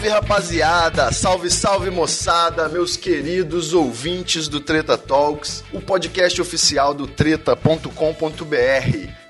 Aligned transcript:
Salve, 0.00 0.08
rapaziada! 0.08 1.12
Salve, 1.12 1.50
salve 1.50 1.90
moçada, 1.90 2.70
meus 2.70 2.96
queridos 2.96 3.74
ouvintes 3.74 4.48
do 4.48 4.58
Treta 4.58 4.96
Talks, 4.96 5.62
o 5.74 5.80
podcast 5.80 6.40
oficial 6.40 6.94
do 6.94 7.06
treta.com.br. 7.06 7.84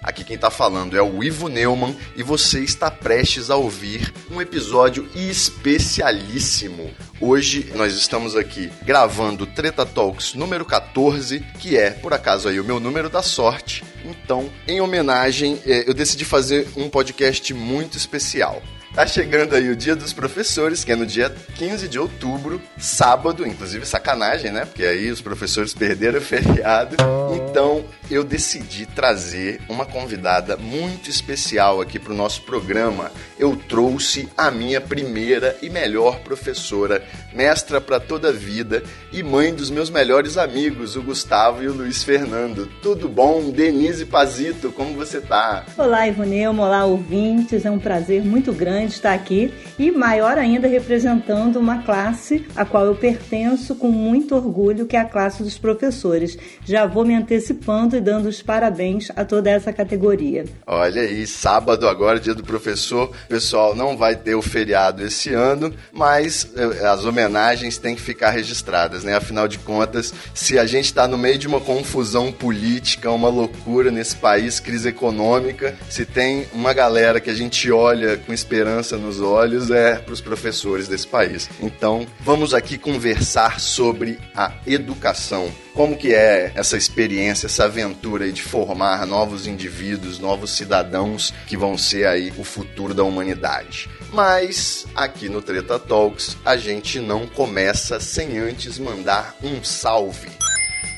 Aqui 0.01 0.23
quem 0.23 0.39
tá 0.39 0.49
falando 0.49 0.97
é 0.97 1.03
o 1.03 1.25
Ivo 1.25 1.49
Neumann 1.49 1.97
e 2.15 2.23
você 2.23 2.61
está 2.61 2.89
prestes 2.89 3.51
a 3.51 3.57
ouvir 3.57 4.15
um 4.31 4.41
episódio 4.41 5.09
especialíssimo. 5.13 6.95
Hoje 7.21 7.73
nós 7.75 7.95
estamos 7.95 8.37
aqui 8.37 8.71
gravando 8.85 9.49
Treta 9.49 9.85
Talks 9.85 10.35
número 10.35 10.65
14, 10.65 11.41
que 11.59 11.77
é, 11.77 11.91
por 11.91 12.15
acaso 12.15 12.49
aí, 12.49 12.61
o 12.61 12.65
meu 12.65 12.79
número 12.79 13.11
da 13.11 13.23
sorte. 13.23 13.83
Então, 14.05 14.49
em 14.69 14.81
homenagem, 14.81 15.61
eh, 15.67 15.85
eu 15.89 15.95
decidi 15.95 16.25
fazer 16.25 16.69
um 16.77 16.89
podcast 16.89 17.53
muito 17.53 17.99
especial. 17.99 18.63
Tá 18.93 19.07
chegando 19.07 19.55
aí 19.55 19.71
o 19.71 19.77
Dia 19.77 19.95
dos 19.95 20.13
Professores, 20.13 20.83
que 20.83 20.91
é 20.91 20.97
no 20.97 21.07
dia 21.07 21.33
15 21.55 21.87
de 21.87 21.97
outubro, 21.97 22.61
sábado, 22.77 23.47
inclusive 23.47 23.87
sacanagem, 23.87 24.51
né? 24.51 24.65
Porque 24.65 24.83
aí 24.85 25.13
os 25.13 25.21
professores 25.21 25.73
perderam 25.73 26.19
o 26.19 26.23
feriado. 26.23 26.97
Então, 27.33 27.85
eu 28.11 28.25
decidi 28.25 28.87
trazer 28.87 29.61
uma 29.69 29.87
convidada 29.87 30.57
muito 30.57 31.09
especial 31.09 31.81
aqui 31.81 32.01
pro 32.01 32.13
nosso 32.13 32.43
programa. 32.43 33.13
Eu 33.39 33.55
trouxe 33.55 34.29
a 34.37 34.51
minha 34.51 34.81
primeira 34.81 35.57
e 35.63 35.71
melhor 35.71 36.19
professora, 36.21 37.01
mestra 37.33 37.81
para 37.81 38.01
toda 38.01 38.31
a 38.31 38.33
vida 38.33 38.83
e 39.13 39.23
mãe 39.23 39.55
dos 39.55 39.71
meus 39.71 39.89
melhores 39.89 40.37
amigos, 40.37 40.97
o 40.97 41.03
Gustavo 41.03 41.63
e 41.63 41.69
o 41.69 41.73
Luiz 41.73 42.03
Fernando. 42.03 42.67
Tudo 42.83 43.09
bom? 43.09 43.51
Denise 43.51 44.05
Pazito, 44.05 44.73
como 44.73 44.95
você 44.95 45.21
tá? 45.21 45.65
Olá, 45.79 46.09
Ivonelmo, 46.09 46.63
olá, 46.63 46.85
ouvintes. 46.85 47.65
É 47.65 47.71
um 47.71 47.79
prazer 47.79 48.25
muito 48.25 48.53
grande 48.53 48.80
estar 48.89 49.13
aqui 49.13 49.53
e 49.79 49.91
maior 49.91 50.39
ainda 50.39 50.67
representando 50.67 51.57
uma 51.57 51.83
classe 51.83 52.47
a 52.57 52.65
qual 52.65 52.87
eu 52.87 52.95
pertenço 52.95 53.75
com 53.75 53.91
muito 53.91 54.35
orgulho, 54.35 54.87
que 54.87 54.97
é 54.97 55.01
a 55.01 55.05
classe 55.05 55.43
dos 55.43 55.59
professores. 55.59 56.39
Já 56.65 56.87
vou 56.87 57.05
me 57.05 57.15
antecipando 57.15 57.97
e 57.97 58.01
dando 58.01 58.29
os 58.29 58.43
parabéns 58.43 59.11
a 59.15 59.25
toda 59.25 59.51
essa 59.51 59.73
categoria. 59.73 60.45
Olha 60.67 61.03
aí, 61.03 61.27
sábado 61.27 61.89
agora, 61.89 62.21
dia 62.21 62.35
do 62.35 62.43
professor. 62.43 63.11
Pessoal, 63.29 63.75
não 63.75 63.97
vai 63.97 64.17
ter 64.17 64.35
o 64.35 64.43
feriado 64.43 65.05
esse 65.05 65.33
ano, 65.33 65.73
mas 65.93 66.51
eh, 66.57 66.87
as 66.87 67.05
homenagens 67.05 67.79
têm 67.79 67.95
que 67.95 68.01
ficar 68.01 68.31
registradas, 68.31 69.05
né? 69.05 69.15
Afinal 69.15 69.49
de 69.49 69.59
contas, 69.59 70.13
se 70.35 70.59
a 70.59 70.67
gente 70.67 70.87
está 70.87 71.07
no 71.07 71.19
meio 71.19 71.39
de 71.39 71.47
uma 71.47 71.61
confusão 71.61 72.33
política, 72.33 73.11
uma 73.11 73.29
loucura 73.29 73.91
nesse 73.91 74.17
país, 74.17 74.61
crise 74.61 74.89
econômica, 74.89 75.75
se 75.89 76.05
tem 76.05 76.47
uma 76.53 76.73
galera 76.73 77.21
que 77.21 77.31
a 77.31 77.35
gente 77.35 77.71
olha 77.71 78.17
com 78.17 78.33
esperança 78.33 78.70
nos 78.97 79.21
olhos, 79.21 79.71
é 79.71 79.97
para 79.97 80.13
os 80.13 80.21
professores 80.21 80.89
desse 80.89 81.07
país. 81.07 81.49
Então, 81.61 82.07
vamos 82.21 82.55
aqui 82.55 82.79
conversar 82.79 83.61
sobre 83.61 84.19
a 84.35 84.53
educação. 84.67 85.51
Como 85.75 85.97
que 85.97 86.15
é 86.15 86.53
essa 86.55 86.77
experiência, 86.77 87.47
essa 87.47 87.65
aventura 87.65 88.31
de 88.31 88.43
formar 88.43 89.07
novos 89.07 89.47
indivíduos, 89.47 90.19
novos 90.19 90.51
cidadãos 90.51 91.33
que 91.47 91.57
vão 91.57 91.79
ser 91.79 92.07
aí 92.07 92.33
o 92.37 92.45
futuro 92.45 92.93
da 92.93 93.03
humanidade. 93.03 93.89
Mas 94.13 94.87
aqui 94.95 95.29
no 95.29 95.41
Treta 95.41 95.79
Talks 95.79 96.37
a 96.45 96.57
gente 96.57 96.99
não 96.99 97.27
começa 97.27 98.01
sem 98.01 98.39
antes 98.39 98.79
mandar 98.79 99.37
um 99.43 99.63
salve. 99.63 100.40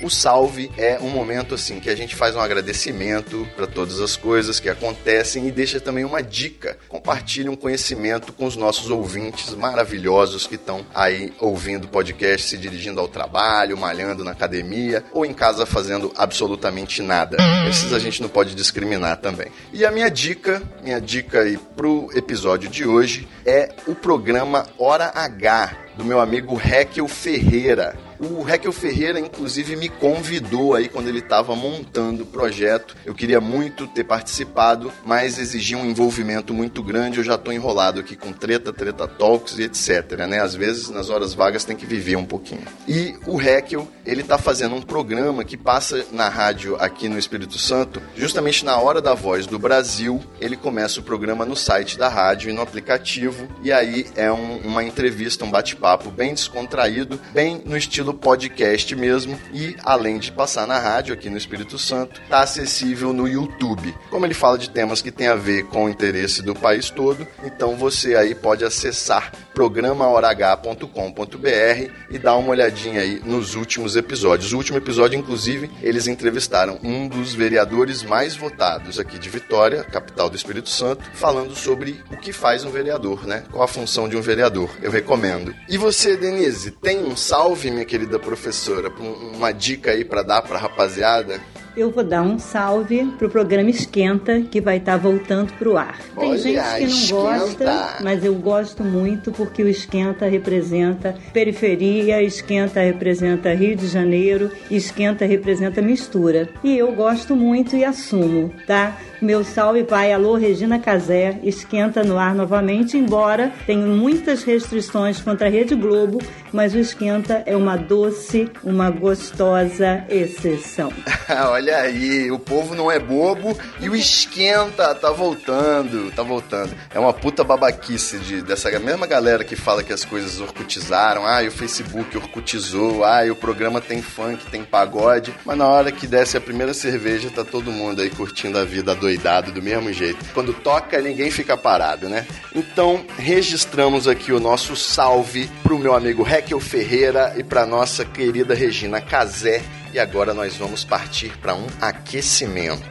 O 0.03 0.11
salve 0.11 0.69
é 0.77 0.99
um 1.01 1.11
momento 1.11 1.55
assim 1.55 1.79
que 1.79 1.89
a 1.89 1.95
gente 1.95 2.17
faz 2.17 2.35
um 2.35 2.41
agradecimento 2.41 3.47
para 3.55 3.69
todas 3.69 4.01
as 4.01 4.17
coisas 4.17 4.59
que 4.59 4.69
acontecem 4.69 5.47
e 5.47 5.51
deixa 5.53 5.79
também 5.79 6.05
uma 6.05 6.21
dica. 6.21 6.77
Compartilhe 6.89 7.49
um 7.49 7.55
conhecimento 7.55 8.33
com 8.33 8.45
os 8.45 8.57
nossos 8.57 8.91
ouvintes 8.91 9.55
maravilhosos 9.55 10.45
que 10.45 10.57
estão 10.57 10.85
aí 10.93 11.33
ouvindo 11.39 11.87
podcast, 11.87 12.49
se 12.49 12.59
dirigindo 12.59 13.01
ao 13.01 13.07
trabalho, 13.07 13.79
malhando 13.79 14.25
na 14.25 14.33
academia 14.33 15.05
ou 15.13 15.25
em 15.25 15.33
casa 15.33 15.65
fazendo 15.65 16.13
absolutamente 16.17 17.01
nada. 17.01 17.37
Esses 17.69 17.93
a 17.93 17.99
gente 18.01 18.21
não 18.21 18.29
pode 18.29 18.57
discriminar 18.57 19.19
também. 19.19 19.53
E 19.73 19.87
a 19.87 19.93
minha 19.93 20.11
dica, 20.11 20.61
minha 20.83 21.01
dica 21.01 21.43
aí 21.43 21.57
pro 21.77 22.11
episódio 22.13 22.69
de 22.69 22.85
hoje 22.85 23.29
é 23.47 23.73
o 23.87 23.95
programa 23.95 24.67
Hora 24.77 25.13
H 25.15 25.77
do 25.97 26.05
meu 26.05 26.21
amigo 26.21 26.61
Hekel 26.61 27.07
Ferreira. 27.07 27.97
O 28.23 28.49
Hekel 28.49 28.71
Ferreira, 28.71 29.19
inclusive, 29.19 29.75
me 29.75 29.89
convidou 29.89 30.77
aí 30.77 30.89
quando 30.89 31.09
ele 31.09 31.19
estava 31.19 31.57
montando 31.57 32.23
o 32.23 32.27
projeto. 32.27 32.97
Eu 33.05 33.17
queria 33.17 33.41
muito 33.41 33.89
ter 33.89 34.05
participado, 34.05 34.93
mas 35.05 35.41
exigia 35.41 35.77
um 35.77 35.85
envolvimento 35.85 36.55
muito 36.55 36.85
grande. 36.85 37.19
Eu 37.19 37.25
já 37.25 37.35
estou 37.35 37.53
enrolado 37.53 37.99
aqui 37.99 38.15
com 38.15 38.33
treta, 38.33 38.73
treta 38.73 39.09
talks 39.09 39.59
e 39.59 39.65
etc. 39.65 40.25
Né? 40.29 40.41
Às 40.41 40.55
vezes, 40.55 40.89
nas 40.89 41.11
horas 41.11 41.35
vagas, 41.35 41.65
tem 41.65 41.75
que 41.75 41.85
viver 41.85 42.15
um 42.15 42.25
pouquinho. 42.25 42.63
E 42.87 43.17
o 43.27 43.41
Hekel, 43.41 43.89
ele 44.07 44.21
está 44.21 44.39
fazendo 44.39 44.77
um 44.77 44.83
programa 44.83 45.43
que 45.43 45.57
passa 45.57 46.07
na 46.13 46.29
rádio 46.29 46.77
aqui 46.77 47.09
no 47.09 47.19
Espírito 47.19 47.59
Santo, 47.59 48.01
justamente 48.17 48.65
na 48.65 48.77
hora 48.79 49.01
da 49.01 49.15
voz 49.15 49.49
do 49.49 49.59
Brasil. 49.59 50.23
Ele 50.41 50.57
começa 50.57 51.01
o 51.01 51.03
programa 51.03 51.45
no 51.45 51.57
site 51.57 51.99
da 51.99 52.09
rádio 52.09 52.51
e 52.51 52.53
no 52.53 52.63
aplicativo. 52.63 53.49
E 53.65 53.73
aí 53.73 54.07
é 54.15 54.31
um, 54.31 54.59
uma 54.59 54.85
entrevista, 54.85 55.45
um 55.45 55.51
bate-papo 55.51 56.09
bem 56.09 56.35
descontraído, 56.35 57.21
bem 57.33 57.61
no 57.65 57.77
estilo 57.77 58.12
podcast 58.15 58.95
mesmo 58.95 59.39
e 59.53 59.77
além 59.83 60.19
de 60.19 60.33
passar 60.33 60.67
na 60.67 60.79
rádio 60.79 61.15
aqui 61.15 61.31
no 61.31 61.37
Espírito 61.37 61.79
Santo, 61.79 62.21
está 62.23 62.41
acessível 62.41 63.13
no 63.13 63.29
YouTube. 63.29 63.95
Como 64.11 64.27
ele 64.27 64.35
fala 64.35 64.59
de 64.59 64.71
temas 64.71 65.03
que 65.03 65.11
tem 65.11 65.29
a 65.29 65.35
ver 65.35 65.65
com 65.65 65.85
o 65.85 65.89
interesse 65.89 66.43
do 66.43 66.55
país 66.55 66.91
todo, 66.91 67.27
então 67.45 67.77
você 67.77 68.15
aí 68.15 68.35
pode 68.35 68.65
acessar 68.65 69.33
programaorah.com.br 69.55 71.91
e 72.11 72.19
dar 72.19 72.37
uma 72.37 72.51
olhadinha 72.51 73.01
aí 73.01 73.21
nos 73.25 73.55
últimos 73.55 73.97
episódios. 73.97 74.53
O 74.53 74.57
último 74.57 74.79
episódio, 74.79 75.19
inclusive, 75.19 75.71
eles 75.83 76.07
entrevistaram 76.07 76.79
um 76.83 77.09
dos 77.09 77.35
vereadores 77.35 78.03
mais 78.03 78.35
votados 78.35 78.99
aqui 78.99 79.19
de 79.19 79.29
Vitória, 79.29 79.85
capital 79.85 80.29
do 80.29 80.37
Espírito 80.37 80.69
Santo, 80.69 81.03
falando 81.15 81.55
sobre 81.55 82.03
o 82.11 82.17
que 82.17 82.33
faz 82.33 82.65
um 82.65 82.71
vereador, 82.71 83.27
né? 83.27 83.45
Qual 83.51 83.63
a 83.63 83.69
função 83.69 84.09
de 84.09 84.17
um 84.17 84.21
vereador. 84.21 84.71
Eu 84.83 84.91
recomendo. 84.91 85.55
E 85.69 85.77
você, 85.77 86.17
Denise, 86.17 86.71
tem 86.71 87.05
um 87.05 87.17
salve, 87.17 87.71
minha 87.71 87.85
querida 87.85 88.02
professora, 88.19 88.91
uma 89.35 89.53
dica 89.53 89.91
aí 89.91 90.05
para 90.05 90.23
dar 90.23 90.43
para 90.43 90.59
rapaziada? 90.59 91.41
Eu 91.75 91.91
vou 91.91 92.05
dar 92.05 92.23
um 92.23 92.39
salve 92.39 93.03
pro 93.19 93.31
programa 93.31 93.71
Esquenta, 93.71 94.43
que 94.43 94.61
vai 94.61 94.77
estar 94.77 94.93
tá 94.93 94.99
voltando 94.99 95.55
pro 95.55 95.79
ar. 95.79 95.99
Tem 96.19 96.29
Olha, 96.29 96.39
gente 96.39 96.61
que 96.61 96.81
não 96.81 96.87
esquenta. 96.87 97.65
gosta, 97.65 97.97
mas 98.03 98.25
eu 98.25 98.35
gosto 98.35 98.85
muito 98.85 99.33
porque 99.33 99.63
o 99.63 99.69
Esquenta 99.69 100.27
representa 100.27 101.17
periferia, 101.33 102.23
Esquenta 102.23 102.81
representa 102.81 103.55
Rio 103.55 103.75
de 103.75 103.89
Janeiro, 103.89 104.51
Esquenta 104.71 105.25
representa 105.25 105.81
mistura. 105.81 106.51
E 106.63 106.77
eu 106.77 106.93
gosto 106.93 107.35
muito 107.35 107.75
e 107.75 107.85
assumo, 107.85 108.53
tá? 108.67 108.99
Meu 109.23 109.45
salve 109.45 109.85
vai, 109.85 110.13
alô 110.13 110.35
Regina 110.35 110.81
Casé, 110.81 111.39
esquenta 111.45 112.03
no 112.03 112.19
ar 112.19 112.35
novamente, 112.35 112.99
embora 112.99 113.53
tenha 113.65 113.87
muitas 113.87 114.43
restrições 114.43 115.21
contra 115.21 115.47
a 115.47 115.51
Rede 115.51 115.77
Globo, 115.77 116.19
mas 116.53 116.75
o 116.75 116.79
esquenta 116.81 117.41
é 117.47 117.57
uma 117.57 117.77
doce, 117.77 118.51
uma 118.65 118.91
gostosa 118.91 120.05
exceção. 120.09 120.93
Olha 121.51 121.77
aí, 121.77 122.33
o 122.33 122.39
povo 122.41 122.75
não 122.75 122.91
é 122.91 122.99
bobo 122.99 123.57
e 123.79 123.89
o 123.89 123.95
esquenta 123.95 124.93
tá 124.93 125.13
voltando, 125.13 126.11
tá 126.11 126.25
voltando. 126.25 126.75
É 126.93 126.99
uma 126.99 127.13
puta 127.13 127.45
babaquice 127.45 128.19
de, 128.19 128.43
dessa 128.43 128.77
mesma 128.81 129.07
galera 129.07 129.45
que 129.45 129.55
fala 129.55 129.85
que 129.85 129.93
as 129.93 130.05
coisas 130.05 130.41
orcutizaram, 130.41 131.25
ah, 131.25 131.45
o 131.47 131.51
Facebook 131.53 132.17
orcutizou, 132.17 133.05
ah, 133.05 133.23
o 133.31 133.37
programa 133.37 133.81
tem 133.81 134.03
funk, 134.03 134.47
tem 134.51 134.65
pagode, 134.65 135.33
mas 135.45 135.57
na 135.57 135.69
hora 135.69 135.93
que 135.93 136.09
desce 136.09 136.37
a 136.37 136.41
primeira 136.41 136.75
cerveja 136.75 137.31
tá 137.31 137.45
todo 137.45 137.71
mundo 137.71 138.03
aí 138.03 138.11
curtindo 138.11 138.59
a 138.59 138.65
vida 138.65 138.97
doidado 139.13 139.53
do 139.53 139.63
mesmo 139.63 139.93
jeito. 139.93 140.25
Quando 140.33 140.55
toca, 140.55 141.01
ninguém 141.01 141.31
fica 141.31 141.57
parado, 141.57 142.09
né? 142.09 142.27
Então, 142.55 143.05
registramos 143.19 144.09
aqui 144.09 144.33
o 144.33 144.41
nosso 144.41 144.75
salve 144.75 145.51
pro 145.63 145.79
meu 145.79 145.95
amigo 145.95 146.27
Hekel 146.27 146.59
Ferreira 146.59 147.35
e 147.37 147.43
pra 147.43 147.67
nossa 147.67 148.05
querida 148.05 148.55
Regina 148.55 149.01
Casé. 149.01 149.63
E 149.93 149.99
agora 149.99 150.33
nós 150.33 150.57
vamos 150.57 150.85
partir 150.85 151.37
para 151.39 151.55
um 151.55 151.67
aquecimento. 151.79 152.83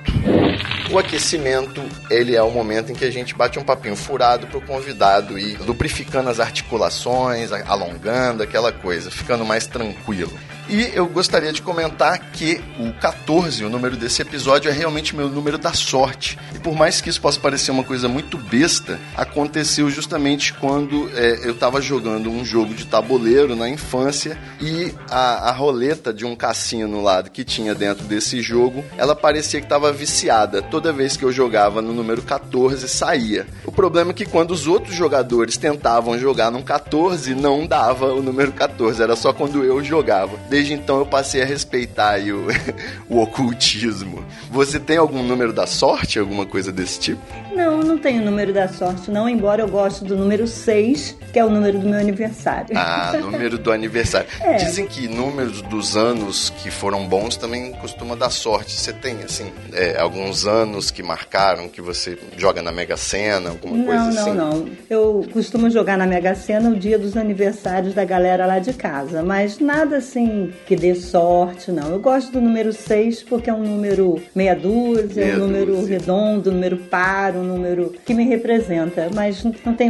O 0.92 1.00
aquecimento, 1.00 1.82
ele 2.12 2.36
é 2.36 2.44
o 2.44 2.52
momento 2.52 2.92
em 2.92 2.96
que 2.96 3.06
a 3.06 3.10
gente 3.10 3.34
bate 3.34 3.58
um 3.58 3.64
papinho 3.64 3.96
furado 3.96 4.46
pro 4.46 4.62
convidado 4.62 5.40
e 5.40 5.56
lubrificando 5.56 6.30
as 6.30 6.40
articulações, 6.40 7.52
alongando 7.52 8.44
aquela 8.44 8.72
coisa, 8.72 9.10
ficando 9.10 9.44
mais 9.44 9.66
tranquilo. 9.66 10.32
E 10.70 10.92
eu 10.94 11.06
gostaria 11.08 11.52
de 11.52 11.62
comentar 11.62 12.32
que 12.32 12.62
o 12.80 12.94
14, 12.94 13.64
o 13.66 13.70
número 13.70 13.98
desse 13.98 14.22
episódio, 14.22 14.70
é 14.70 14.74
realmente 14.74 15.16
meu 15.16 15.28
número 15.30 15.58
da 15.58 15.74
sorte. 15.74 16.38
E 16.56 16.60
por 16.60 16.74
mais 16.74 17.02
que 17.02 17.10
isso 17.10 17.22
possa 17.22 17.40
parecer 17.40 17.72
uma 17.72 17.84
coisa 17.84 18.08
muito 18.08 18.38
besta, 18.38 19.00
aconteceu 19.16 19.90
justamente 19.90 20.54
quando 20.54 21.10
é, 21.16 21.42
eu 21.44 21.52
estava 21.52 21.82
jogando 21.82 22.30
um 22.30 22.46
jogo 22.46 22.74
de 22.74 22.86
tabuleiro 22.86 23.56
na 23.56 23.70
infância 23.70 24.38
e 24.62 24.94
a, 25.10 25.50
a 25.50 25.52
roleta 25.52 26.14
de 26.14 26.26
um 26.26 26.36
cassino 26.36 27.02
lá 27.02 27.22
que 27.24 27.44
tinha 27.44 27.76
dentro 27.76 28.06
desse 28.06 28.42
jogo, 28.42 28.84
ela 28.98 29.16
parecia 29.16 29.60
que 29.60 29.66
estava 29.66 29.92
viciada. 29.92 30.62
Toda 30.62 30.94
vez 30.94 31.18
que 31.18 31.24
eu 31.24 31.32
jogava 31.32 31.82
no 31.82 31.94
número 31.94 32.22
14, 32.22 32.88
saía. 32.88 33.46
O 33.66 33.72
problema 33.72 34.12
é 34.12 34.14
que 34.14 34.26
quando 34.26 34.52
os 34.52 34.68
outros 34.68 34.96
jogadores 34.96 35.58
tentavam 35.58 36.18
jogar 36.18 36.52
num 36.52 36.62
14, 36.62 37.36
não 37.36 37.66
dava 37.66 38.14
o 38.14 38.22
número 38.22 38.52
14, 38.52 39.02
era 39.02 39.16
só 39.16 39.34
quando 39.34 39.64
eu 39.64 39.84
jogava. 39.84 40.38
Desde 40.52 40.74
então 40.74 41.00
eu 41.00 41.06
passei 41.06 41.42
a 41.42 41.46
respeitar 41.46 42.20
o, 42.20 42.48
o 43.08 43.22
ocultismo. 43.22 44.22
Você 44.52 44.82
tem 44.82 44.98
algum 44.98 45.24
número 45.24 45.54
da 45.54 45.66
sorte, 45.66 46.20
alguma 46.20 46.46
coisa 46.46 46.74
desse 46.74 47.00
tipo? 47.00 47.22
Não, 47.56 47.78
não 47.78 47.98
tenho 47.98 48.22
número 48.22 48.52
da 48.52 48.68
sorte, 48.68 49.10
não, 49.10 49.30
embora 49.30 49.62
eu 49.62 49.68
goste 49.70 50.04
do 50.04 50.14
número 50.14 50.46
6, 50.46 51.16
que 51.32 51.40
é 51.40 51.46
o 51.46 51.50
número 51.50 51.80
do 51.80 51.88
meu 51.88 51.98
aniversário. 51.98 52.78
Ah, 52.78 53.14
número 53.20 53.58
do 53.58 53.72
aniversário. 53.72 54.28
É. 54.42 54.56
Dizem 54.56 54.86
que 54.88 55.08
números 55.08 55.62
dos 55.62 55.96
anos 55.96 56.50
que 56.50 56.70
foram 56.70 57.08
bons 57.08 57.38
também 57.38 57.72
costuma 57.74 58.16
dar 58.16 58.30
sorte. 58.30 58.74
Você 58.74 58.92
tem, 58.92 59.24
assim, 59.24 59.54
é, 59.72 59.98
alguns 59.98 60.46
anos 60.46 60.92
que 60.92 61.02
marcaram, 61.02 61.70
que 61.70 61.80
você 61.80 62.18
joga 62.38 62.62
na 62.62 62.74
Mega 62.74 62.98
Sena, 62.98 63.52
alguma 63.52 63.78
não, 63.78 63.86
coisa 63.86 64.22
assim? 64.22 64.34
Não, 64.34 64.50
não, 64.50 64.60
não. 64.60 64.70
Eu 64.90 65.26
costumo 65.32 65.70
jogar 65.70 65.98
na 65.98 66.06
Mega 66.06 66.36
Sena 66.36 66.70
o 66.70 66.76
dia 66.76 67.00
dos 67.00 67.16
aniversários 67.16 67.94
da 67.94 68.04
galera 68.04 68.46
lá 68.46 68.60
de 68.60 68.74
casa, 68.74 69.24
mas 69.24 69.58
nada 69.58 69.98
assim 69.98 70.41
que 70.66 70.76
dê 70.76 70.96
sorte, 70.96 71.72
não. 71.72 71.90
Eu 71.90 72.00
gosto 72.00 72.32
do 72.32 72.42
número 72.42 72.72
6 72.72 73.24
porque 73.24 73.50
é 73.50 73.54
um 73.54 73.64
número 73.64 74.22
meia 74.36 74.56
dúzia, 74.56 75.26
meia 75.26 75.36
um 75.36 75.40
número 75.40 75.76
dúzia. 75.78 76.00
redondo, 76.00 76.50
um 76.50 76.54
número 76.54 76.78
par, 76.78 77.36
um 77.36 77.44
número 77.44 77.94
que 78.06 78.14
me 78.14 78.26
representa, 78.26 79.10
mas 79.14 79.44
não 79.66 79.74
tem 79.74 79.90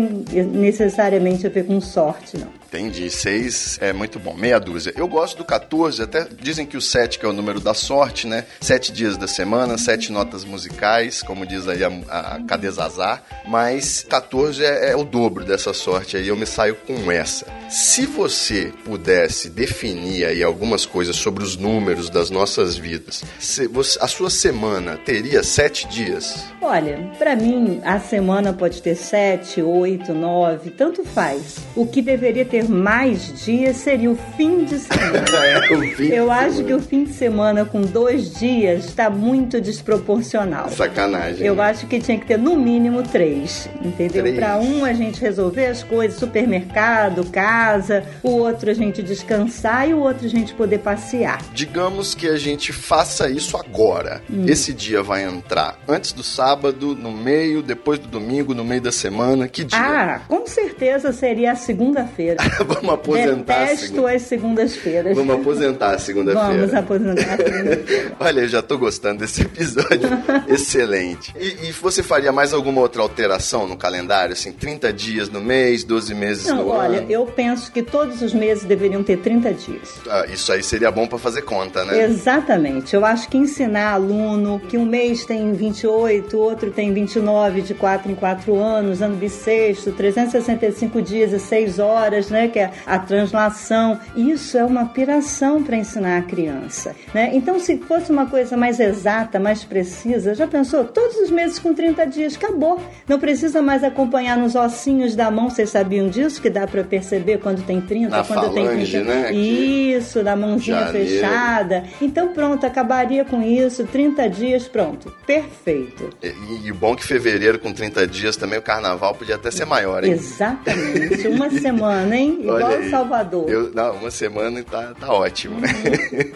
necessariamente 0.53 1.45
a 1.45 1.49
ver 1.49 1.65
com 1.65 1.79
sorte, 1.79 2.37
não. 2.37 2.60
Entendi. 2.71 3.09
Seis 3.09 3.77
é 3.81 3.91
muito 3.91 4.17
bom. 4.17 4.33
Meia 4.33 4.57
dúzia. 4.57 4.93
Eu 4.95 5.05
gosto 5.05 5.37
do 5.39 5.43
14, 5.43 6.03
até 6.03 6.25
dizem 6.41 6.65
que 6.65 6.77
o 6.77 6.81
7 6.81 7.19
que 7.19 7.25
é 7.25 7.27
o 7.27 7.33
número 7.33 7.59
da 7.59 7.73
sorte, 7.73 8.25
né? 8.25 8.45
Sete 8.61 8.93
dias 8.93 9.17
da 9.17 9.27
semana, 9.27 9.77
sete 9.77 10.09
notas 10.09 10.45
musicais, 10.45 11.21
como 11.21 11.45
diz 11.45 11.67
aí 11.67 11.83
a, 11.83 11.89
a 12.07 12.43
Cadezazá. 12.43 13.21
Mas 13.45 14.05
14 14.07 14.63
é, 14.63 14.91
é, 14.91 14.95
o 14.95 15.03
dobro 15.03 15.43
dessa 15.43 15.73
sorte 15.73 16.15
aí, 16.15 16.29
eu 16.29 16.37
me 16.37 16.45
saio 16.45 16.75
com 16.75 17.11
essa. 17.11 17.45
Se 17.69 18.05
você 18.05 18.71
pudesse 18.85 19.49
definir 19.49 20.23
aí 20.23 20.41
algumas 20.41 20.85
coisas 20.85 21.17
sobre 21.17 21.43
os 21.43 21.57
números 21.57 22.09
das 22.09 22.29
nossas 22.29 22.77
vidas, 22.77 23.21
você, 23.69 23.99
a 23.99 24.07
sua 24.07 24.29
semana 24.29 24.97
teria 24.97 25.43
sete 25.43 25.89
dias? 25.89 26.45
Olha, 26.61 27.11
para 27.17 27.35
mim, 27.35 27.81
a 27.83 27.99
semana 27.99 28.53
pode 28.53 28.81
ter 28.81 28.95
sete, 28.95 29.61
oito, 29.61 30.13
nove, 30.13 30.69
tanto 30.69 31.03
faz. 31.03 31.57
O 31.75 31.85
que 31.85 32.01
deveria 32.01 32.45
ter 32.45 32.60
ter 32.61 32.69
mais 32.69 33.43
dias 33.43 33.77
seria 33.77 34.11
o 34.11 34.17
fim 34.37 34.63
de 34.63 34.79
semana. 34.79 35.25
é, 35.45 35.73
o 35.73 35.81
fim 35.95 36.07
Eu 36.07 36.31
acho 36.31 36.57
semana. 36.57 36.67
que 36.67 36.73
o 36.73 36.79
fim 36.79 37.03
de 37.03 37.13
semana 37.13 37.65
com 37.65 37.81
dois 37.81 38.33
dias 38.33 38.85
está 38.85 39.09
muito 39.09 39.59
desproporcional. 39.59 40.69
Sacanagem. 40.69 41.45
Eu 41.45 41.55
né? 41.55 41.63
acho 41.63 41.87
que 41.87 41.99
tinha 41.99 42.17
que 42.19 42.25
ter 42.25 42.37
no 42.37 42.55
mínimo 42.55 43.03
três, 43.03 43.69
entendeu? 43.83 44.35
Para 44.35 44.57
um 44.57 44.85
a 44.85 44.93
gente 44.93 45.19
resolver 45.19 45.65
as 45.65 45.83
coisas, 45.83 46.19
supermercado, 46.19 47.25
casa, 47.25 48.03
o 48.23 48.31
outro 48.31 48.69
a 48.69 48.73
gente 48.73 49.01
descansar 49.01 49.89
e 49.89 49.93
o 49.93 49.99
outro 49.99 50.25
a 50.25 50.29
gente 50.29 50.53
poder 50.53 50.79
passear. 50.79 51.41
Digamos 51.53 52.13
que 52.13 52.27
a 52.27 52.37
gente 52.37 52.71
faça 52.71 53.29
isso 53.29 53.57
agora. 53.57 54.21
Hum. 54.29 54.45
Esse 54.47 54.73
dia 54.73 55.01
vai 55.01 55.23
entrar 55.23 55.77
antes 55.87 56.11
do 56.11 56.23
sábado, 56.23 56.95
no 56.95 57.11
meio, 57.11 57.61
depois 57.61 57.99
do 57.99 58.07
domingo, 58.07 58.53
no 58.53 58.63
meio 58.63 58.81
da 58.81 58.91
semana. 58.91 59.47
Que 59.47 59.63
dia? 59.63 59.79
Ah, 59.79 60.21
com 60.27 60.45
certeza 60.45 61.11
seria 61.11 61.53
a 61.53 61.55
segunda-feira. 61.55 62.37
Vamos 62.65 62.93
aposentar 62.93 63.65
Detesto 63.65 64.07
as 64.07 64.21
segundas-feiras. 64.23 65.15
Vamos 65.15 65.35
aposentar 65.35 65.95
a 65.95 65.99
segunda-feira. 65.99 66.57
Vamos 66.57 66.73
aposentar 66.73 67.33
a 67.33 67.37
segunda-feira. 67.43 68.15
Olha, 68.19 68.41
eu 68.41 68.47
já 68.47 68.61
tô 68.61 68.77
gostando 68.77 69.19
desse 69.19 69.41
episódio. 69.41 70.09
Excelente. 70.47 71.33
E, 71.39 71.69
e, 71.69 71.71
você 71.71 72.03
faria 72.03 72.31
mais 72.31 72.53
alguma 72.53 72.81
outra 72.81 73.01
alteração 73.01 73.67
no 73.67 73.77
calendário? 73.77 74.33
Assim, 74.33 74.51
30 74.51 74.93
dias 74.93 75.29
no 75.29 75.41
mês, 75.41 75.83
12 75.83 76.13
meses 76.13 76.47
Não, 76.47 76.57
no 76.57 76.67
olha, 76.69 76.97
ano? 76.99 77.05
Olha, 77.05 77.13
eu 77.13 77.25
penso 77.25 77.71
que 77.71 77.81
todos 77.81 78.21
os 78.21 78.33
meses 78.33 78.63
deveriam 78.63 79.03
ter 79.03 79.17
30 79.17 79.53
dias. 79.53 79.99
Ah, 80.09 80.25
isso 80.31 80.51
aí 80.51 80.63
seria 80.63 80.91
bom 80.91 81.07
para 81.07 81.17
fazer 81.17 81.41
conta, 81.43 81.83
né? 81.85 82.03
Exatamente. 82.03 82.95
Eu 82.95 83.05
acho 83.05 83.29
que 83.29 83.37
ensinar 83.37 83.93
aluno 83.93 84.59
que 84.67 84.77
um 84.77 84.85
mês 84.85 85.25
tem 85.25 85.53
28, 85.53 86.37
outro 86.37 86.71
tem 86.71 86.93
29, 86.93 87.61
de 87.61 87.73
4 87.73 88.11
em 88.11 88.15
4 88.15 88.59
anos, 88.59 89.01
ano 89.01 89.15
bissexto, 89.15 89.91
365 89.91 91.01
dias 91.01 91.31
e 91.31 91.39
6 91.39 91.79
horas, 91.79 92.29
né? 92.29 92.40
Né, 92.41 92.47
que 92.47 92.59
é 92.59 92.71
a 92.85 92.99
translação. 92.99 93.99
Isso 94.15 94.57
é 94.57 94.63
uma 94.63 94.85
piração 94.87 95.63
para 95.63 95.77
ensinar 95.77 96.17
a 96.17 96.21
criança, 96.21 96.95
né? 97.13 97.31
Então, 97.33 97.59
se 97.59 97.77
fosse 97.77 98.11
uma 98.11 98.25
coisa 98.25 98.57
mais 98.57 98.79
exata, 98.79 99.39
mais 99.39 99.63
precisa, 99.63 100.33
já 100.33 100.47
pensou? 100.47 100.83
Todos 100.85 101.17
os 101.17 101.29
meses 101.29 101.59
com 101.59 101.73
30 101.73 102.05
dias, 102.07 102.35
acabou. 102.35 102.79
Não 103.07 103.19
precisa 103.19 103.61
mais 103.61 103.83
acompanhar 103.83 104.37
nos 104.37 104.55
ossinhos 104.55 105.15
da 105.15 105.29
mão. 105.29 105.49
Vocês 105.49 105.69
sabiam 105.69 106.09
disso? 106.09 106.41
Que 106.41 106.49
dá 106.49 106.65
para 106.67 106.83
perceber 106.83 107.39
quando 107.39 107.63
tem 107.65 107.81
30, 107.81 108.09
Na 108.09 108.23
quando 108.23 108.53
falange, 108.53 108.91
tem 108.91 109.03
30. 109.03 109.03
Né? 109.03 109.31
Isso, 109.33 110.23
da 110.23 110.35
mãozinha 110.35 110.85
Janeiro. 110.85 111.09
fechada. 111.09 111.83
Então, 112.01 112.29
pronto, 112.29 112.65
acabaria 112.65 113.23
com 113.25 113.41
isso. 113.41 113.83
30 113.85 114.29
dias, 114.29 114.67
pronto. 114.67 115.13
Perfeito. 115.25 116.09
E, 116.21 116.67
e 116.67 116.71
bom 116.71 116.95
que 116.95 117.03
fevereiro 117.05 117.59
com 117.59 117.71
30 117.71 118.07
dias 118.07 118.35
também 118.35 118.59
o 118.59 118.61
carnaval 118.61 119.13
podia 119.13 119.35
até 119.35 119.51
ser 119.51 119.65
maior, 119.65 120.03
hein? 120.03 120.11
Exatamente. 120.11 121.27
Uma 121.27 121.49
semana, 121.49 122.15
hein? 122.15 122.30
Igual 122.39 122.55
Olha 122.55 122.89
Salvador. 122.89 123.49
Eu, 123.49 123.71
não, 123.73 123.95
uma 123.95 124.11
semana 124.11 124.63
tá, 124.63 124.93
tá 124.99 125.11
ótimo. 125.11 125.55
Uhum. 125.55 126.31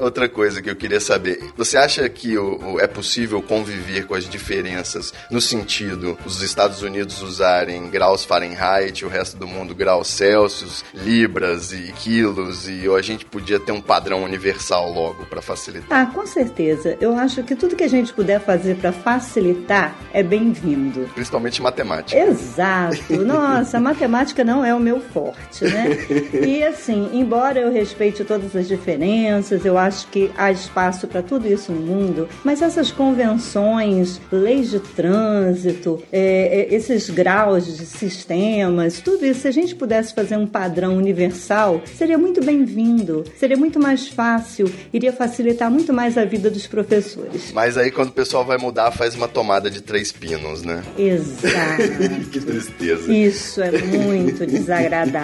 Outra 0.00 0.28
coisa 0.28 0.62
que 0.62 0.70
eu 0.70 0.76
queria 0.76 1.00
saber: 1.00 1.52
você 1.56 1.76
acha 1.76 2.08
que 2.08 2.36
o, 2.36 2.74
o, 2.74 2.80
é 2.80 2.86
possível 2.86 3.42
conviver 3.42 4.06
com 4.06 4.14
as 4.14 4.28
diferenças 4.28 5.12
no 5.30 5.40
sentido 5.40 6.16
os 6.24 6.42
Estados 6.42 6.82
Unidos 6.82 7.22
usarem 7.22 7.88
graus 7.88 8.24
Fahrenheit, 8.24 9.04
o 9.04 9.08
resto 9.08 9.36
do 9.36 9.46
mundo 9.46 9.74
graus 9.74 10.08
Celsius, 10.08 10.84
libras 10.94 11.72
e 11.72 11.92
quilos, 11.92 12.68
e 12.68 12.86
a 12.86 13.02
gente 13.02 13.24
podia 13.24 13.58
ter 13.58 13.72
um 13.72 13.80
padrão 13.80 14.22
universal 14.22 14.92
logo 14.92 15.26
para 15.26 15.42
facilitar? 15.42 16.00
Ah, 16.02 16.06
com 16.06 16.26
certeza. 16.26 16.96
Eu 17.00 17.16
acho 17.16 17.42
que 17.42 17.54
tudo 17.54 17.76
que 17.76 17.84
a 17.84 17.88
gente 17.88 18.12
puder 18.12 18.40
fazer 18.40 18.76
para 18.76 18.92
facilitar 18.92 19.94
é 20.12 20.22
bem-vindo. 20.22 21.08
Principalmente 21.14 21.60
matemática. 21.60 22.18
Exato. 22.18 23.16
Nossa, 23.16 23.78
matemática 23.80 24.44
não 24.44 24.64
é 24.64 24.74
o 24.74 24.80
meu 24.80 25.00
forte 25.00 25.33
forte, 25.34 25.64
né? 25.64 26.06
e 26.46 26.62
assim, 26.62 27.10
embora 27.12 27.60
eu 27.60 27.72
respeite 27.72 28.24
todas 28.24 28.54
as 28.54 28.68
diferenças, 28.68 29.64
eu 29.64 29.76
acho 29.76 30.08
que 30.08 30.30
há 30.36 30.50
espaço 30.50 31.06
para 31.06 31.22
tudo 31.22 31.46
isso 31.46 31.72
no 31.72 31.80
mundo, 31.80 32.28
mas 32.42 32.62
essas 32.62 32.90
convenções, 32.90 34.20
leis 34.30 34.70
de 34.70 34.80
trânsito, 34.80 36.02
é, 36.12 36.70
é, 36.70 36.74
esses 36.74 37.10
graus 37.10 37.76
de 37.76 37.86
sistemas, 37.86 39.00
tudo 39.00 39.26
isso, 39.26 39.40
se 39.40 39.48
a 39.48 39.52
gente 39.52 39.74
pudesse 39.74 40.14
fazer 40.14 40.36
um 40.36 40.46
padrão 40.46 40.96
universal, 40.96 41.82
seria 41.96 42.18
muito 42.18 42.44
bem-vindo, 42.44 43.24
seria 43.36 43.56
muito 43.56 43.78
mais 43.78 44.08
fácil, 44.08 44.70
iria 44.92 45.12
facilitar 45.12 45.70
muito 45.70 45.92
mais 45.92 46.16
a 46.16 46.24
vida 46.24 46.50
dos 46.50 46.66
professores. 46.66 47.52
Mas 47.52 47.76
aí 47.76 47.90
quando 47.90 48.08
o 48.08 48.12
pessoal 48.12 48.44
vai 48.44 48.58
mudar, 48.58 48.90
faz 48.90 49.14
uma 49.14 49.28
tomada 49.28 49.70
de 49.70 49.80
três 49.80 50.12
pinos, 50.12 50.62
né? 50.62 50.82
Exato. 50.98 51.84
que 52.30 52.40
tristeza. 52.40 53.12
Isso 53.12 53.60
é 53.62 53.70
muito 53.82 54.46
desagradável 54.46 55.23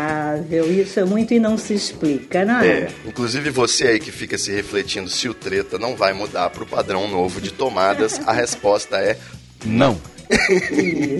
isso 0.82 1.00
é 1.00 1.04
muito 1.04 1.34
e 1.34 1.38
não 1.38 1.56
se 1.56 1.74
explica, 1.74 2.44
não 2.44 2.60
é? 2.60 2.68
É, 2.68 2.88
inclusive 3.06 3.50
você 3.50 3.88
aí 3.88 4.00
que 4.00 4.10
fica 4.10 4.36
se 4.38 4.52
refletindo 4.52 5.08
se 5.08 5.28
o 5.28 5.34
treta 5.34 5.78
não 5.78 5.96
vai 5.96 6.12
mudar 6.12 6.50
para 6.50 6.62
o 6.62 6.66
padrão 6.66 7.08
novo 7.08 7.40
de 7.40 7.52
tomadas, 7.52 8.20
a 8.26 8.32
resposta 8.32 8.96
é 8.96 9.18
não. 9.64 10.00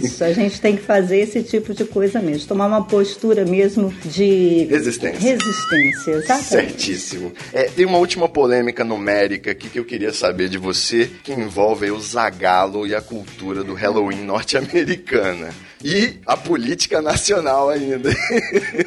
Isso, 0.03 0.23
a 0.23 0.33
gente 0.33 0.61
tem 0.61 0.77
que 0.77 0.83
fazer 0.83 1.19
esse 1.19 1.43
tipo 1.43 1.75
de 1.75 1.85
coisa 1.85 2.21
mesmo, 2.21 2.47
tomar 2.47 2.67
uma 2.67 2.85
postura 2.85 3.45
mesmo 3.45 3.93
de 4.05 4.67
resistência. 4.71 5.19
Resistência, 5.19 6.11
exatamente. 6.13 6.49
Certíssimo. 6.49 7.33
É, 7.53 7.65
tem 7.65 7.87
uma 7.87 7.99
última 7.99 8.29
polêmica 8.29 8.85
numérica 8.85 9.51
aqui 9.51 9.69
que 9.69 9.79
eu 9.79 9.85
queria 9.85 10.13
saber 10.13 10.49
de 10.49 10.59
você, 10.59 11.11
que 11.25 11.33
envolve 11.33 11.91
o 11.91 12.01
zagalo 12.01 12.87
e 12.87 12.95
a 12.95 13.01
cultura 13.01 13.65
do 13.65 13.75
Halloween 13.75 14.23
norte-americana. 14.25 15.51
E 15.83 16.19
a 16.27 16.37
política 16.37 17.01
nacional 17.01 17.71
ainda. 17.71 18.11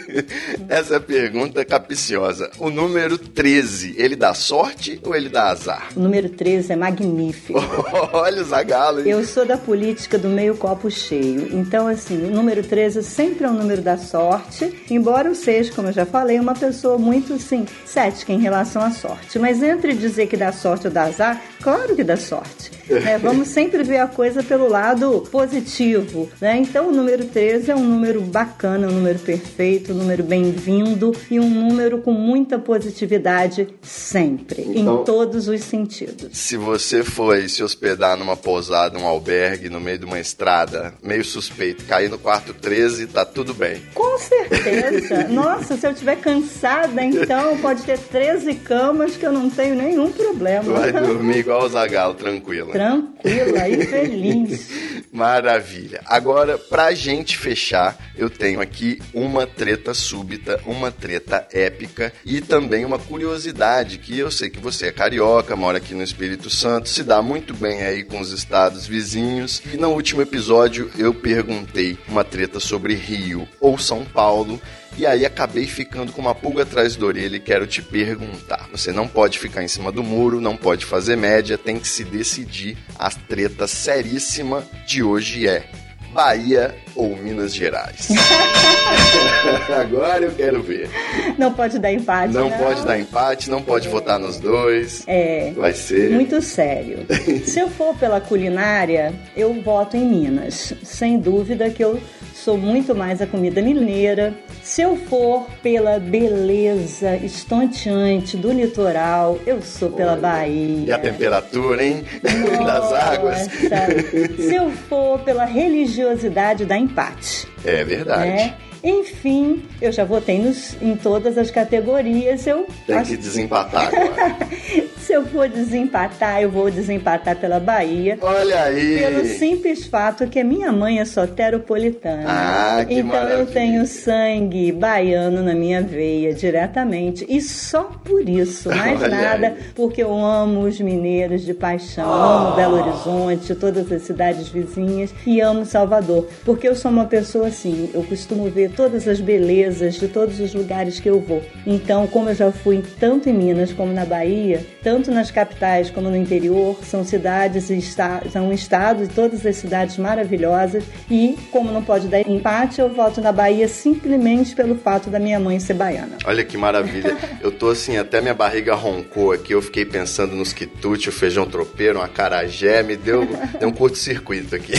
Essa 0.70 1.00
pergunta 1.00 1.62
é 1.62 1.66
capiciosa. 1.66 2.52
O 2.60 2.70
número 2.70 3.18
13, 3.18 3.96
ele 3.98 4.16
dá 4.16 4.34
sorte 4.34 5.00
ou 5.04 5.16
ele 5.16 5.30
dá 5.30 5.50
azar? 5.50 5.90
O 5.96 6.00
número 6.00 6.30
13 6.30 6.74
é 6.74 6.76
magnífico. 6.76 7.60
Olha 8.14 8.42
o 8.42 8.46
Zagalo. 8.46 9.00
hein? 9.00 9.08
Eu 9.10 9.24
sou 9.26 9.46
da 9.46 9.58
política 9.58 10.18
do 10.18 10.28
meio 10.30 10.56
copo 10.56 10.90
cheio. 10.92 11.50
Então, 11.58 11.88
assim, 11.88 12.26
o 12.26 12.32
número 12.32 12.62
13 12.64 13.02
sempre 13.04 13.46
é 13.46 13.50
um 13.50 13.54
número 13.54 13.82
da 13.82 13.98
sorte, 13.98 14.84
embora 14.90 15.28
eu 15.30 15.36
seja, 15.36 15.72
como 15.74 15.88
eu 15.90 15.94
já 15.94 16.06
falei, 16.06 16.40
uma 16.40 16.54
pessoa 16.54 16.98
muito, 16.98 17.34
assim, 17.34 17.66
cética 17.86 18.32
em 18.32 18.40
relação 18.40 18.84
à 18.84 18.92
sorte. 18.92 19.40
Mas 19.40 19.64
entre 19.64 19.94
dizer 19.94 20.28
que 20.28 20.38
dá 20.38 20.52
sorte 20.52 20.88
ou 20.88 20.94
dá 20.94 21.04
azar, 21.04 21.42
claro 21.64 21.96
que 21.96 22.04
dá 22.04 22.18
sorte. 22.18 22.72
né? 22.90 23.18
Vamos 23.24 23.48
sempre 23.48 23.84
ver 23.84 23.98
a 24.00 24.08
coisa 24.08 24.44
pelo 24.44 24.68
lado 24.70 25.24
positivo. 25.32 26.30
Né? 26.42 26.58
Então, 26.58 26.90
o 26.90 26.92
número 26.92 27.26
13 27.26 27.72
é 27.72 27.76
um 27.76 27.84
número 27.84 28.22
bacana, 28.22 28.88
um 28.88 28.92
número 28.92 29.20
perfeito, 29.20 29.94
um 29.94 29.96
número 29.96 30.24
bem-vindo 30.24 31.12
e 31.32 31.40
um 31.40 31.50
número 31.50 32.00
com 32.00 32.12
muita 32.12 32.60
positividade 32.60 33.68
sempre, 33.82 34.62
Então- 34.76 35.02
em 35.02 35.04
todos 35.06 35.48
os 35.48 35.62
sentidos. 35.62 36.30
Se 36.38 36.58
você 36.58 37.04
foi 37.04 37.48
se 37.48 37.64
hospedar 37.64 38.18
numa 38.18 38.36
pousada, 38.36 38.98
um 39.00 39.08
albergue, 39.08 39.70
no 39.70 39.80
meio 39.80 39.98
de 40.00 40.06
uma 40.06 40.20
estrada, 40.20 40.94
meio 41.02 41.24
suspeito, 41.24 41.86
cair 41.86 42.10
no 42.10 42.18
quarto 42.18 42.54
13, 42.54 43.08
tá 43.08 43.24
tudo 43.26 43.54
bem. 43.54 43.82
Com 43.94 44.18
certeza. 44.18 45.28
Nossa, 45.32 45.78
se 45.78 45.86
eu 45.88 45.92
estiver 45.92 46.18
cansada, 46.18 47.04
então 47.04 47.58
pode 47.58 47.84
ter 47.84 47.98
13 47.98 48.56
camas 48.56 49.16
que 49.16 49.26
eu 49.26 49.32
não 49.32 49.50
tenho 49.50 49.76
nenhum 49.76 50.12
problema. 50.12 50.64
Vai 50.80 50.92
dormir 50.92 51.38
igual 51.40 51.53
o 51.58 51.70
Zagalo, 51.70 52.14
tranquilo. 52.14 52.72
Tranquila 52.72 53.70
e 53.70 53.86
feliz. 53.86 54.70
Maravilha. 55.12 56.02
Agora, 56.06 56.58
pra 56.58 56.94
gente 56.94 57.38
fechar, 57.38 57.96
eu 58.18 58.30
tenho 58.30 58.60
aqui 58.60 59.00
uma 59.14 59.46
treta 59.46 59.94
súbita, 59.94 60.60
uma 60.66 60.92
treta 60.92 61.48
épica 61.52 62.12
e 62.26 62.42
também 62.42 62.84
uma 62.84 62.98
curiosidade 62.98 64.00
que 64.00 64.18
eu 64.18 64.32
sei 64.32 64.50
que 64.50 64.60
você 64.60 64.88
é 64.88 64.92
carioca, 64.92 65.56
mora 65.56 65.78
aqui 65.78 65.94
no 65.94 66.04
Espírito 66.04 66.50
Santo, 66.50 66.90
se 66.90 67.04
dá 67.04 67.22
muito 67.22 67.54
bem 67.54 67.84
aí 67.84 68.04
com 68.04 68.20
os 68.20 68.32
estados 68.32 68.88
vizinhos. 68.88 69.62
E 69.72 69.78
no 69.78 69.90
último 69.90 70.22
episódio 70.22 70.90
eu 70.98 71.14
perguntei 71.14 71.98
uma 72.08 72.24
treta 72.24 72.60
sobre 72.60 72.96
Rio 72.96 73.48
ou 73.60 73.78
São 73.78 74.04
Paulo. 74.04 74.60
E 74.96 75.06
aí 75.06 75.26
acabei 75.26 75.66
ficando 75.66 76.12
com 76.12 76.22
uma 76.22 76.36
pulga 76.36 76.64
atrás 76.64 76.96
da 76.96 77.06
orelha 77.06 77.38
e 77.38 77.40
quero 77.40 77.66
te 77.66 77.82
perguntar. 77.82 78.70
Você 78.72 78.92
não 78.92 79.08
pode 79.08 79.40
ficar 79.40 79.64
em 79.64 79.68
cima 79.68 79.92
do 79.92 80.04
muro, 80.04 80.40
não 80.40 80.56
pode 80.56 80.86
fazer 80.86 81.16
média, 81.16 81.58
tem 81.58 81.80
que 81.80 81.88
se 81.88 82.04
decidir. 82.04 82.78
A 83.00 83.10
treta 83.10 83.66
seríssima 83.68 84.64
de 84.86 85.02
hoje 85.02 85.48
é 85.48 85.68
Bahia 86.14 86.76
ou 86.96 87.16
Minas 87.16 87.54
Gerais? 87.54 88.10
Agora 89.80 90.26
eu 90.26 90.32
quero 90.32 90.62
ver. 90.62 90.90
Não 91.38 91.54
pode 91.54 91.80
dar 91.80 91.92
empate. 91.92 92.34
Não 92.34 92.50
pode 92.52 92.86
dar 92.86 93.00
empate, 93.00 93.50
não 93.50 93.62
pode 93.62 93.90
votar 93.90 94.20
nos 94.20 94.40
dois. 94.40 95.04
É. 95.08 95.52
Vai 95.56 95.74
ser. 95.74 96.12
Muito 96.12 96.42
sério. 96.42 97.06
Se 97.46 97.60
eu 97.60 97.70
for 97.70 97.96
pela 97.98 98.22
culinária, 98.22 99.14
eu 99.36 99.54
voto 99.62 99.98
em 99.98 100.06
Minas. 100.06 100.74
Sem 100.84 101.20
dúvida 101.20 101.70
que 101.70 101.84
eu 101.84 102.00
sou 102.34 102.58
muito 102.58 102.96
mais 102.96 103.22
a 103.22 103.28
comida 103.28 103.62
mineira. 103.62 104.34
Se 104.62 104.82
eu 104.82 104.96
for 104.96 105.48
pela 105.62 106.00
beleza 106.00 107.16
estonteante 107.18 108.38
do 108.38 108.52
litoral, 108.52 109.40
eu 109.46 109.62
sou 109.62 109.92
pela 109.92 110.16
Bahia. 110.16 110.88
E 110.88 110.92
a 110.92 111.00
temperatura, 111.00 111.84
hein? 111.84 112.04
Das 112.64 112.94
águas. 112.94 113.48
Nossa. 113.48 114.36
Se 114.38 114.56
eu 114.56 114.72
for 114.72 115.20
pela 115.20 115.46
religiosidade, 115.46 116.66
dá 116.66 116.78
empate. 116.84 117.48
É 117.66 117.84
verdade. 117.84 118.30
Né? 118.30 118.58
Enfim, 118.84 119.64
eu 119.82 119.92
já 119.92 120.04
votei 120.04 120.40
nos, 120.40 120.76
em 120.82 120.96
todas 120.96 121.38
as 121.38 121.50
categorias. 121.50 122.46
Eu 122.46 122.68
Tem 122.86 122.98
acho 122.98 123.12
que 123.12 123.18
desempatar 123.18 123.88
agora. 123.88 124.38
se 125.00 125.14
eu 125.14 125.26
for 125.26 125.48
desempatar, 125.48 126.42
eu 126.42 126.52
vou 126.52 126.70
desempatar 126.70 127.38
pela 127.38 127.60
Bahia. 127.60 128.18
Olha 128.22 128.64
aí. 128.64 129.00
Pelo 129.00 129.26
simples 129.26 129.86
fato 129.86 130.28
que 130.28 130.40
a 130.40 130.44
minha 130.44 130.72
mãe 130.72 131.00
é 131.00 131.06
soteropolitana. 131.06 132.24
Ah, 132.28 132.86
que 132.86 132.96
então 132.96 133.08
maravilha. 133.08 133.38
eu 133.40 133.46
tenho 133.46 133.86
sangue 133.88 134.72
baiano 134.72 135.42
na 135.42 135.54
minha 135.54 135.82
veia 135.82 136.34
diretamente. 136.34 137.26
E 137.30 137.40
só 137.42 137.84
por 138.04 138.28
isso, 138.28 138.68
mais 138.76 139.02
Olha 139.02 139.16
nada, 139.16 139.48
aí. 139.48 139.56
porque 139.74 140.04
eu 140.04 140.14
amo 140.14 140.62
os 140.62 140.80
mineiros 140.82 141.44
de 141.44 141.54
paixão, 141.54 142.12
amo 142.12 142.56
Belo 142.56 142.82
Horizonte, 142.82 143.56
todas 143.56 143.90
as 143.92 144.02
cidades 144.02 144.50
vizinhas 144.50 145.14
e 145.26 145.40
amo 145.40 145.66
Salvador. 145.66 146.28
Porque 146.44 146.68
eu 146.68 146.76
sou 146.76 146.92
uma 146.92 147.06
pessoa 147.06 147.48
assim, 147.48 147.90
eu 147.94 148.04
costumo 148.04 148.50
ver 148.50 148.73
todas 148.76 149.08
as 149.08 149.20
belezas 149.20 149.96
de 149.96 150.08
todos 150.08 150.40
os 150.40 150.54
lugares 150.54 151.00
que 151.00 151.10
eu 151.10 151.20
vou. 151.20 151.42
Então, 151.66 152.08
como 152.08 152.30
eu 152.30 152.36
já 152.36 152.52
fui 152.52 152.84
tanto 153.00 153.30
em 153.30 153.34
Minas 153.34 153.72
como 153.72 153.94
na 153.94 154.06
Bahia, 154.06 154.66
tanto 154.82 155.12
nas 155.12 155.32
capitais 155.32 155.90
como 155.90 156.10
no 156.10 156.18
interior, 156.18 156.78
são 156.84 157.04
cidades 157.04 157.70
e 157.70 157.78
esta 157.78 158.22
são 158.32 158.52
estados, 158.52 159.08
todas 159.10 159.46
as 159.46 159.56
cidades 159.56 159.98
maravilhosas. 159.98 160.84
E 161.10 161.38
como 161.52 161.72
não 161.72 161.84
pode 161.84 162.08
dar 162.08 162.22
empate, 162.22 162.82
eu 162.82 162.90
voto 162.90 163.22
na 163.22 163.32
Bahia 163.32 163.68
simplesmente 163.68 164.56
pelo 164.56 164.76
fato 164.76 165.10
da 165.10 165.20
minha 165.20 165.40
mãe 165.40 165.60
ser 165.60 165.74
baiana. 165.74 166.18
Olha 166.26 166.44
que 166.44 166.58
maravilha. 166.58 167.16
Eu 167.42 167.52
tô 167.52 167.70
assim, 167.70 167.98
até 167.98 168.22
minha 168.22 168.34
barriga 168.34 168.74
roncou 168.74 169.34
aqui. 169.34 169.54
Eu 169.54 169.62
fiquei 169.62 169.84
pensando 169.86 170.34
nos 170.34 170.54
quitutes, 170.54 171.08
o 171.08 171.12
feijão 171.12 171.46
tropeiro, 171.46 172.00
uma 172.00 172.08
carajé. 172.08 172.82
Me 172.82 172.96
deu, 172.96 173.28
deu 173.60 173.68
um 173.68 173.72
curto-circuito 173.72 174.56
aqui. 174.56 174.74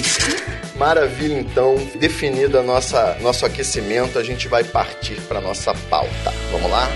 Maravilha, 0.78 1.38
então. 1.38 1.76
Definido 1.98 2.58
a 2.58 2.62
nossa, 2.62 3.09
nosso 3.20 3.44
aquecimento, 3.46 4.18
a 4.18 4.22
gente 4.22 4.48
vai 4.48 4.64
partir 4.64 5.20
para 5.22 5.40
nossa 5.40 5.74
pauta. 5.88 6.32
Vamos 6.50 6.70
lá? 6.70 6.88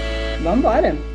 Vambora! 0.43 0.91
Sim, 0.91 1.14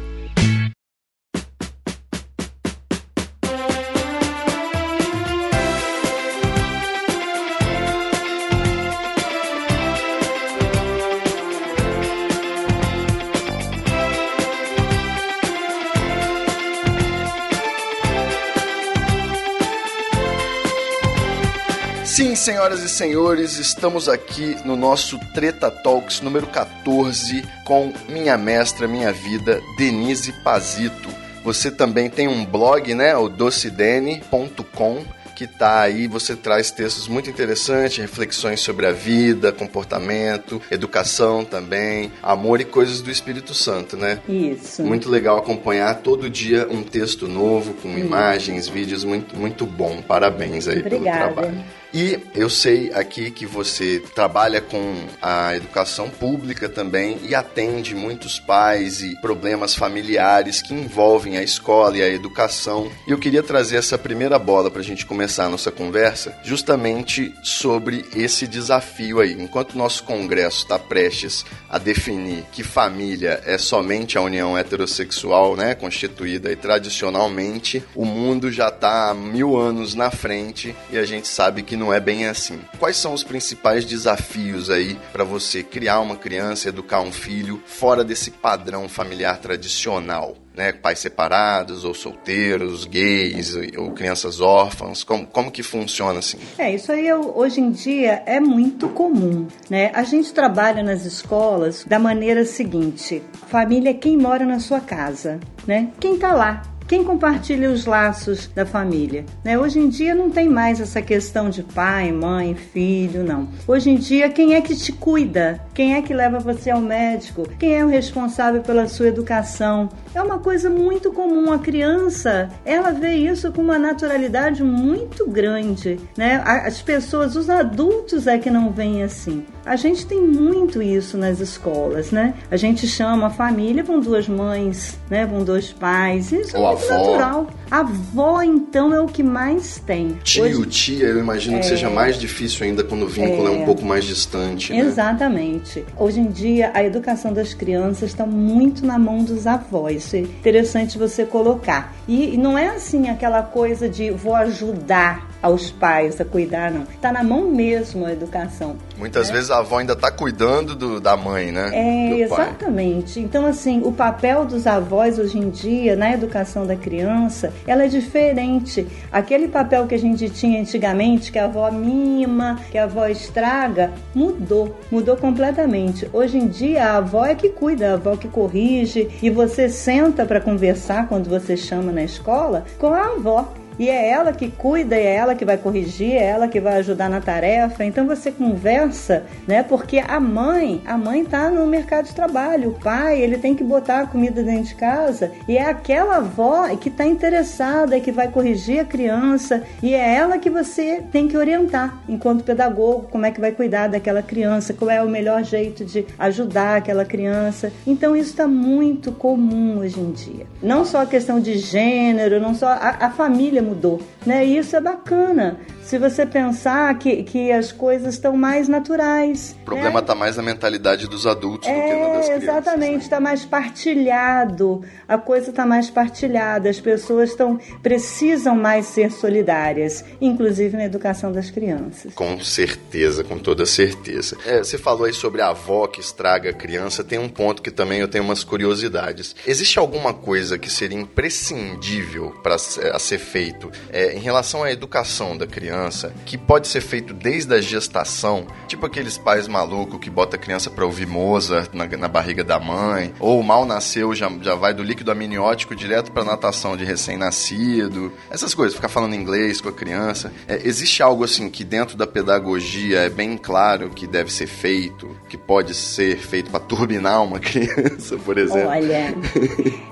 senhoras 22.70 22.84
e 22.84 22.90
senhores, 22.90 23.58
estamos 23.58 24.08
aqui 24.08 24.56
no 24.64 24.76
nosso 24.76 25.18
Treta 25.34 25.72
Talks 25.72 26.22
número 26.22 26.46
14 26.46 27.44
com 27.66 27.92
minha 28.08 28.38
mestra, 28.38 28.88
minha 28.88 29.12
vida, 29.12 29.60
Denise 29.76 30.32
Pazito. 30.44 31.10
Você 31.44 31.72
também 31.72 32.12
tem 32.12 32.28
um 32.28 32.46
blog, 32.46 32.94
né, 32.94 33.16
o 33.16 33.28
docidene.com, 33.28 35.04
que 35.36 35.48
tá 35.48 35.80
aí, 35.80 36.06
você 36.06 36.36
traz 36.36 36.70
textos 36.70 37.08
muito 37.08 37.28
interessantes, 37.30 37.98
reflexões 37.98 38.60
sobre 38.60 38.86
a 38.86 38.92
vida, 38.92 39.52
comportamento, 39.52 40.62
educação 40.70 41.44
também, 41.44 42.12
amor 42.22 42.62
e 42.62 42.66
coisas 42.66 43.02
do 43.02 43.10
Espírito 43.10 43.54
Santo, 43.54 43.98
né? 43.98 44.20
Isso. 44.28 44.84
Muito 44.84 45.10
legal 45.10 45.38
acompanhar 45.38 46.02
todo 46.02 46.30
dia 46.30 46.68
um 46.70 46.84
texto 46.84 47.28
novo, 47.28 47.74
com 47.76 47.98
imagens, 47.98 48.68
vídeos, 48.68 49.04
muito, 49.04 49.36
muito 49.36 49.66
bom. 49.66 50.04
Parabéns 50.04 50.68
aí 50.68 50.80
Obrigada. 50.80 51.34
pelo 51.34 51.34
trabalho. 51.34 51.79
E 51.92 52.20
eu 52.36 52.50
sei 52.50 52.92
aqui 52.94 53.32
que 53.32 53.48
você 53.48 54.02
trabalha 54.14 54.62
com 54.62 55.08
a 55.20 55.56
educação 55.56 56.08
pública 56.08 56.70
também 56.70 57.18
e 57.28 57.34
atende 57.34 57.96
muitos 57.96 58.40
pais 58.40 59.02
e 59.02 59.20
problemas 59.22 59.74
familiares 59.74 60.62
que 60.62 60.74
envolvem 60.74 61.38
a 61.38 61.42
escola 61.42 61.98
e 61.98 62.04
a 62.04 62.08
educação. 62.08 62.92
E 63.08 63.12
eu 63.12 63.18
queria 63.18 63.42
trazer 63.42 63.78
essa 63.78 63.98
primeira 63.98 64.38
bola 64.38 64.70
para 64.70 64.82
a 64.82 64.84
gente 64.84 65.04
começar 65.04 65.46
a 65.46 65.50
nossa 65.50 65.72
conversa, 65.72 66.38
justamente 66.44 67.34
sobre 67.42 68.06
esse 68.16 68.46
desafio 68.46 69.20
aí. 69.20 69.34
Enquanto 69.34 69.78
nosso 69.78 70.04
Congresso 70.04 70.64
está 70.64 70.78
prestes 70.78 71.44
a 71.68 71.80
definir 71.80 72.44
que 72.52 72.62
família 72.62 73.42
é 73.46 73.58
somente 73.58 74.16
a 74.16 74.22
união 74.22 74.56
heterossexual, 74.56 75.56
né, 75.56 75.74
constituída 75.74 76.52
e 76.52 76.56
tradicionalmente, 76.56 77.84
o 77.96 78.06
mundo 78.06 78.52
já 78.52 78.68
está 78.68 79.12
mil 79.16 79.58
anos 79.58 79.96
na 79.96 80.12
frente 80.12 80.76
e 80.92 80.98
a 80.98 81.06
gente 81.06 81.28
sabe 81.28 81.64
que 81.64 81.79
não 81.80 81.92
é 81.94 82.00
bem 82.00 82.28
assim. 82.28 82.60
Quais 82.78 82.98
são 82.98 83.14
os 83.14 83.24
principais 83.24 83.86
desafios 83.86 84.70
aí 84.70 85.00
para 85.12 85.24
você 85.24 85.64
criar 85.64 86.00
uma 86.02 86.16
criança, 86.16 86.70
educar 86.70 87.02
um 87.02 87.12
filho 87.12 87.62
fora 87.66 88.04
desse 88.04 88.30
padrão 88.30 88.88
familiar 88.90 89.38
tradicional? 89.40 90.36
Né, 90.56 90.74
pais 90.74 91.00
separados 91.00 91.86
ou 91.86 91.94
solteiros, 91.94 92.84
gays 92.84 93.56
ou 93.78 93.92
crianças 93.94 94.42
órfãs, 94.42 95.06
como, 95.06 95.26
como 95.26 95.50
que 95.50 95.64
funciona 95.64 96.20
assim? 96.20 96.38
É, 96.58 96.76
isso 96.76 96.92
aí 96.92 97.08
eu- 97.08 97.32
hoje 97.38 97.62
em 97.62 97.72
dia 97.72 98.22
é 98.26 98.42
muito 98.42 98.90
comum, 98.90 99.48
né? 99.70 99.90
A 99.94 100.04
gente 100.04 100.34
trabalha 100.34 100.84
nas 100.84 101.06
escolas 101.06 101.86
da 101.86 101.98
maneira 101.98 102.44
seguinte: 102.44 103.24
família 103.48 103.92
é 103.92 103.94
quem 103.94 104.18
mora 104.18 104.46
na 104.46 104.60
sua 104.60 104.82
casa, 104.82 105.40
né? 105.66 105.92
Quem 105.98 106.18
tá 106.18 106.34
lá. 106.34 106.62
Quem 106.90 107.04
compartilha 107.04 107.70
os 107.70 107.86
laços 107.86 108.48
da 108.48 108.66
família? 108.66 109.24
Né? 109.44 109.60
Hoje 109.60 109.78
em 109.78 109.90
dia 109.90 110.16
não 110.16 110.32
tem 110.32 110.50
mais 110.50 110.82
essa 110.82 111.04
questão 111.04 111.48
de 111.48 111.62
pai, 111.62 112.12
mãe, 112.12 112.56
filho, 112.56 113.24
não. 113.24 113.48
Hoje 113.68 113.92
em 113.92 113.96
dia, 113.96 114.28
quem 114.28 114.56
é 114.56 114.62
que 114.62 114.76
te 114.76 114.92
cuida? 114.92 115.62
Quem 115.72 115.94
é 115.94 116.02
que 116.02 116.16
leva 116.16 116.40
você 116.40 116.72
ao 116.72 116.82
médico? 116.82 117.48
Quem 117.60 117.78
é 117.78 117.86
o 117.86 117.88
responsável 117.88 118.64
pela 118.64 118.88
sua 118.88 119.08
educação? 119.08 119.88
É 120.16 120.22
uma 120.24 120.40
coisa 120.40 120.68
muito 120.68 121.12
comum. 121.12 121.54
A 121.54 121.60
criança, 121.60 122.50
ela 122.66 122.90
vê 122.90 123.14
isso 123.14 123.52
com 123.52 123.62
uma 123.62 123.78
naturalidade 123.78 124.64
muito 124.64 125.30
grande, 125.30 126.00
né? 126.18 126.42
As 126.44 126.82
pessoas, 126.82 127.36
os 127.36 127.52
adultos 127.52 128.26
é 128.26 128.40
que 128.40 128.50
não 128.50 128.72
veem 128.72 129.04
assim. 129.04 129.46
A 129.70 129.76
gente 129.76 130.04
tem 130.08 130.20
muito 130.20 130.82
isso 130.82 131.16
nas 131.16 131.40
escolas, 131.40 132.10
né? 132.10 132.34
A 132.50 132.58
gente 132.58 132.88
chama 132.88 133.28
a 133.28 133.30
família, 133.30 133.84
vão 133.84 134.00
duas 134.00 134.28
mães, 134.28 134.98
né? 135.12 135.28
Vão 135.28 135.44
dois 135.44 135.72
pais. 135.72 136.32
Isso 136.32 136.58
é 136.58 136.60
Ou 136.60 136.72
muito 136.76 136.92
avó. 136.92 136.98
natural. 137.12 137.48
A 137.70 137.80
avó, 137.82 138.42
então, 138.42 138.92
é 138.96 139.00
o 139.00 139.06
que 139.06 139.22
mais 139.22 139.80
tem. 139.86 140.18
Tio, 140.24 140.44
Hoje- 140.44 140.66
tia, 140.66 141.06
eu 141.06 141.20
imagino 141.20 141.60
que 141.60 141.68
seja 141.68 141.88
mais 141.88 142.18
difícil 142.18 142.66
ainda 142.66 142.84
quando 142.84 143.04
o 143.04 143.08
vínculo 143.08 143.48
é, 143.48 143.52
um 143.52 143.64
pouco 143.64 143.86
mais 143.86 144.06
distante. 144.06 144.74
né? 144.74 144.80
Exatamente. 144.80 145.86
Hoje 145.96 146.20
em 146.20 146.32
dia, 146.32 146.72
a 146.74 146.84
educação 146.84 147.32
das 147.32 147.54
crianças 147.54 148.10
está 148.10 148.26
muito 148.26 148.84
na 148.84 148.98
mão 148.98 149.24
dos 149.24 149.46
avós. 149.46 149.98
Isso 150.06 150.16
é 150.16 150.20
interessante 150.22 150.98
você 150.98 151.26
colocar. 151.26 151.94
E 152.08 152.36
não 152.38 152.58
é 152.58 152.70
assim 152.70 153.08
aquela 153.08 153.44
coisa 153.44 153.88
de 153.88 154.10
vou 154.10 154.34
ajudar 154.34 155.30
aos 155.42 155.72
pais 155.72 156.20
a 156.20 156.26
cuidar, 156.26 156.72
não. 156.72 156.84
Está 156.84 157.12
na 157.12 157.24
mão 157.24 157.50
mesmo 157.50 158.06
a 158.06 158.12
educação. 158.12 158.76
Muitas 158.98 159.30
vezes 159.30 159.50
a 159.52 159.60
avó 159.60 159.78
ainda 159.78 159.96
tá 159.96 160.12
cuidando 160.12 160.76
do- 160.76 161.00
da 161.00 161.16
mãe, 161.16 161.52
né? 161.52 161.70
É, 161.74 162.24
Do 162.26 162.30
pai. 162.36 162.48
exatamente. 162.50 163.20
Então, 163.20 163.46
assim, 163.46 163.82
o 163.84 163.92
papel 163.92 164.46
dos 164.46 164.68
avós 164.68 165.18
hoje 165.18 165.38
em 165.38 165.50
dia 165.50 165.96
na 165.96 166.12
educação 166.12 166.66
da 166.66 166.76
criança, 166.76 167.54
ela 167.66 167.84
é 167.86 167.88
diferente. 167.88 168.86
Aquele 169.12 169.48
papel 169.48 169.88
que 169.88 169.96
a 169.96 170.00
gente 170.00 170.30
tinha 170.30 170.60
antigamente, 170.60 171.32
que 171.32 171.40
a 171.40 171.46
avó 171.46 171.72
mima, 171.72 172.60
que 172.72 172.78
a 172.78 172.84
avó 172.84 173.08
estraga, 173.08 173.92
mudou. 174.14 174.76
Mudou 174.92 175.16
completamente. 175.16 176.10
Hoje 176.12 176.38
em 176.38 176.48
dia, 176.48 176.86
a 176.86 176.98
avó 176.98 177.26
é 177.26 177.36
que 177.36 177.50
cuida, 177.50 177.92
a 177.92 177.94
avó 177.94 178.16
que 178.18 178.28
corrige, 178.28 179.08
e 179.22 179.30
você 179.30 179.70
senta 179.70 180.26
para 180.26 180.42
conversar 180.42 181.08
quando 181.08 181.30
você 181.30 181.56
chama 181.56 181.92
na 181.92 182.04
escola 182.04 182.66
com 182.78 182.94
a 182.94 183.06
avó. 183.14 183.54
E 183.80 183.90
é 183.90 184.10
ela 184.10 184.34
que 184.34 184.52
cuida, 184.52 184.96
é 184.98 185.16
ela 185.16 185.34
que 185.34 185.46
vai 185.46 185.58
corrigir, 185.58 186.12
é 186.12 186.26
ela 186.26 186.50
que 186.50 186.60
vai 186.60 186.76
ajudar 186.80 187.10
na 187.10 187.22
tarefa. 187.22 187.86
Então 187.86 188.06
você 188.06 188.30
conversa, 188.30 189.24
né? 189.48 189.64
Porque 189.64 190.00
a 190.00 190.20
mãe, 190.20 190.82
a 190.86 190.98
mãe 190.98 191.24
tá 191.24 191.50
no 191.50 191.66
mercado 191.66 192.08
de 192.08 192.14
trabalho, 192.14 192.72
o 192.72 192.74
pai, 192.74 193.22
ele 193.22 193.38
tem 193.38 193.56
que 193.56 193.64
botar 193.64 194.02
a 194.02 194.06
comida 194.06 194.44
dentro 194.44 194.66
de 194.66 194.76
casa 194.76 195.32
e 195.48 195.58
é 195.58 195.64
aquela 195.64 196.18
avó 196.18 196.68
que 196.76 196.90
está 196.90 197.06
interessada, 197.06 198.00
que 198.02 198.12
vai 198.12 198.28
corrigir 198.28 198.82
a 198.82 198.86
criança 198.86 199.64
e 199.82 199.94
é 199.94 200.16
ela 200.16 200.38
que 200.38 200.50
você 200.50 201.02
tem 201.12 201.28
que 201.28 201.38
orientar 201.38 201.98
enquanto 202.10 202.44
pedagogo, 202.44 203.08
como 203.10 203.26
é 203.26 203.32
que 203.32 203.40
vai 203.40 203.54
cuidar 203.54 203.88
daquela 203.88 204.22
criança, 204.22 204.74
qual 204.74 204.92
é 204.92 205.02
o 205.02 205.10
melhor 205.10 205.44
jeito 205.44 205.86
de 205.86 206.06
ajudar 206.18 206.78
aquela 206.78 207.06
criança. 207.06 207.72
Então 207.88 208.16
isso 208.16 208.32
está 208.32 208.48
muito 208.48 209.12
comum 209.14 209.80
hoje 209.80 210.00
em 210.00 210.12
dia. 210.12 210.46
Não 210.62 210.84
só 210.84 211.04
a 211.04 211.06
questão 211.06 211.40
de 211.40 211.58
gênero, 211.58 212.42
não 212.42 212.54
só 212.54 212.68
a, 212.68 212.98
a 213.00 213.10
família 213.10 213.62
mudou, 213.70 214.02
né? 214.26 214.46
E 214.46 214.58
isso 214.58 214.76
é 214.76 214.82
bacana. 214.82 215.58
Se 215.84 215.98
você 215.98 216.24
pensar 216.24 216.94
que, 217.00 217.24
que 217.24 217.52
as 217.52 217.72
coisas 217.72 218.14
estão 218.14 218.38
mais 218.38 218.68
naturais. 218.68 219.56
O 219.62 219.66
problema 219.66 220.00
né? 220.02 220.06
tá 220.06 220.14
mais 220.14 220.38
na 220.38 220.44
mentalidade 220.44 221.08
dos 221.08 221.26
adultos 221.26 221.68
do 221.68 221.74
que 221.74 221.80
na 221.80 222.08
das 222.14 222.30
É, 222.30 222.38
crianças. 222.38 222.44
exatamente, 222.44 222.92
né? 222.92 222.98
está 222.98 223.20
mais 223.20 223.44
partilhado, 223.46 224.84
a 225.08 225.18
coisa 225.18 225.50
está 225.50 225.66
mais 225.66 225.90
partilhada, 225.90 226.70
as 226.70 226.80
pessoas 226.80 227.32
estão 227.32 227.60
precisam 227.82 228.56
mais 228.56 228.86
ser 228.86 229.12
solidárias, 229.12 230.06
inclusive 230.22 230.78
na 230.78 230.86
educação 230.86 231.32
das 231.32 231.50
crianças. 231.50 232.14
Com 232.14 232.40
certeza, 232.40 233.24
com 233.24 233.40
toda 233.40 233.66
certeza. 233.66 234.38
É, 234.46 234.60
você 234.60 234.78
falou 234.78 235.06
aí 235.06 235.14
sobre 235.14 235.42
a 235.42 235.50
avó 235.50 235.88
que 235.88 236.00
estraga 236.02 236.52
a 236.52 236.54
criança. 236.54 237.04
Tem 237.04 237.18
um 237.18 237.30
ponto 237.30 237.64
que 237.64 237.72
também 237.72 238.00
eu 238.00 238.08
tenho 238.08 238.24
umas 238.24 238.44
curiosidades. 238.44 239.36
Existe 239.48 239.80
alguma 239.80 240.14
coisa 240.14 240.58
que 240.60 240.70
seria 240.70 241.00
imprescindível 241.00 242.32
para 242.44 242.56
a 242.56 243.00
ser 243.00 243.18
feito 243.60 243.72
é, 243.92 244.14
em 244.14 244.20
relação 244.20 244.64
à 244.64 244.72
educação 244.72 245.38
da 245.38 245.46
criança, 245.46 246.14
que 246.26 246.38
pode 246.38 246.68
ser 246.68 246.82
feito 246.82 247.14
desde 247.14 247.54
a 247.54 247.62
gestação? 247.62 248.48
Tipo 248.68 248.86
aqueles 248.86 249.18
pais 249.18 249.48
malucos 249.48 250.00
que 250.00 250.10
bota 250.10 250.38
a 250.38 250.40
criança 250.40 250.70
para 250.70 250.86
ouvir 250.86 251.06
Mozart 251.06 251.74
na, 251.74 251.86
na 251.86 252.08
barriga 252.08 252.44
da 252.44 252.60
mãe, 252.60 253.14
ou 253.20 253.44
mal 253.44 253.66
nasceu, 253.66 254.16
já, 254.16 254.32
já 254.42 254.56
vai 254.56 254.74
do 254.74 254.84
líquido 254.84 255.12
amniótico 255.12 255.76
direto 255.76 256.12
para 256.12 256.24
natação 256.24 256.78
de 256.78 256.86
recém-nascido. 256.86 258.14
Essas 258.30 258.54
coisas, 258.54 258.76
ficar 258.76 258.90
falando 258.90 259.16
inglês 259.16 259.60
com 259.60 259.70
a 259.70 259.74
criança. 259.74 260.32
É, 260.48 260.62
existe 260.66 261.04
algo 261.04 261.24
assim 261.24 261.50
que 261.50 261.64
dentro 261.64 261.98
da 261.98 262.08
pedagogia 262.08 263.00
é 263.00 263.10
bem 263.10 263.38
claro 263.38 263.90
que 263.90 264.08
deve 264.08 264.32
ser 264.32 264.48
feito, 264.48 265.10
que 265.28 265.38
pode 265.38 265.74
ser 265.74 266.18
feito 266.18 266.50
para 266.50 266.60
turbinar 266.60 267.24
uma 267.24 267.40
criança, 267.40 268.18
por 268.18 268.38
exemplo? 268.38 268.70
Olha, 268.70 269.16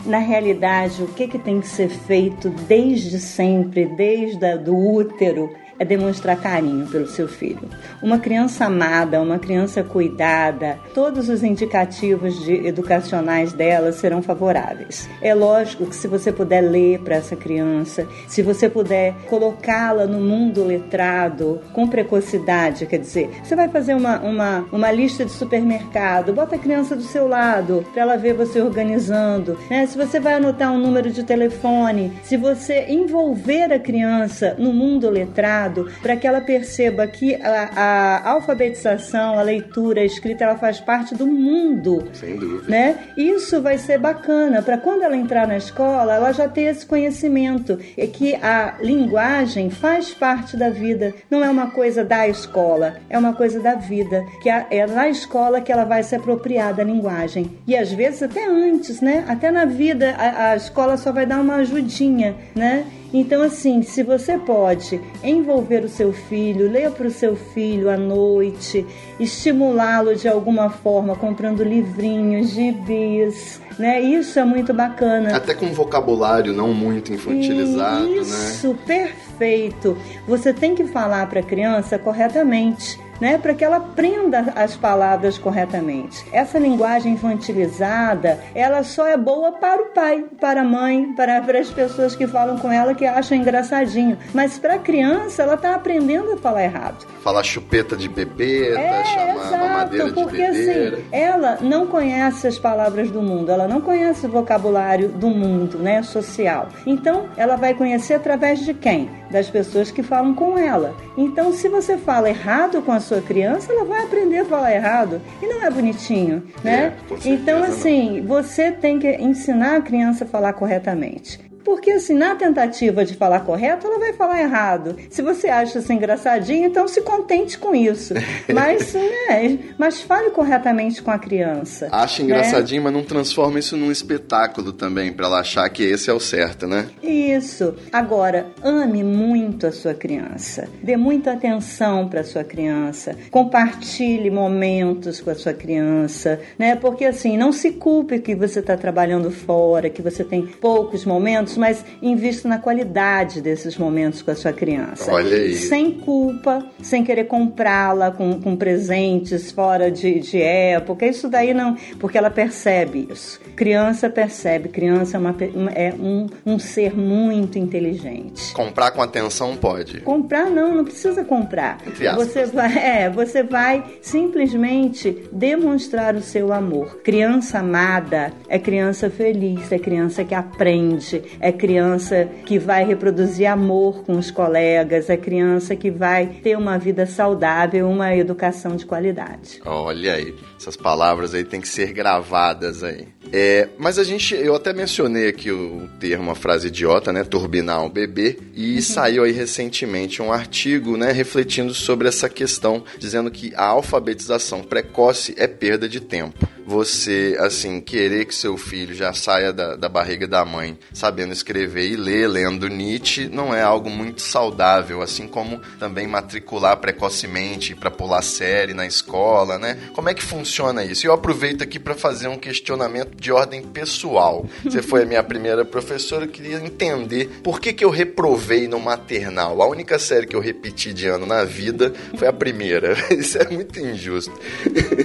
na 0.06 0.20
realidade, 0.20 1.02
o 1.02 1.08
que, 1.08 1.28
que 1.28 1.40
tem 1.40 1.60
que 1.60 1.68
ser 1.68 1.90
feito 1.90 2.50
desde 2.68 3.18
sempre, 3.20 3.57
desde 3.64 4.46
a, 4.46 4.56
do 4.56 4.76
útero, 4.76 5.52
é 5.80 5.86
demonstrar 5.86 6.38
carinho 6.38 6.88
pelo 6.88 7.08
seu 7.08 7.28
filho. 7.28 7.70
Uma 8.02 8.20
criança 8.20 8.66
amada, 8.66 9.22
uma 9.22 9.40
criança 9.40 9.84
cuidada, 9.84 10.78
todos 10.94 11.30
os 11.30 11.44
indicativos 11.44 12.44
de, 12.44 12.68
educacionais 12.68 13.54
dela 13.54 13.92
serão 13.92 14.22
favoráveis. 14.22 15.10
É 15.22 15.34
lógico 15.34 15.86
que 15.86 15.96
se 15.96 16.08
você 16.08 16.32
puder 16.32 16.62
ler 16.62 17.00
para 17.00 17.16
essa 17.16 17.36
criança, 17.36 18.08
se 18.28 18.42
você 18.42 18.70
puder 18.70 19.14
colocá-la 19.30 20.06
no 20.06 20.20
mundo 20.20 20.64
letrado 20.64 21.62
com 21.74 21.88
precocidade, 21.88 22.86
quer 22.86 23.00
dizer, 23.00 23.30
você 23.44 23.56
vai 23.56 23.68
fazer 23.70 23.96
uma, 23.96 24.20
uma, 24.20 24.66
uma 24.72 24.92
lista 24.92 25.26
de 25.26 25.32
supermercado, 25.32 26.34
bota 26.34 26.56
a 26.56 26.60
criança 26.60 26.96
do 26.96 27.04
seu 27.04 27.28
lado 27.28 27.86
para 27.94 28.02
ela 28.02 28.18
ver 28.18 28.34
você 28.34 28.62
organizando, 28.62 29.58
né? 29.70 29.86
Se 29.86 29.98
você 29.98 30.20
vai 30.20 30.36
anotar 30.36 30.72
um 30.72 30.78
número 30.78 31.12
de 31.12 31.24
telefone, 31.24 32.12
se 32.24 32.38
você 32.38 32.86
envolver 32.90 33.72
a 33.72 33.80
criança 33.80 34.56
no 34.58 34.74
mundo 34.74 35.10
letrado 35.10 35.67
para 36.02 36.16
que 36.16 36.28
ela 36.28 36.42
perceba 36.42 37.08
que 37.08 37.36
a, 37.36 37.70
a, 37.76 38.30
alfabetização, 38.32 39.38
a 39.38 39.42
leitura, 39.42 40.02
a 40.02 40.06
escrita, 40.06 40.44
ela 40.44 40.58
faz 40.58 40.80
parte 40.80 41.16
do 41.16 41.26
mundo. 41.26 42.08
Sem 42.14 42.36
dúvida. 42.36 42.70
Né? 42.70 42.98
Isso 43.18 43.62
vai 43.62 43.78
ser 43.78 43.98
bacana 43.98 44.62
para 44.62 44.78
quando 44.78 45.04
ela 45.04 45.16
entrar 45.16 45.48
na 45.48 45.58
escola, 45.58 46.16
ela 46.16 46.32
já 46.32 46.48
ter 46.48 46.62
esse 46.62 46.86
conhecimento 46.86 47.78
é 47.98 48.08
que 48.08 48.36
a 48.36 48.76
linguagem 48.82 49.70
faz 49.70 50.14
parte 50.14 50.58
da 50.58 50.70
vida, 50.70 51.14
não 51.30 51.44
é 51.44 51.50
uma 51.50 51.72
coisa 51.72 52.04
da 52.04 52.28
escola, 52.28 52.98
é 53.10 53.18
uma 53.18 53.34
coisa 53.34 53.60
da 53.60 53.76
vida, 53.76 54.24
que 54.42 54.50
é 54.50 54.86
na 54.88 55.10
escola 55.10 55.62
que 55.62 55.72
ela 55.72 55.84
vai 55.84 56.04
se 56.04 56.16
apropriar 56.16 56.74
da 56.74 56.84
linguagem. 56.84 57.58
E 57.66 57.76
às 57.76 57.92
vezes 57.92 58.24
até 58.24 58.46
antes, 58.46 59.02
né? 59.02 59.26
Até 59.28 59.52
na 59.52 59.66
vida 59.66 60.16
a, 60.18 60.52
a 60.52 60.56
escola 60.56 60.98
só 60.98 61.12
vai 61.12 61.26
dar 61.26 61.40
uma 61.40 61.56
ajudinha, 61.56 62.36
né? 62.56 62.86
Então, 63.14 63.42
assim, 63.42 63.82
se 63.82 64.04
você 64.04 64.38
pode 64.38 65.00
envolver 65.24 65.84
o 65.84 65.90
seu 65.90 66.12
filho, 66.12 66.70
ler 66.70 66.92
para 66.92 67.08
o 67.08 67.12
seu 67.12 67.36
filho 67.36 67.90
à 67.90 67.98
noite, 67.98 68.86
estimulá-lo 69.20 70.16
de 70.16 70.28
alguma 70.28 70.70
forma, 70.70 71.16
comprando 71.16 71.64
livrinhos, 71.64 72.50
gibis, 72.50 73.62
né? 73.80 74.02
Isso 74.02 74.40
é 74.40 74.46
muito 74.46 74.74
bacana. 74.74 75.36
Até 75.36 75.54
com 75.54 75.68
um 75.68 75.74
vocabulário 75.74 76.54
não 76.54 76.74
muito 76.74 77.14
infantilizado, 77.14 78.08
né? 78.08 78.22
Isso, 78.22 78.76
perfeito. 78.86 79.98
Você 80.28 80.54
tem 80.54 80.76
que 80.76 80.86
falar 80.86 81.28
para 81.30 81.40
a 81.40 81.44
criança 81.44 81.98
corretamente. 81.98 83.00
Né, 83.20 83.38
para 83.38 83.54
que 83.54 83.64
ela 83.66 83.78
aprenda 83.78 84.54
as 84.56 84.76
palavras 84.76 85.38
corretamente. 85.38 86.24
Essa 86.32 86.60
linguagem 86.60 87.14
infantilizada, 87.14 88.40
ela 88.54 88.84
só 88.84 89.08
é 89.08 89.18
boa 89.18 89.54
para 89.54 89.82
o 89.82 89.86
pai, 89.88 90.24
para 90.40 90.62
a 90.62 90.64
mãe, 90.64 91.14
para, 91.16 91.42
para 91.42 91.60
as 91.60 91.70
pessoas 91.70 92.16
que 92.16 92.28
falam 92.28 92.58
com 92.58 92.72
ela 92.72 92.94
que 92.94 93.06
acham 93.06 93.38
engraçadinho. 93.38 94.18
Mas 94.34 94.60
para 94.60 94.76
a 94.76 94.80
criança, 94.80 95.44
ela 95.44 95.56
está 95.56 95.74
aprendendo 95.76 96.34
a 96.34 96.38
falar 96.38 96.64
errado. 96.64 97.06
Falar 97.24 97.44
chupeta 97.44 97.96
de 97.96 98.08
bebê, 98.08 98.74
É, 98.78 99.04
chamar 99.04 99.36
exato, 99.36 99.58
mamadeira 99.66 100.06
de 100.06 100.14
porque 100.14 100.38
bebedeira. 100.38 100.98
assim, 100.98 101.06
ela 101.12 101.58
não 101.62 101.88
conhece 101.88 102.48
as 102.48 102.58
palavras 102.60 103.10
do 103.12 103.22
mundo, 103.22 103.52
ela 103.52 103.68
não 103.68 103.82
conhece 103.82 104.26
o 104.26 104.30
vocabulário 104.30 105.10
do 105.10 105.28
mundo, 105.30 105.78
né, 105.80 106.02
social. 106.04 106.70
Então, 106.86 107.26
ela 107.36 107.56
vai 107.56 107.74
conhecer 107.74 108.14
através 108.16 108.60
de 108.60 108.74
quem? 108.74 109.10
Das 109.30 109.50
pessoas 109.50 109.92
que 109.92 110.04
falam 110.04 110.34
com 110.34 110.58
ela. 110.58 110.96
Então, 111.18 111.52
se 111.52 111.68
você 111.68 111.98
fala 111.98 112.30
errado 112.30 112.82
com 112.82 112.92
a 112.92 113.00
sua 113.00 113.22
criança, 113.22 113.72
ela 113.72 113.84
vai 113.84 114.04
aprender 114.04 114.40
a 114.40 114.46
falar 114.46 114.74
errado. 114.74 115.22
E 115.42 115.48
não 115.48 115.64
é 115.64 115.70
bonitinho, 115.70 116.44
né? 116.64 116.94
É, 117.12 117.30
então, 117.30 117.60
não. 117.60 117.66
assim, 117.68 118.24
você 118.26 118.72
tem 118.72 119.00
que 119.00 119.10
ensinar 119.16 119.78
a 119.78 119.82
criança 119.82 120.24
a 120.24 120.28
falar 120.28 120.54
corretamente. 120.54 121.47
Porque 121.68 121.92
assim, 121.92 122.14
na 122.14 122.34
tentativa 122.34 123.04
de 123.04 123.14
falar 123.14 123.42
correto, 123.42 123.86
ela 123.88 124.00
vai 124.00 124.14
falar 124.14 124.40
errado. 124.40 124.96
Se 125.10 125.22
você 125.22 125.50
acha 125.50 125.80
isso 125.80 125.92
engraçadinho, 125.92 126.66
então 126.66 126.88
se 126.88 127.02
contente 127.02 127.60
com 127.60 127.76
isso. 127.76 128.14
Mas, 128.48 128.94
né, 128.94 129.60
mas 129.78 130.00
fale 130.00 130.30
corretamente 130.30 131.02
com 131.02 131.12
a 131.12 131.20
criança. 131.20 131.90
Acha 131.92 132.24
né? 132.24 132.30
engraçadinho, 132.30 132.82
mas 132.82 132.94
não 132.94 133.04
transforma 133.04 133.60
isso 133.60 133.76
num 133.76 133.92
espetáculo 133.92 134.72
também, 134.72 135.12
para 135.12 135.26
ela 135.26 135.40
achar 135.42 135.68
que 135.70 135.84
esse 135.84 136.10
é 136.10 136.14
o 136.14 136.20
certo, 136.20 136.66
né? 136.66 136.88
Isso. 137.04 137.76
Agora, 137.92 138.48
ame 138.64 139.04
muito 139.04 139.68
a 139.68 139.72
sua 139.72 139.94
criança. 139.94 140.70
Dê 140.82 140.96
muita 140.96 141.34
atenção 141.34 142.08
para 142.08 142.24
sua 142.24 142.44
criança. 142.44 143.16
Compartilhe 143.30 144.32
momentos 144.32 145.20
com 145.20 145.30
a 145.30 145.36
sua 145.36 145.54
criança, 145.54 146.40
né? 146.58 146.76
Porque 146.76 147.04
assim, 147.04 147.38
não 147.38 147.52
se 147.52 147.72
culpe 147.72 148.20
que 148.20 148.34
você 148.34 148.60
está 148.60 148.78
trabalhando 148.78 149.30
fora, 149.30 149.90
que 149.90 150.02
você 150.02 150.24
tem 150.24 150.46
poucos 150.46 151.04
momentos, 151.04 151.57
mas 151.58 151.84
invista 152.02 152.48
na 152.48 152.60
qualidade 152.60 153.42
desses 153.42 153.78
momentos 153.78 154.22
com 154.22 154.32
a 154.32 154.36
sua 154.36 154.54
criança. 154.54 155.12
Olha 155.12 155.36
aí. 155.36 155.54
Sem 155.54 155.92
culpa, 155.92 156.66
sem 156.82 157.04
querer 157.04 157.26
comprá-la 157.26 158.12
com, 158.12 158.40
com 158.40 158.56
presentes 158.56 159.52
fora 159.52 159.92
de, 159.92 160.20
de 160.20 160.42
época. 160.42 161.06
Isso 161.06 161.30
daí 161.30 161.54
não. 161.54 161.76
Porque 162.00 162.18
ela 162.18 162.30
percebe 162.30 163.08
isso. 163.12 163.40
Criança 163.56 164.10
percebe. 164.10 164.70
Criança 164.70 165.18
é, 165.18 165.20
uma, 165.20 165.36
é 165.74 165.94
um, 165.94 166.28
um 166.46 166.60
ser 166.60 166.96
muito 166.96 167.58
inteligente. 167.58 168.54
Comprar 168.54 168.92
com 168.92 169.02
atenção 169.02 169.56
pode. 169.56 170.02
Comprar 170.02 170.50
não, 170.50 170.76
não 170.76 170.84
precisa 170.84 171.24
comprar. 171.24 171.78
Entre 171.86 172.08
aspas. 172.08 172.28
Você 172.28 172.46
vai, 172.46 172.78
é, 172.78 173.10
você 173.10 173.44
vai 173.44 173.84
simplesmente 174.02 175.24
demonstrar 175.32 176.16
o 176.16 176.22
seu 176.22 176.54
amor. 176.54 177.00
Criança 177.04 177.60
amada 177.60 178.32
é 178.48 178.60
criança 178.60 179.10
feliz, 179.10 179.72
é 179.72 179.80
criança 179.80 180.24
que 180.24 180.36
aprende, 180.36 181.24
é 181.40 181.47
criança 181.52 182.30
que 182.46 182.58
vai 182.58 182.86
reproduzir 182.86 183.48
amor 183.48 184.04
com 184.04 184.18
os 184.18 184.32
colegas, 184.32 185.10
é 185.10 185.18
criança 185.18 185.76
que 185.76 185.90
vai 185.90 186.28
ter 186.28 186.58
uma 186.58 186.78
vida 186.78 187.06
saudável, 187.06 187.90
uma 187.90 188.16
educação 188.16 188.76
de 188.76 188.86
qualidade. 188.86 189.62
Olha 189.66 190.14
aí, 190.14 190.34
essas 190.60 190.76
palavras 190.76 191.34
aí 191.34 191.44
têm 191.44 191.62
que 191.62 191.68
ser 191.68 191.94
gravadas 191.94 192.84
aí. 192.84 193.08
É, 193.32 193.68
mas 193.78 194.00
a 194.00 194.04
gente, 194.04 194.36
eu 194.36 194.56
até 194.56 194.74
mencionei 194.74 195.28
aqui 195.28 195.52
o 195.52 195.88
termo, 196.00 196.32
a 196.32 196.36
frase 196.36 196.68
idiota, 196.68 197.12
né? 197.12 197.24
Turbinar 197.24 197.84
um 197.84 197.90
bebê. 197.90 198.38
E 198.56 198.82
saiu 198.82 199.24
aí 199.24 199.32
recentemente 199.32 200.22
um 200.22 200.32
artigo, 200.32 200.98
né? 200.98 201.12
Refletindo 201.12 201.74
sobre 201.74 202.08
essa 202.08 202.30
questão, 202.30 202.84
dizendo 202.98 203.30
que 203.30 203.54
a 203.56 203.66
alfabetização 203.66 204.64
precoce 204.64 205.36
é 205.38 205.48
perda 205.48 205.90
de 205.90 206.00
tempo. 206.00 206.48
Você, 206.68 207.38
assim, 207.40 207.80
querer 207.80 208.26
que 208.26 208.36
seu 208.36 208.58
filho 208.58 208.94
já 208.94 209.14
saia 209.14 209.54
da, 209.54 209.78
da 209.78 209.88
barriga 209.88 210.28
da 210.28 210.44
mãe 210.44 210.78
sabendo 210.94 211.32
escrever 211.32 211.88
e 211.88 211.96
ler, 211.96 212.28
lendo 212.28 212.68
Nietzsche, 212.68 213.30
não 213.30 213.56
é 213.56 213.62
algo 213.62 213.90
muito 213.90 214.22
saudável. 214.22 215.02
Assim 215.02 215.30
como 215.30 215.62
também 215.80 216.06
matricular 216.06 216.76
precocemente 216.76 217.74
para 217.74 217.90
pular 217.90 218.22
série 218.22 218.74
na 218.74 218.86
escola, 218.86 219.58
né? 219.58 219.78
Como 219.94 220.10
é 220.10 220.14
que 220.14 220.22
funciona 220.22 220.84
isso? 220.84 221.08
Eu 221.08 221.14
aproveito 221.14 221.62
aqui 221.62 221.80
para 221.80 221.96
fazer 221.96 222.28
um 222.28 222.38
questionamento 222.38 223.16
de 223.16 223.32
ordem 223.32 223.62
pessoal. 223.62 224.46
Você 224.66 224.82
foi 224.82 225.04
a 225.04 225.06
minha 225.06 225.24
primeira 225.24 225.64
professora, 225.64 226.26
eu 226.26 226.30
queria 226.30 226.58
entender 226.58 227.40
por 227.42 227.62
que, 227.62 227.72
que 227.72 227.86
eu 227.86 227.90
reprovei 227.90 228.68
no 228.68 228.80
maternal. 228.80 229.62
A 229.62 229.68
única 229.68 229.98
série 229.98 230.28
que 230.28 230.36
eu 230.36 230.42
repeti 230.42 230.94
de 230.94 231.08
ano 231.08 231.26
na 231.26 231.46
vida 231.46 231.94
foi 232.18 232.28
a 232.28 232.34
primeira. 232.34 232.94
Isso 233.10 233.38
é 233.38 233.50
muito 233.50 233.80
injusto. 233.80 234.34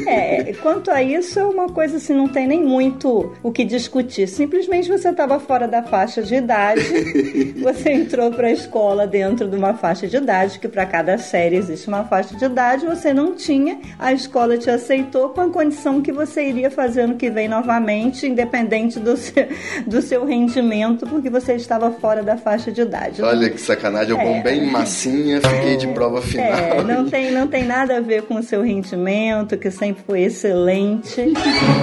É, 0.09 0.53
quanto 0.55 0.91
a 0.91 1.01
isso, 1.03 1.39
é 1.39 1.52
uma 1.53 1.69
coisa 1.69 1.97
assim, 1.97 2.15
não 2.15 2.29
tem 2.29 2.47
nem 2.47 2.63
muito 2.63 3.33
o 3.43 3.51
que 3.53 3.65
discutir. 3.65 4.27
Simplesmente 4.27 4.89
você 4.89 5.11
estava 5.11 5.39
fora 5.39 5.67
da 5.69 5.83
faixa 5.83 6.23
de 6.23 6.35
idade, 6.35 6.83
você 7.63 7.93
entrou 7.93 8.31
para 8.31 8.49
a 8.49 8.53
escola 8.53 9.07
dentro 9.07 9.49
de 9.49 9.57
uma 9.57 9.75
faixa 9.75 10.07
de 10.07 10.17
idade, 10.17 10.59
que 10.59 10.69
para 10.69 10.87
cada 10.87 11.19
série 11.19 11.57
existe 11.57 11.89
uma 11.89 12.05
faixa 12.05 12.37
de 12.37 12.45
idade, 12.45 12.87
você 12.87 13.13
não 13.13 13.35
tinha, 13.35 13.79
a 13.99 14.13
escola 14.13 14.57
te 14.59 14.71
aceitou 14.71 15.31
com 15.31 15.41
a 15.43 15.49
condição 15.51 16.01
que 16.01 16.13
você 16.13 16.49
iria 16.49 16.71
fazer 16.71 17.03
ano 17.03 17.17
que 17.17 17.31
vem 17.31 17.49
novamente, 17.49 18.27
independente 18.27 18.99
do 18.99 19.17
seu, 19.17 19.47
do 19.87 20.03
seu 20.03 20.25
rendimento, 20.25 21.07
porque 21.07 21.29
você 21.31 21.55
estava 21.55 21.91
fora 21.91 22.23
da 22.23 22.37
faixa 22.37 22.71
de 22.73 22.81
idade. 22.83 23.23
Olha 23.23 23.51
que 23.51 23.61
sacanagem, 23.61 24.11
eu 24.15 24.21
É. 24.21 24.25
vou 24.25 24.43
bem 24.43 24.67
massinha, 24.71 25.41
fiquei 25.41 25.77
de 25.77 25.87
prova 25.89 26.21
final. 26.23 26.47
É, 26.47 26.83
não 26.83 27.09
tem, 27.09 27.31
não 27.31 27.47
tem 27.47 27.65
nada 27.65 27.97
a 27.99 28.01
ver 28.01 28.23
com 28.23 28.37
o 28.37 28.43
seu 28.43 28.63
rendimento, 28.63 29.57
que 29.57 29.71
sempre 29.71 30.03
foi 30.07 30.23
excelente. 30.23 31.21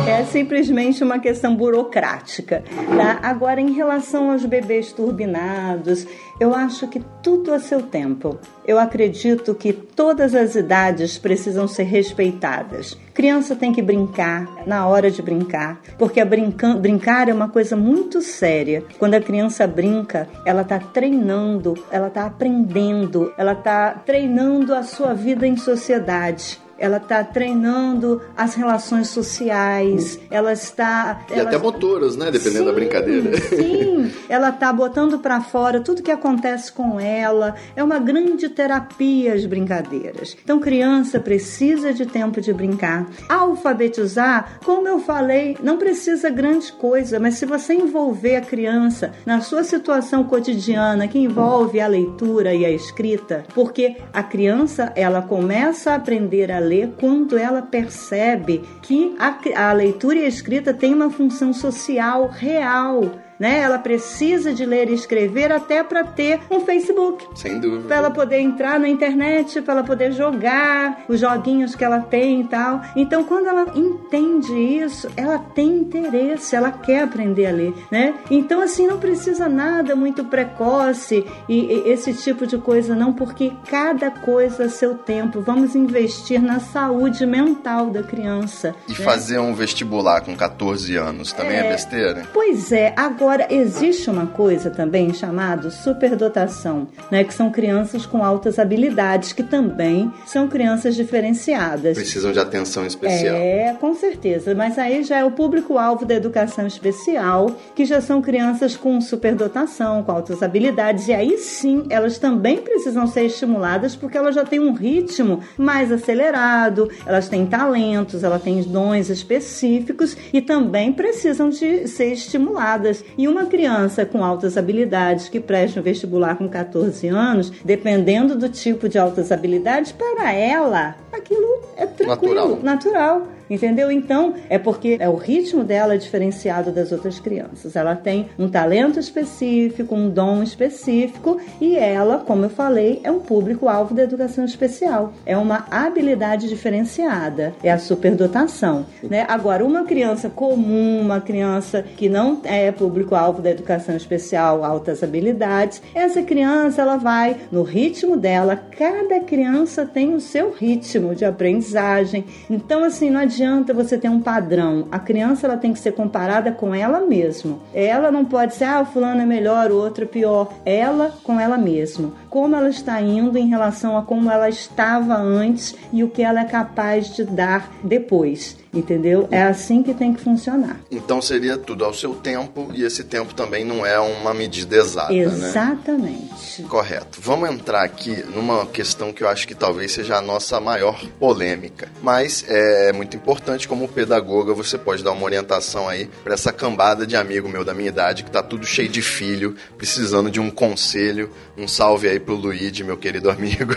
É 0.08 0.24
simplesmente 0.26 1.04
uma 1.04 1.20
questão 1.20 1.56
burocrática. 1.56 2.64
Tá? 2.96 3.20
Agora, 3.22 3.62
em 3.62 3.74
relação 3.74 4.32
aos 4.32 4.46
bebês 4.46 4.92
turbinados, 4.92 6.08
eu 6.40 6.54
acho 6.54 6.88
que 6.88 7.02
tudo 7.22 7.54
a 7.54 7.60
seu 7.60 7.82
tempo. 7.82 8.40
Eu 8.66 8.80
acredito 8.80 9.54
que 9.54 9.72
todas 9.72 10.34
as 10.34 10.56
idades 10.56 11.18
precisam 11.18 11.68
ser 11.68 11.84
respeitadas. 11.84 12.98
Criança 13.14 13.56
tem 13.56 13.72
que 13.72 13.82
brincar 13.82 14.48
na 14.66 14.88
hora 14.88 15.12
de 15.12 15.22
brincar, 15.22 15.82
porque 15.98 16.24
brincar 16.24 17.28
é 17.30 17.34
uma 17.34 17.50
coisa 17.50 17.76
muito 17.76 18.22
séria. 18.22 18.84
Quando 18.98 19.16
a 19.16 19.22
criança 19.22 19.68
brinca, 19.68 20.28
ela 20.46 20.62
está 20.62 20.80
treinando, 20.80 21.76
ela 21.92 22.08
está 22.08 22.26
aprendendo, 22.26 23.34
ela 23.38 23.54
está 23.54 23.92
treinando 23.92 24.74
a 24.74 24.84
sua 24.84 25.14
vida 25.14 25.46
em 25.46 25.58
sociedade. 25.58 26.60
Ela 26.80 26.98
está 26.98 27.24
treinando 27.24 28.22
as 28.36 28.56
relações 28.56 29.10
sociais, 29.10 30.20
ela 30.30 30.54
está. 30.54 31.26
E 31.30 31.34
ela 31.34 31.50
até 31.50 31.58
motoras, 31.58 32.16
né? 32.16 32.32
Dependendo 32.32 32.66
da 32.66 32.72
Sim, 32.72 32.76
brincadeira. 32.76 33.42
Sim, 33.42 34.12
ela 34.30 34.52
tá 34.52 34.72
botando 34.72 35.20
para 35.20 35.42
fora 35.42 35.82
tudo 35.82 36.02
que 36.02 36.12
acontece 36.12 36.72
com 36.72 37.00
ela. 37.00 37.56
É 37.76 37.84
uma 37.84 38.00
grande 38.00 38.50
terapia 38.50 39.34
as 39.34 39.46
brincadeiras. 39.46 40.38
Então, 40.44 40.60
criança 40.60 41.20
precisa 41.20 41.94
de 41.94 42.06
tempo 42.06 42.42
de 42.42 42.54
brincar. 42.54 43.08
Alfabetizar, 43.28 44.60
como 44.64 44.88
eu 44.88 45.00
falei, 45.00 45.58
não 45.62 45.78
precisa 45.78 46.30
grande 46.30 46.72
coisa, 46.74 47.20
mas 47.20 47.36
se 47.36 47.46
você 47.46 47.74
envolver 47.74 48.36
a 48.36 48.42
criança 48.42 49.12
na 49.26 49.42
sua 49.42 49.64
situação 49.64 50.24
cotidiana, 50.24 51.08
que 51.08 51.20
envolve 51.20 51.80
a 51.80 51.88
leitura 51.88 52.54
e 52.54 52.66
a 52.66 52.72
escrita, 52.72 53.44
porque 53.54 53.98
a 54.14 54.24
criança 54.24 54.92
ela 54.96 55.22
começa 55.22 55.92
a 55.92 55.96
aprender 55.96 56.52
a 56.52 56.60
quando 56.98 57.38
ela 57.38 57.62
percebe 57.62 58.64
que 58.82 59.16
a, 59.20 59.70
a 59.70 59.74
leitura 59.74 60.20
e 60.20 60.26
a 60.26 60.28
escrita 60.28 60.74
têm 60.74 60.94
uma 60.94 61.10
função 61.10 61.54
social 61.54 62.28
real. 62.28 63.29
Né? 63.40 63.60
Ela 63.60 63.80
precisa 63.80 64.54
de 64.54 64.66
ler 64.66 64.90
e 64.90 64.94
escrever 64.94 65.50
até 65.52 65.82
para 65.82 66.04
ter 66.04 66.42
um 66.52 66.60
Facebook. 66.60 67.26
Sem 67.34 67.58
dúvida. 67.60 67.88
Para 67.88 67.96
ela 67.96 68.12
poder 68.12 68.40
entrar 68.40 68.78
na 68.78 68.90
internet, 68.90 69.62
para 69.62 69.76
ela 69.76 69.84
poder 69.84 70.12
jogar 70.12 71.06
os 71.08 71.22
joguinhos 71.22 71.74
que 71.74 71.86
ela 71.86 72.02
tem 72.02 72.42
e 72.42 72.44
tal. 72.44 72.82
Então, 72.96 73.24
quando 73.24 73.48
ela 73.48 73.68
entende 73.74 74.54
isso, 74.54 75.10
ela 75.16 75.40
tem 75.40 75.70
interesse, 75.70 76.54
ela 76.56 76.72
quer 76.72 77.04
aprender 77.04 77.46
a 77.46 77.52
ler, 77.52 77.74
né? 77.90 78.14
Então, 78.30 78.62
assim, 78.62 78.86
não 78.86 79.00
precisa 79.00 79.48
nada 79.48 79.96
muito 79.96 80.26
precoce 80.26 81.26
e, 81.48 81.60
e 81.60 81.90
esse 81.90 82.14
tipo 82.14 82.46
de 82.46 82.58
coisa, 82.58 82.94
não, 82.94 83.14
porque 83.14 83.54
cada 83.70 84.12
coisa 84.12 84.66
a 84.66 84.70
seu 84.70 84.96
tempo. 84.96 85.42
Vamos 85.42 85.76
investir 85.76 86.42
na 86.42 86.60
saúde 86.60 87.26
mental 87.26 87.90
da 87.90 88.04
criança. 88.04 88.76
E 88.88 88.92
né? 88.92 88.98
fazer 88.98 89.40
um 89.40 89.54
vestibular 89.54 90.22
com 90.22 90.36
14 90.36 90.96
anos 90.98 91.32
também 91.32 91.58
é, 91.58 91.70
besteira? 91.70 92.28
Pois 92.34 92.72
é, 92.72 92.94
agora 92.98 93.29
existe 93.50 94.10
uma 94.10 94.28
coisa 94.28 94.70
também 94.70 95.14
chamada 95.14 95.70
superdotação, 95.70 96.88
né, 97.12 97.24
que 97.24 97.34
são 97.34 97.52
crianças 97.52 98.06
com 98.06 98.24
altas 98.24 98.60
habilidades, 98.60 99.34
que 99.34 99.44
também 99.44 100.12
são 100.26 100.48
crianças 100.48 100.96
diferenciadas. 100.96 101.98
Precisam 101.98 102.32
de 102.32 102.40
atenção 102.40 102.86
especial. 102.86 103.36
É, 103.36 103.76
com 103.80 103.94
certeza, 103.94 104.56
mas 104.56 104.78
aí 104.78 105.04
já 105.04 105.20
é 105.20 105.24
o 105.24 105.32
público-alvo 105.32 106.06
da 106.06 106.16
educação 106.16 106.66
especial, 106.66 107.52
que 107.76 107.86
já 107.86 108.02
são 108.02 108.22
crianças 108.22 108.76
com 108.76 109.00
superdotação, 109.02 110.04
com 110.04 110.12
altas 110.12 110.42
habilidades, 110.42 111.08
e 111.08 111.14
aí 111.14 111.38
sim 111.38 111.86
elas 111.90 112.18
também 112.18 112.58
precisam 112.58 113.08
ser 113.08 113.26
estimuladas 113.26 113.96
porque 113.96 114.18
elas 114.18 114.36
já 114.36 114.46
têm 114.46 114.60
um 114.60 114.74
ritmo 114.74 115.42
mais 115.58 115.92
acelerado, 115.92 116.90
elas 117.06 117.28
têm 117.28 117.46
talentos, 117.46 118.24
elas 118.24 118.42
têm 118.42 118.62
dons 118.64 119.10
específicos 119.10 120.16
e 120.34 120.42
também 120.42 120.92
precisam 120.94 121.50
de 121.50 121.88
ser 121.88 122.14
estimuladas. 122.14 123.04
E 123.20 123.28
uma 123.28 123.48
criança 123.48 124.06
com 124.06 124.24
altas 124.24 124.58
habilidades 124.58 125.28
que 125.28 125.42
presta 125.42 125.82
um 125.82 125.84
vestibular 125.84 126.38
com 126.38 126.48
14 126.48 127.06
anos, 127.10 127.50
dependendo 127.66 128.34
do 128.38 128.48
tipo 128.48 128.88
de 128.88 128.98
altas 128.98 129.30
habilidades, 129.30 129.92
para 129.92 130.32
ela, 130.32 130.96
aquilo 131.12 131.62
é 131.76 131.86
tranquilo, 131.86 132.62
Natural. 132.62 132.64
natural. 132.64 133.28
Entendeu? 133.50 133.92
Então, 133.92 134.34
é 134.50 134.58
porque 134.58 134.98
é 135.00 135.10
o 135.10 135.16
ritmo 135.16 135.64
dela 135.64 135.96
é 135.96 135.98
diferenciado 135.98 136.72
das 136.72 136.92
outras 136.92 137.20
crianças. 137.20 137.76
Ela 137.76 137.96
tem 137.96 138.30
um 138.38 138.48
talento 138.48 139.00
específico, 139.00 139.96
um 139.96 140.10
dom 140.10 140.44
específico 140.44 141.40
e 141.60 141.76
ela, 141.76 142.20
como 142.20 142.46
eu 142.46 142.50
falei, 142.50 143.00
é 143.04 143.12
um 143.12 143.20
público-alvo 143.20 143.94
da 143.94 144.04
educação 144.04 144.46
especial. 144.46 145.14
É 145.26 145.38
uma 145.38 145.66
habilidade 145.72 146.48
diferenciada, 146.48 147.54
é 147.64 147.72
a 147.72 147.80
superdotação. 147.80 148.86
Né? 149.04 149.26
Agora, 149.28 149.66
uma 149.66 149.84
criança 149.84 150.30
comum, 150.30 151.02
uma 151.02 151.20
criança 151.20 151.84
que 151.98 152.08
não 152.10 152.42
é 152.44 152.72
público-alvo 152.72 153.42
da 153.42 153.50
educação 153.50 153.96
especial, 153.96 154.64
altas 154.64 155.04
habilidades, 155.04 155.82
essa 155.94 156.22
criança 156.22 156.82
ela 156.82 156.98
vai 156.98 157.38
no 157.52 157.64
ritmo 157.64 158.16
dela. 158.16 158.56
Cada 158.56 159.20
criança 159.22 159.86
tem 159.86 160.14
o 160.14 160.20
seu 160.20 160.52
ritmo 160.52 161.16
de 161.16 161.26
aprendizagem. 161.26 162.26
Então, 162.50 162.84
assim, 162.84 163.10
não 163.10 163.22
adianta 163.40 163.74
você 163.74 163.98
ter 163.98 164.10
um 164.10 164.20
padrão. 164.20 164.88
A 164.92 165.00
criança 165.00 165.48
ela 165.48 165.56
tem 165.56 165.72
que 165.72 165.80
ser 165.80 165.94
comparada 165.94 166.52
com 166.52 166.76
ela 166.76 167.00
mesma. 167.00 167.58
Ela 167.74 168.12
não 168.12 168.26
pode 168.26 168.54
ser, 168.54 168.66
ah, 168.66 168.82
o 168.82 168.86
fulano 168.86 169.22
é 169.22 169.26
melhor, 169.26 169.72
o 169.72 169.78
outro 169.78 170.04
é 170.04 170.08
pior. 170.08 170.52
Ela 170.66 171.14
com 171.24 171.40
ela 171.40 171.58
mesma. 171.58 172.12
Como 172.30 172.56
ela 172.56 172.70
está 172.70 173.02
indo 173.02 173.38
em 173.38 173.48
relação 173.48 173.98
a 173.98 174.04
como 174.04 174.30
ela 174.30 174.50
estava 174.50 175.16
antes 175.16 175.76
e 175.92 176.04
o 176.04 176.10
que 176.10 176.22
ela 176.22 176.42
é 176.42 176.46
capaz 176.46 177.16
de 177.16 177.24
dar 177.24 177.72
depois. 177.84 178.58
Entendeu? 178.72 179.28
É 179.32 179.42
assim 179.42 179.82
que 179.82 179.96
tem 179.96 180.14
que 180.14 180.22
funcionar. 180.22 180.80
Então 180.92 181.20
seria 181.22 181.58
tudo 181.58 181.84
ao 181.84 181.94
seu 181.94 182.14
tempo 182.14 182.70
e 182.72 182.84
esse 182.84 183.04
tempo 183.04 183.34
também 183.34 183.66
não 183.66 183.84
é 183.84 184.00
uma 184.00 184.32
medida 184.32 184.76
exata, 184.76 185.12
né? 185.12 185.22
Exatamente. 185.22 186.62
Né? 186.62 186.68
Correto. 186.70 187.20
Vamos 187.20 187.50
entrar 187.50 187.84
aqui 187.84 188.24
numa 188.32 188.68
questão 188.68 189.12
que 189.12 189.24
eu 189.24 189.28
acho 189.28 189.48
que 189.48 189.56
talvez 189.56 189.92
seja 189.92 190.18
a 190.18 190.22
nossa 190.22 190.60
maior 190.60 191.04
polêmica, 191.20 191.90
mas 192.04 192.46
é 192.48 192.94
muito 192.94 193.18
importante 193.18 193.68
como 193.68 193.88
pedagoga 193.88 194.54
você 194.54 194.78
pode 194.78 195.04
dar 195.04 195.14
uma 195.14 195.24
orientação 195.24 195.90
aí 195.90 196.08
para 196.24 196.36
essa 196.36 196.54
cambada 196.54 197.08
de 197.08 197.16
amigo 197.16 197.50
meu 197.50 197.66
da 197.66 197.74
minha 197.74 197.90
idade 197.90 198.24
que 198.24 198.30
tá 198.30 198.44
tudo 198.44 198.68
cheio 198.68 198.90
de 198.90 199.02
filho, 199.02 199.56
precisando 199.78 200.30
de 200.30 200.40
um 200.40 200.52
conselho. 200.52 201.32
Um 201.58 201.68
salve 201.68 202.08
aí 202.08 202.19
pro 202.20 202.36
Luigi, 202.36 202.84
meu 202.84 202.98
querido 202.98 203.30
amigo. 203.30 203.74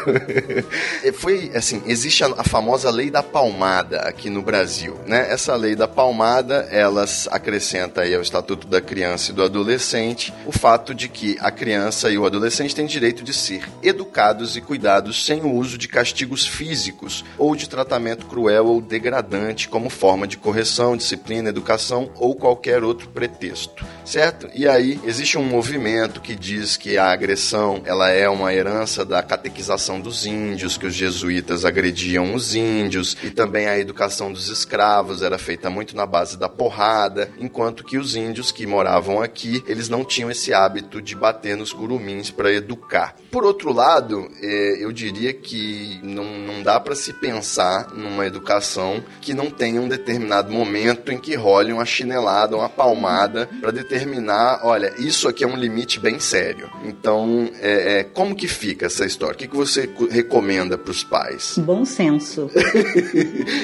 Foi 1.14 1.50
assim, 1.54 1.82
existe 1.86 2.24
a, 2.24 2.28
a 2.38 2.44
famosa 2.44 2.90
lei 2.90 3.10
da 3.10 3.22
palmada 3.22 4.00
aqui 4.00 4.28
no 4.28 4.42
Brasil 4.42 4.92
né? 5.06 5.26
Essa 5.30 5.54
lei 5.56 5.74
da 5.74 5.88
palmada, 5.88 6.68
elas 6.70 7.28
acrescenta 7.30 8.02
aí 8.02 8.14
ao 8.14 8.22
Estatuto 8.22 8.66
da 8.66 8.80
Criança 8.80 9.30
e 9.30 9.34
do 9.34 9.42
Adolescente 9.42 10.32
o 10.46 10.52
fato 10.52 10.94
de 10.94 11.08
que 11.08 11.36
a 11.40 11.50
criança 11.50 12.10
e 12.10 12.18
o 12.18 12.24
adolescente 12.24 12.74
têm 12.74 12.86
direito 12.86 13.22
de 13.22 13.32
ser 13.32 13.68
educados 13.82 14.56
e 14.56 14.60
cuidados 14.60 15.24
sem 15.24 15.42
o 15.42 15.52
uso 15.52 15.76
de 15.76 15.88
castigos 15.88 16.46
físicos 16.46 17.24
ou 17.36 17.54
de 17.54 17.68
tratamento 17.68 18.26
cruel 18.26 18.66
ou 18.66 18.80
degradante 18.80 19.68
como 19.68 19.90
forma 19.90 20.26
de 20.26 20.36
correção, 20.36 20.96
disciplina, 20.96 21.48
educação 21.48 22.10
ou 22.16 22.34
qualquer 22.34 22.82
outro 22.82 23.08
pretexto, 23.08 23.84
certo? 24.04 24.48
E 24.54 24.66
aí 24.68 25.00
existe 25.04 25.38
um 25.38 25.44
movimento 25.44 26.20
que 26.20 26.34
diz 26.34 26.76
que 26.76 26.96
a 26.96 27.10
agressão, 27.10 27.82
ela 27.84 28.10
é 28.10 28.28
uma 28.32 28.52
herança 28.52 29.04
da 29.04 29.22
catequização 29.22 30.00
dos 30.00 30.26
índios, 30.26 30.76
que 30.76 30.86
os 30.86 30.94
jesuítas 30.94 31.64
agrediam 31.64 32.34
os 32.34 32.54
índios 32.54 33.16
e 33.22 33.30
também 33.30 33.66
a 33.66 33.78
educação 33.78 34.32
dos 34.32 34.48
escravos 34.48 35.22
era 35.22 35.38
feita 35.38 35.70
muito 35.70 35.96
na 35.96 36.06
base 36.06 36.38
da 36.38 36.48
porrada, 36.48 37.30
enquanto 37.38 37.84
que 37.84 37.98
os 37.98 38.16
índios 38.16 38.50
que 38.50 38.66
moravam 38.66 39.22
aqui, 39.22 39.62
eles 39.66 39.88
não 39.88 40.04
tinham 40.04 40.30
esse 40.30 40.52
hábito 40.52 41.00
de 41.00 41.14
bater 41.14 41.56
nos 41.56 41.72
curumins 41.72 42.30
para 42.30 42.52
educar. 42.52 43.14
Por 43.30 43.44
outro 43.44 43.72
lado, 43.72 44.28
é, 44.40 44.84
eu 44.84 44.92
diria 44.92 45.32
que 45.32 46.00
não, 46.02 46.24
não 46.24 46.62
dá 46.62 46.78
para 46.78 46.94
se 46.94 47.12
pensar 47.12 47.88
numa 47.94 48.26
educação 48.26 49.02
que 49.20 49.34
não 49.34 49.50
tenha 49.50 49.80
um 49.80 49.88
determinado 49.88 50.52
momento 50.52 51.12
em 51.12 51.18
que 51.18 51.34
role 51.34 51.72
uma 51.72 51.84
chinelada, 51.84 52.56
uma 52.56 52.68
palmada 52.68 53.48
para 53.60 53.70
determinar, 53.70 54.60
olha, 54.62 54.92
isso 54.98 55.28
aqui 55.28 55.44
é 55.44 55.46
um 55.46 55.56
limite 55.56 55.98
bem 55.98 56.18
sério. 56.20 56.70
Então, 56.84 57.50
é, 57.60 58.00
é, 58.00 58.04
como 58.22 58.36
que 58.36 58.46
fica 58.46 58.86
essa 58.86 59.04
história? 59.04 59.34
O 59.34 59.36
que, 59.36 59.48
que 59.48 59.56
você 59.56 59.90
recomenda 60.08 60.78
para 60.78 60.92
os 60.92 61.02
pais? 61.02 61.58
Bom 61.66 61.84
senso. 61.84 62.48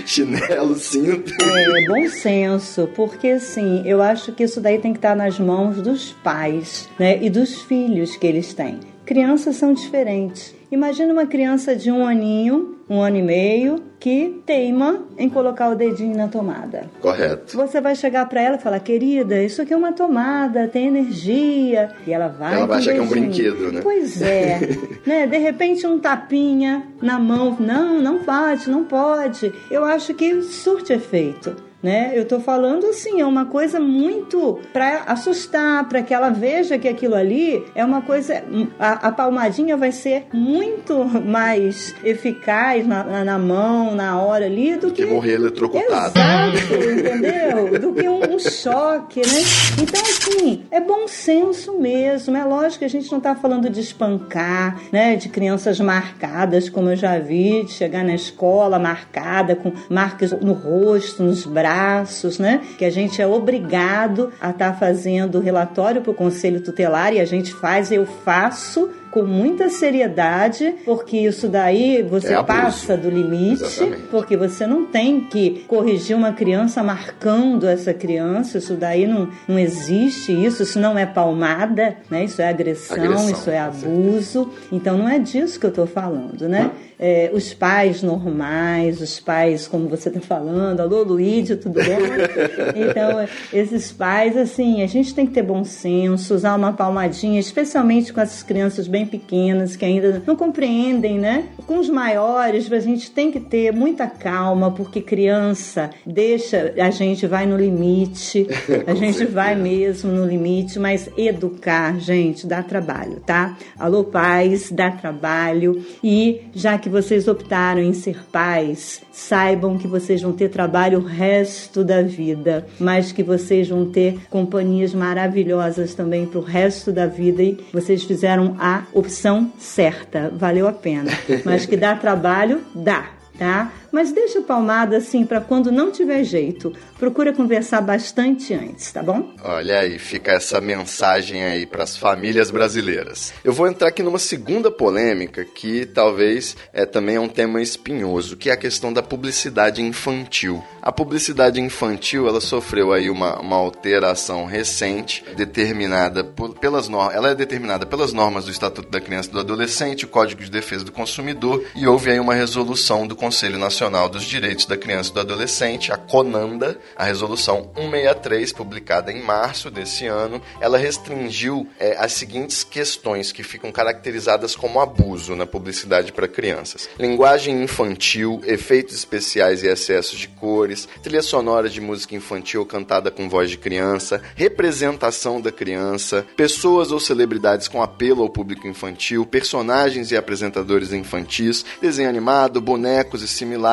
Chinelo, 0.05 0.75
cinto. 0.75 1.33
É, 1.44 1.87
bom 1.87 2.09
senso, 2.09 2.88
porque 2.97 3.29
assim, 3.29 3.83
eu 3.87 4.03
acho 4.03 4.33
que 4.33 4.42
isso 4.42 4.61
daí 4.61 4.81
tem 4.81 4.92
que 4.92 4.99
estar 4.99 5.14
nas 5.14 5.38
mãos 5.38 5.81
dos 5.81 6.11
pais, 6.25 6.88
né, 6.99 7.23
e 7.23 7.31
dos 7.31 7.62
filhos 7.62 8.16
que 8.16 8.27
eles 8.27 8.53
têm. 8.53 8.81
Crianças 9.05 9.55
são 9.55 9.73
diferentes. 9.73 10.58
Imagina 10.71 11.13
uma 11.13 11.27
criança 11.27 11.75
de 11.75 11.91
um 11.91 12.07
aninho, 12.07 12.77
um 12.91 13.01
ano 13.01 13.17
e 13.17 13.23
meio, 13.23 13.83
que 13.99 14.43
teima 14.45 15.03
em 15.17 15.29
colocar 15.29 15.71
o 15.71 15.75
dedinho 15.75 16.17
na 16.17 16.29
tomada. 16.29 16.91
Correto. 17.01 17.57
Você 17.57 17.81
vai 17.81 17.95
chegar 17.95 18.29
para 18.29 18.41
ela 18.41 18.57
e 18.57 18.61
falar, 18.61 18.79
querida, 18.81 19.43
isso 19.43 19.63
aqui 19.63 19.73
é 19.73 19.77
uma 19.77 19.93
tomada, 19.93 20.69
tem 20.69 20.89
energia. 20.89 21.91
E 22.07 22.13
ela 22.13 22.29
vai. 22.29 22.55
Ela 22.55 22.67
vai 22.67 22.79
achar 22.79 22.93
que 22.93 22.99
é 22.99 23.03
um 23.03 23.09
brinquedo, 23.09 23.73
né? 23.73 23.81
Pois 23.83 24.21
é. 24.21 24.61
né? 25.07 25.27
De 25.27 25.39
repente, 25.39 25.87
um 25.87 25.99
tapinha 25.99 26.87
na 27.01 27.19
mão. 27.19 27.57
Não, 27.59 28.01
não 28.01 28.19
pode, 28.19 28.71
não 28.71 28.85
pode. 28.85 29.53
Eu 29.71 29.85
acho 29.85 30.13
que 30.15 30.43
surte 30.43 30.93
efeito 30.93 31.68
né? 31.83 32.12
Eu 32.14 32.25
tô 32.25 32.41
falando 32.41 32.87
assim, 32.87 33.21
é 33.21 33.27
uma 33.27 33.47
coisa 33.47 33.79
muito 33.79 34.59
para 34.73 35.05
assustar, 35.07 35.88
para 35.88 36.03
que 36.03 36.12
ela 36.12 36.31
veja 36.31 36.79
que 36.79 36.88
aquilo 36.88 37.14
ali 37.14 37.64
é 37.75 37.85
uma 37.85 38.03
coisa. 38.03 38.43
A, 38.79 39.09
a 39.09 39.12
palmadinha 39.12 39.77
vai 39.77 39.93
ser 39.93 40.27
muito 40.33 41.05
mais 41.25 41.95
eficaz 42.03 42.87
na, 42.87 43.25
na, 43.25 43.38
mão, 43.38 43.95
na 43.95 44.21
hora 44.21 44.47
ali, 44.47 44.77
do 44.77 44.91
que. 44.91 45.05
que 45.05 45.12
morrer 45.12 45.35
eletrocutado. 45.35 46.19
Exato, 46.19 46.75
entendeu? 46.91 47.79
Do 47.79 47.95
que 47.95 48.09
um, 48.09 48.35
um, 48.35 48.38
choque, 48.38 49.21
né? 49.21 49.41
Então, 49.81 50.03
assim, 50.03 50.64
é 50.71 50.81
bom 50.81 51.07
senso 51.07 51.79
mesmo. 51.79 52.37
É 52.37 52.45
lógico 52.45 52.81
que 52.81 52.85
a 52.85 52.91
gente 52.91 53.11
não 53.12 53.21
tá 53.21 53.37
falando 53.37 53.71
de 53.71 53.81
espancar, 53.81 54.81
né? 54.91 55.14
De 55.14 55.29
crianças 55.29 55.79
marcadas, 55.79 56.69
como 56.69 56.91
eu 56.91 56.97
já 56.97 57.19
vi, 57.19 57.64
de 57.64 57.71
chegar 57.71 58.05
na 58.05 58.14
escola 58.14 58.79
marcada, 58.79 59.55
com 59.55 59.73
marcas 59.88 60.33
no 60.33 60.53
rosto, 60.53 61.23
nos 61.23 61.47
braços 61.47 61.68
braços, 61.69 62.39
né? 62.39 62.63
Que 62.79 62.85
a 62.85 62.91
gente 62.91 63.21
é 63.21 63.27
obrigado 63.27 64.33
a 64.41 64.51
estar 64.51 64.73
tá 64.73 64.79
fazendo 64.79 65.39
relatório 65.39 66.01
para 66.01 66.11
o 66.11 66.15
Conselho 66.15 66.61
Tutelar 66.61 67.13
e 67.13 67.21
a 67.21 67.25
gente 67.25 67.53
faz, 67.53 67.93
eu 67.93 68.07
faço 68.07 68.91
com 69.11 69.23
muita 69.23 69.71
seriedade, 69.71 70.75
porque 70.85 71.17
isso 71.17 71.49
daí 71.49 72.03
você 72.03 72.35
é 72.35 72.43
passa 72.43 72.97
do 72.97 73.09
limite, 73.09 73.65
Exatamente. 73.65 74.03
porque 74.11 74.37
você 74.37 74.67
não 74.67 74.85
tem 74.85 75.21
que 75.21 75.65
corrigir 75.67 76.15
uma 76.15 76.33
criança 76.33 76.83
marcando 76.83 77.67
essa 77.67 77.95
criança, 77.95 78.59
isso 78.59 78.75
daí 78.75 79.07
não, 79.07 79.29
não 79.47 79.59
existe 79.59 80.33
isso, 80.33 80.63
isso 80.63 80.79
não 80.79 80.99
é 80.99 81.07
palmada, 81.07 81.97
né? 82.11 82.25
Isso 82.25 82.43
é 82.43 82.49
agressão, 82.49 82.97
agressão 82.97 83.31
isso 83.31 83.51
é 83.51 83.59
abuso. 83.59 84.53
Então 84.71 84.99
não 84.99 85.09
é 85.09 85.19
disso 85.19 85.59
que 85.59 85.67
eu 85.67 85.71
estou 85.71 85.87
falando, 85.87 86.47
né? 86.49 86.71
É, 86.99 87.31
os 87.33 87.55
pais 87.55 88.03
normais, 88.03 89.01
os 89.01 89.21
pais, 89.21 89.69
como 89.69 89.89
você 89.89 90.09
está 90.09 90.21
falando, 90.21 90.81
alô 90.81 91.05
Luíde, 91.05 91.55
tudo 91.55 91.75
bom? 91.75 91.85
então, 92.75 93.29
esses 93.53 93.93
pais, 93.93 94.37
assim, 94.37 94.83
a 94.83 94.87
gente 94.87 95.15
tem 95.15 95.25
que 95.25 95.33
ter 95.33 95.43
bom 95.43 95.63
senso, 95.63 96.35
usar 96.35 96.57
uma 96.57 96.73
palmadinha, 96.73 97.39
especialmente 97.39 98.13
com 98.13 98.21
essas 98.21 98.43
crianças 98.43 98.89
bem 98.89 99.07
pequenas 99.07 99.77
que 99.77 99.85
ainda 99.85 100.23
não 100.27 100.35
compreendem, 100.35 101.19
né? 101.19 101.45
Com 101.67 101.79
os 101.79 101.89
maiores, 101.89 102.71
a 102.73 102.81
gente 102.81 103.11
tem 103.11 103.31
que 103.31 103.39
ter 103.39 103.73
muita 103.73 104.07
calma, 104.07 104.73
porque 104.73 105.01
criança 105.01 105.91
deixa, 106.05 106.75
a 106.79 106.91
gente 106.91 107.27
vai 107.27 107.47
no 107.47 107.57
limite, 107.57 108.47
a 108.87 108.95
gente 108.95 109.25
vai 109.25 109.55
mesmo 109.55 110.11
no 110.11 110.27
limite, 110.27 110.79
mas 110.79 111.09
educar, 111.17 111.99
gente, 112.01 112.47
dá 112.47 112.63
trabalho, 112.63 113.21
tá? 113.21 113.57
Alô, 113.79 114.05
pais, 114.05 114.71
dá 114.73 114.91
trabalho. 114.91 115.85
E 116.03 116.43
já 116.55 116.79
que 116.79 116.88
vocês 116.88 117.29
optaram 117.29 117.81
em 117.81 117.92
ser 117.92 118.24
pais, 118.33 119.03
saibam 119.12 119.79
que 119.79 119.87
vocês 119.87 120.22
vão 120.22 120.33
ter 120.33 120.48
trabalho 120.48 120.98
o 120.98 121.05
resto 121.05 121.85
da 121.85 122.03
vida, 122.03 122.66
mas 122.79 123.12
que 123.12 123.22
vocês 123.22 123.68
vão 123.68 123.87
ter 123.87 124.18
companhias 124.31 124.94
maravilhosas 124.94 125.94
também 125.94 126.27
para 126.27 126.38
o 126.38 126.42
resto 126.42 126.92
da 126.92 127.07
vida 127.07 127.42
e 127.42 127.59
vocês 127.72 128.03
fizeram 128.05 128.57
a 128.59 128.85
opção 128.92 129.53
certa, 129.59 130.31
valeu 130.35 130.66
a 130.66 130.72
pena. 130.72 131.11
Mas 131.44 131.66
que 131.66 131.77
dá 131.77 131.94
trabalho, 131.94 132.62
dá, 132.74 133.11
tá? 133.38 133.72
Mas 133.90 134.12
deixa 134.12 134.42
palmada 134.42 134.98
assim 134.98 135.24
para 135.24 135.40
quando 135.40 135.72
não 135.72 135.90
tiver 135.90 136.22
jeito. 136.22 136.72
Procura 136.98 137.33
conversar 137.33 137.81
bastante 137.81 138.53
antes, 138.53 138.92
tá 138.92 139.03
bom? 139.03 139.33
Olha 139.42 139.81
aí, 139.81 139.98
fica 139.98 140.33
essa 140.33 140.61
mensagem 140.61 141.42
aí 141.42 141.66
para 141.66 141.85
as 141.85 141.96
famílias 141.96 142.51
brasileiras. 142.51 143.33
Eu 143.42 143.53
vou 143.53 143.66
entrar 143.66 143.88
aqui 143.88 144.03
numa 144.03 144.18
segunda 144.18 144.70
polêmica 144.70 145.44
que 145.44 145.87
talvez 145.87 146.57
é 146.72 146.85
também 146.85 147.16
é 147.16 147.20
um 147.20 147.29
tema 147.29 147.62
espinhoso, 147.62 148.37
que 148.37 148.51
é 148.51 148.53
a 148.53 148.57
questão 148.57 148.92
da 148.92 149.03
publicidade 149.03 149.81
infantil. 149.81 150.62
A 150.83 150.92
publicidade 150.92 151.61
infantil, 151.61 152.29
ela 152.29 152.40
sofreu 152.40 152.92
aí 152.92 153.11
uma, 153.11 153.38
uma 153.40 153.57
alteração 153.57 154.44
recente, 154.44 155.24
determinada 155.37 156.24
por, 156.24 156.55
pelas 156.59 156.88
normas, 156.88 157.14
ela 157.14 157.31
é 157.31 157.35
determinada 157.35 157.87
pelas 157.87 158.12
normas 158.12 158.44
do 158.44 158.51
Estatuto 158.51 158.88
da 158.88 159.01
Criança 159.01 159.29
e 159.29 159.33
do 159.33 159.40
Adolescente, 159.40 160.05
o 160.05 160.09
Código 160.09 160.42
de 160.42 160.51
Defesa 160.51 160.85
do 160.85 160.92
Consumidor, 160.92 161.64
e 161.74 161.87
houve 161.87 162.11
aí 162.11 162.20
uma 162.20 162.35
resolução 162.35 163.07
do 163.07 163.16
Conselho 163.16 163.59
Nacional 163.59 163.78
Nacional 163.79 164.09
dos 164.09 164.25
Direitos 164.25 164.67
da 164.67 164.77
Criança 164.77 165.11
e 165.11 165.14
do 165.14 165.21
Adolescente, 165.21 165.93
a 165.93 165.97
CONANDA, 165.97 166.81
a 166.97 167.05
resolução 167.05 167.71
163, 167.77 168.53
publicada 168.53 169.12
em 169.12 169.23
março 169.23 169.71
desse 169.71 170.05
ano, 170.05 170.43
ela 170.61 170.77
restringiu 170.77 171.64
é, 171.79 171.97
as 171.97 172.12
seguintes 172.12 172.64
questões 172.64 173.31
que 173.31 173.45
ficam 173.45 173.71
caracterizadas 173.71 174.57
como 174.57 174.81
abuso 174.81 175.37
na 175.37 175.47
publicidade 175.47 176.11
para 176.11 176.27
crianças: 176.27 176.91
linguagem 176.99 177.62
infantil, 177.62 178.41
efeitos 178.45 178.97
especiais 178.97 179.62
e 179.62 179.69
excessos 179.69 180.19
de 180.19 180.27
cores, 180.27 180.88
trilha 181.01 181.23
sonora 181.23 181.71
de 181.71 181.81
música 181.81 182.17
infantil 182.17 182.67
cantada 182.67 183.12
com 183.12 183.29
voz 183.29 183.49
de 183.49 183.59
criança, 183.59 184.21
representação 184.35 185.41
da 185.41 185.53
criança, 185.53 186.27
pessoas 186.37 186.91
ou 186.91 186.99
celebridades 186.99 187.69
com 187.69 187.81
apelo 187.81 188.25
ao 188.25 188.29
público 188.29 188.67
infantil, 188.67 189.25
personagens 189.25 190.11
e 190.11 190.17
apresentadores 190.17 190.93
infantis, 190.93 191.64
desenho 191.81 192.09
animado, 192.09 192.61
bonecos 192.61 193.23
e 193.23 193.29
similares, 193.29 193.68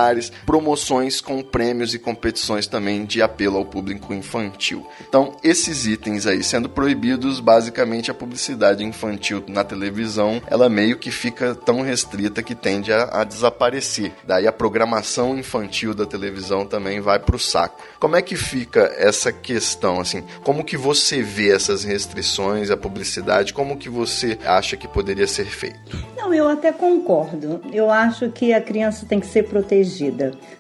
promoções 0.46 1.22
com 1.22 1.42
prêmios 1.42 1.94
e 1.94 2.00
competições 2.00 2.68
também 2.68 3.06
de 3.06 3.22
apelo 3.22 3.58
ao 3.58 3.66
público 3.66 4.14
infantil. 4.14 4.86
Então, 5.08 5.36
esses 5.44 5.86
itens 5.86 6.26
aí 6.28 6.44
sendo 6.44 6.70
proibidos, 6.70 7.40
basicamente 7.40 8.12
a 8.12 8.14
publicidade 8.14 8.84
infantil 8.84 9.44
na 9.48 9.64
televisão, 9.64 10.42
ela 10.48 10.70
meio 10.70 10.98
que 10.98 11.12
fica 11.12 11.56
tão 11.56 11.82
restrita 11.82 12.44
que 12.44 12.56
tende 12.56 12.92
a, 12.92 13.22
a 13.22 13.24
desaparecer. 13.24 14.14
Daí 14.26 14.48
a 14.48 14.52
programação 14.52 15.38
infantil 15.38 15.94
da 15.94 16.06
televisão 16.06 16.66
também 16.66 17.00
vai 17.00 17.20
para 17.20 17.36
o 17.36 17.40
saco. 17.40 17.82
Como 18.00 18.16
é 18.16 18.22
que 18.22 18.36
fica 18.36 18.94
essa 18.98 19.32
questão 19.32 20.00
assim? 20.00 20.24
Como 20.44 20.64
que 20.64 20.78
você 20.78 21.22
vê 21.22 21.52
essas 21.52 21.84
restrições 21.84 22.70
à 22.70 22.78
publicidade? 22.78 23.54
Como 23.54 23.78
que 23.78 23.90
você 23.90 24.38
acha 24.46 24.78
que 24.78 24.88
poderia 24.88 25.28
ser 25.28 25.46
feito? 25.46 25.98
Não, 26.16 26.34
eu 26.34 26.48
até 26.48 26.72
concordo. 26.72 27.62
Eu 27.72 27.90
acho 27.90 28.30
que 28.30 28.54
a 28.54 28.62
criança 28.62 29.06
tem 29.06 29.20
que 29.20 29.28
ser 29.28 29.44
protegida. 29.44 29.85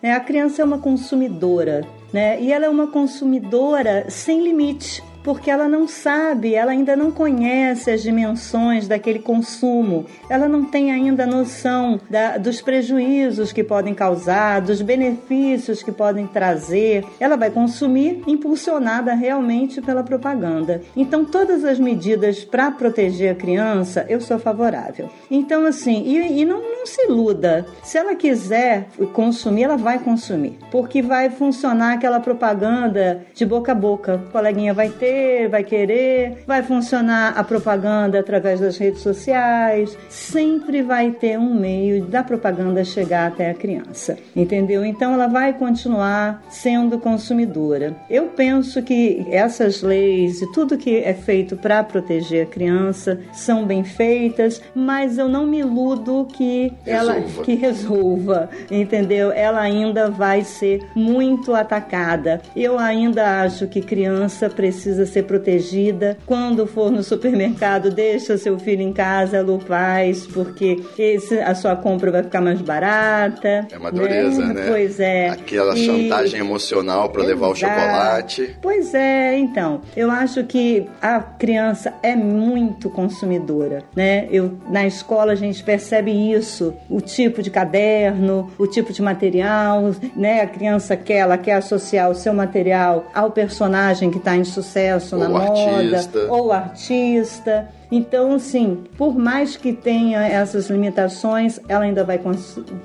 Né? 0.01 0.13
A 0.13 0.19
criança 0.19 0.61
é 0.61 0.65
uma 0.65 0.79
consumidora, 0.79 1.85
né? 2.13 2.41
E 2.41 2.51
ela 2.51 2.65
é 2.65 2.69
uma 2.69 2.87
consumidora 2.87 4.05
sem 4.09 4.43
limite 4.43 5.03
porque 5.25 5.49
ela 5.49 5.67
não 5.67 5.87
sabe, 5.87 6.53
ela 6.53 6.71
ainda 6.71 6.95
não 6.95 7.09
conhece 7.09 7.89
as 7.89 8.03
dimensões 8.03 8.87
daquele 8.87 9.17
consumo, 9.17 10.05
ela 10.29 10.47
não 10.47 10.63
tem 10.63 10.91
ainda 10.91 11.25
noção 11.25 11.99
da, 12.07 12.37
dos 12.37 12.61
prejuízos 12.61 13.51
que 13.51 13.63
podem 13.63 13.95
causar, 13.95 14.61
dos 14.61 14.83
benefícios 14.83 15.81
que 15.81 15.91
podem 15.91 16.27
trazer. 16.27 17.03
Ela 17.19 17.35
vai 17.35 17.49
consumir 17.49 18.21
impulsionada 18.27 19.15
realmente 19.15 19.81
pela 19.81 20.03
propaganda. 20.03 20.83
Então, 20.95 21.25
todas 21.25 21.65
as 21.65 21.79
medidas 21.79 22.43
para 22.43 22.69
proteger 22.69 23.31
a 23.31 23.35
criança, 23.35 24.05
eu 24.07 24.21
sou 24.21 24.37
favorável. 24.37 25.09
Então, 25.31 25.65
assim, 25.65 26.03
e, 26.05 26.41
e 26.41 26.45
não, 26.45 26.61
não 26.61 26.85
se 26.85 27.01
iluda. 27.07 27.65
Se 27.81 27.97
ela 27.97 28.13
quiser 28.13 28.89
consumir, 29.13 29.63
ela 29.63 29.77
vai 29.77 29.97
consumir, 29.97 30.59
porque 30.69 31.01
vai 31.01 31.31
funcionar 31.31 31.93
aquela 31.93 32.19
propaganda 32.19 33.25
de 33.33 33.43
boca 33.43 33.71
a 33.71 33.75
boca. 33.75 34.21
O 34.27 34.31
coleguinha 34.31 34.71
vai 34.71 34.89
ter 34.89 35.14
vai 35.49 35.63
querer, 35.63 36.43
vai 36.45 36.63
funcionar 36.63 37.33
a 37.37 37.43
propaganda 37.43 38.19
através 38.19 38.59
das 38.59 38.77
redes 38.77 39.01
sociais, 39.01 39.97
sempre 40.09 40.81
vai 40.81 41.11
ter 41.11 41.37
um 41.37 41.53
meio 41.53 42.03
da 42.05 42.23
propaganda 42.23 42.83
chegar 42.83 43.27
até 43.27 43.49
a 43.49 43.53
criança, 43.53 44.17
entendeu? 44.35 44.85
Então 44.85 45.13
ela 45.13 45.27
vai 45.27 45.53
continuar 45.53 46.43
sendo 46.49 46.99
consumidora. 46.99 47.95
Eu 48.09 48.27
penso 48.27 48.81
que 48.81 49.25
essas 49.29 49.81
leis 49.81 50.41
e 50.41 50.51
tudo 50.51 50.77
que 50.77 50.97
é 50.97 51.13
feito 51.13 51.55
para 51.55 51.83
proteger 51.83 52.45
a 52.45 52.49
criança 52.49 53.19
são 53.33 53.65
bem 53.65 53.83
feitas, 53.83 54.61
mas 54.73 55.17
eu 55.17 55.27
não 55.27 55.45
me 55.45 55.59
iludo 55.59 56.27
que 56.33 56.73
resolva. 56.85 57.13
ela 57.13 57.43
que 57.43 57.55
resolva, 57.55 58.49
entendeu? 58.69 59.31
Ela 59.31 59.61
ainda 59.61 60.09
vai 60.09 60.43
ser 60.43 60.85
muito 60.95 61.53
atacada. 61.53 62.41
Eu 62.55 62.77
ainda 62.77 63.41
acho 63.41 63.67
que 63.67 63.81
criança 63.81 64.49
precisa 64.49 65.04
ser 65.05 65.23
protegida. 65.23 66.17
Quando 66.25 66.65
for 66.67 66.91
no 66.91 67.03
supermercado, 67.03 67.89
deixa 67.89 68.37
seu 68.37 68.57
filho 68.59 68.81
em 68.81 68.93
casa, 68.93 69.41
Lu 69.41 69.59
Paz, 69.59 70.25
porque 70.27 70.81
esse, 70.97 71.39
a 71.39 71.55
sua 71.55 71.75
compra 71.75 72.11
vai 72.11 72.23
ficar 72.23 72.41
mais 72.41 72.61
barata. 72.61 73.67
É 73.71 73.77
uma 73.77 73.91
dureza, 73.91 74.45
né? 74.45 74.53
né? 74.53 74.65
Pois 74.67 74.99
é. 74.99 75.29
Aquela 75.29 75.77
e... 75.77 75.85
chantagem 75.85 76.39
emocional 76.39 77.09
para 77.09 77.23
levar 77.23 77.49
o 77.49 77.55
chocolate. 77.55 78.55
Pois 78.61 78.93
é, 78.93 79.37
então. 79.37 79.81
Eu 79.95 80.09
acho 80.11 80.43
que 80.43 80.85
a 81.01 81.19
criança 81.19 81.93
é 82.01 82.15
muito 82.15 82.89
consumidora, 82.89 83.83
né? 83.95 84.27
Eu, 84.31 84.57
na 84.69 84.85
escola 84.85 85.33
a 85.33 85.35
gente 85.35 85.63
percebe 85.63 86.11
isso, 86.11 86.73
o 86.89 87.01
tipo 87.01 87.41
de 87.41 87.49
caderno, 87.49 88.51
o 88.57 88.67
tipo 88.67 88.91
de 88.91 89.01
material, 89.01 89.91
né? 90.15 90.41
A 90.41 90.47
criança 90.47 90.95
quer, 90.95 91.17
ela 91.17 91.37
quer 91.37 91.53
associar 91.53 92.09
o 92.09 92.15
seu 92.15 92.33
material 92.33 93.09
ao 93.13 93.31
personagem 93.31 94.09
que 94.09 94.17
está 94.17 94.35
em 94.35 94.43
sucesso 94.43 94.94
sucesso 94.99 95.17
na 95.17 95.29
moda, 95.29 95.97
artista. 95.97 96.27
ou 96.29 96.51
artista. 96.51 97.69
Então, 97.91 98.33
assim, 98.33 98.83
por 98.97 99.17
mais 99.17 99.55
que 99.55 99.71
tenha 99.71 100.25
essas 100.25 100.69
limitações, 100.69 101.59
ela 101.67 101.85
ainda 101.85 102.03
vai, 102.03 102.19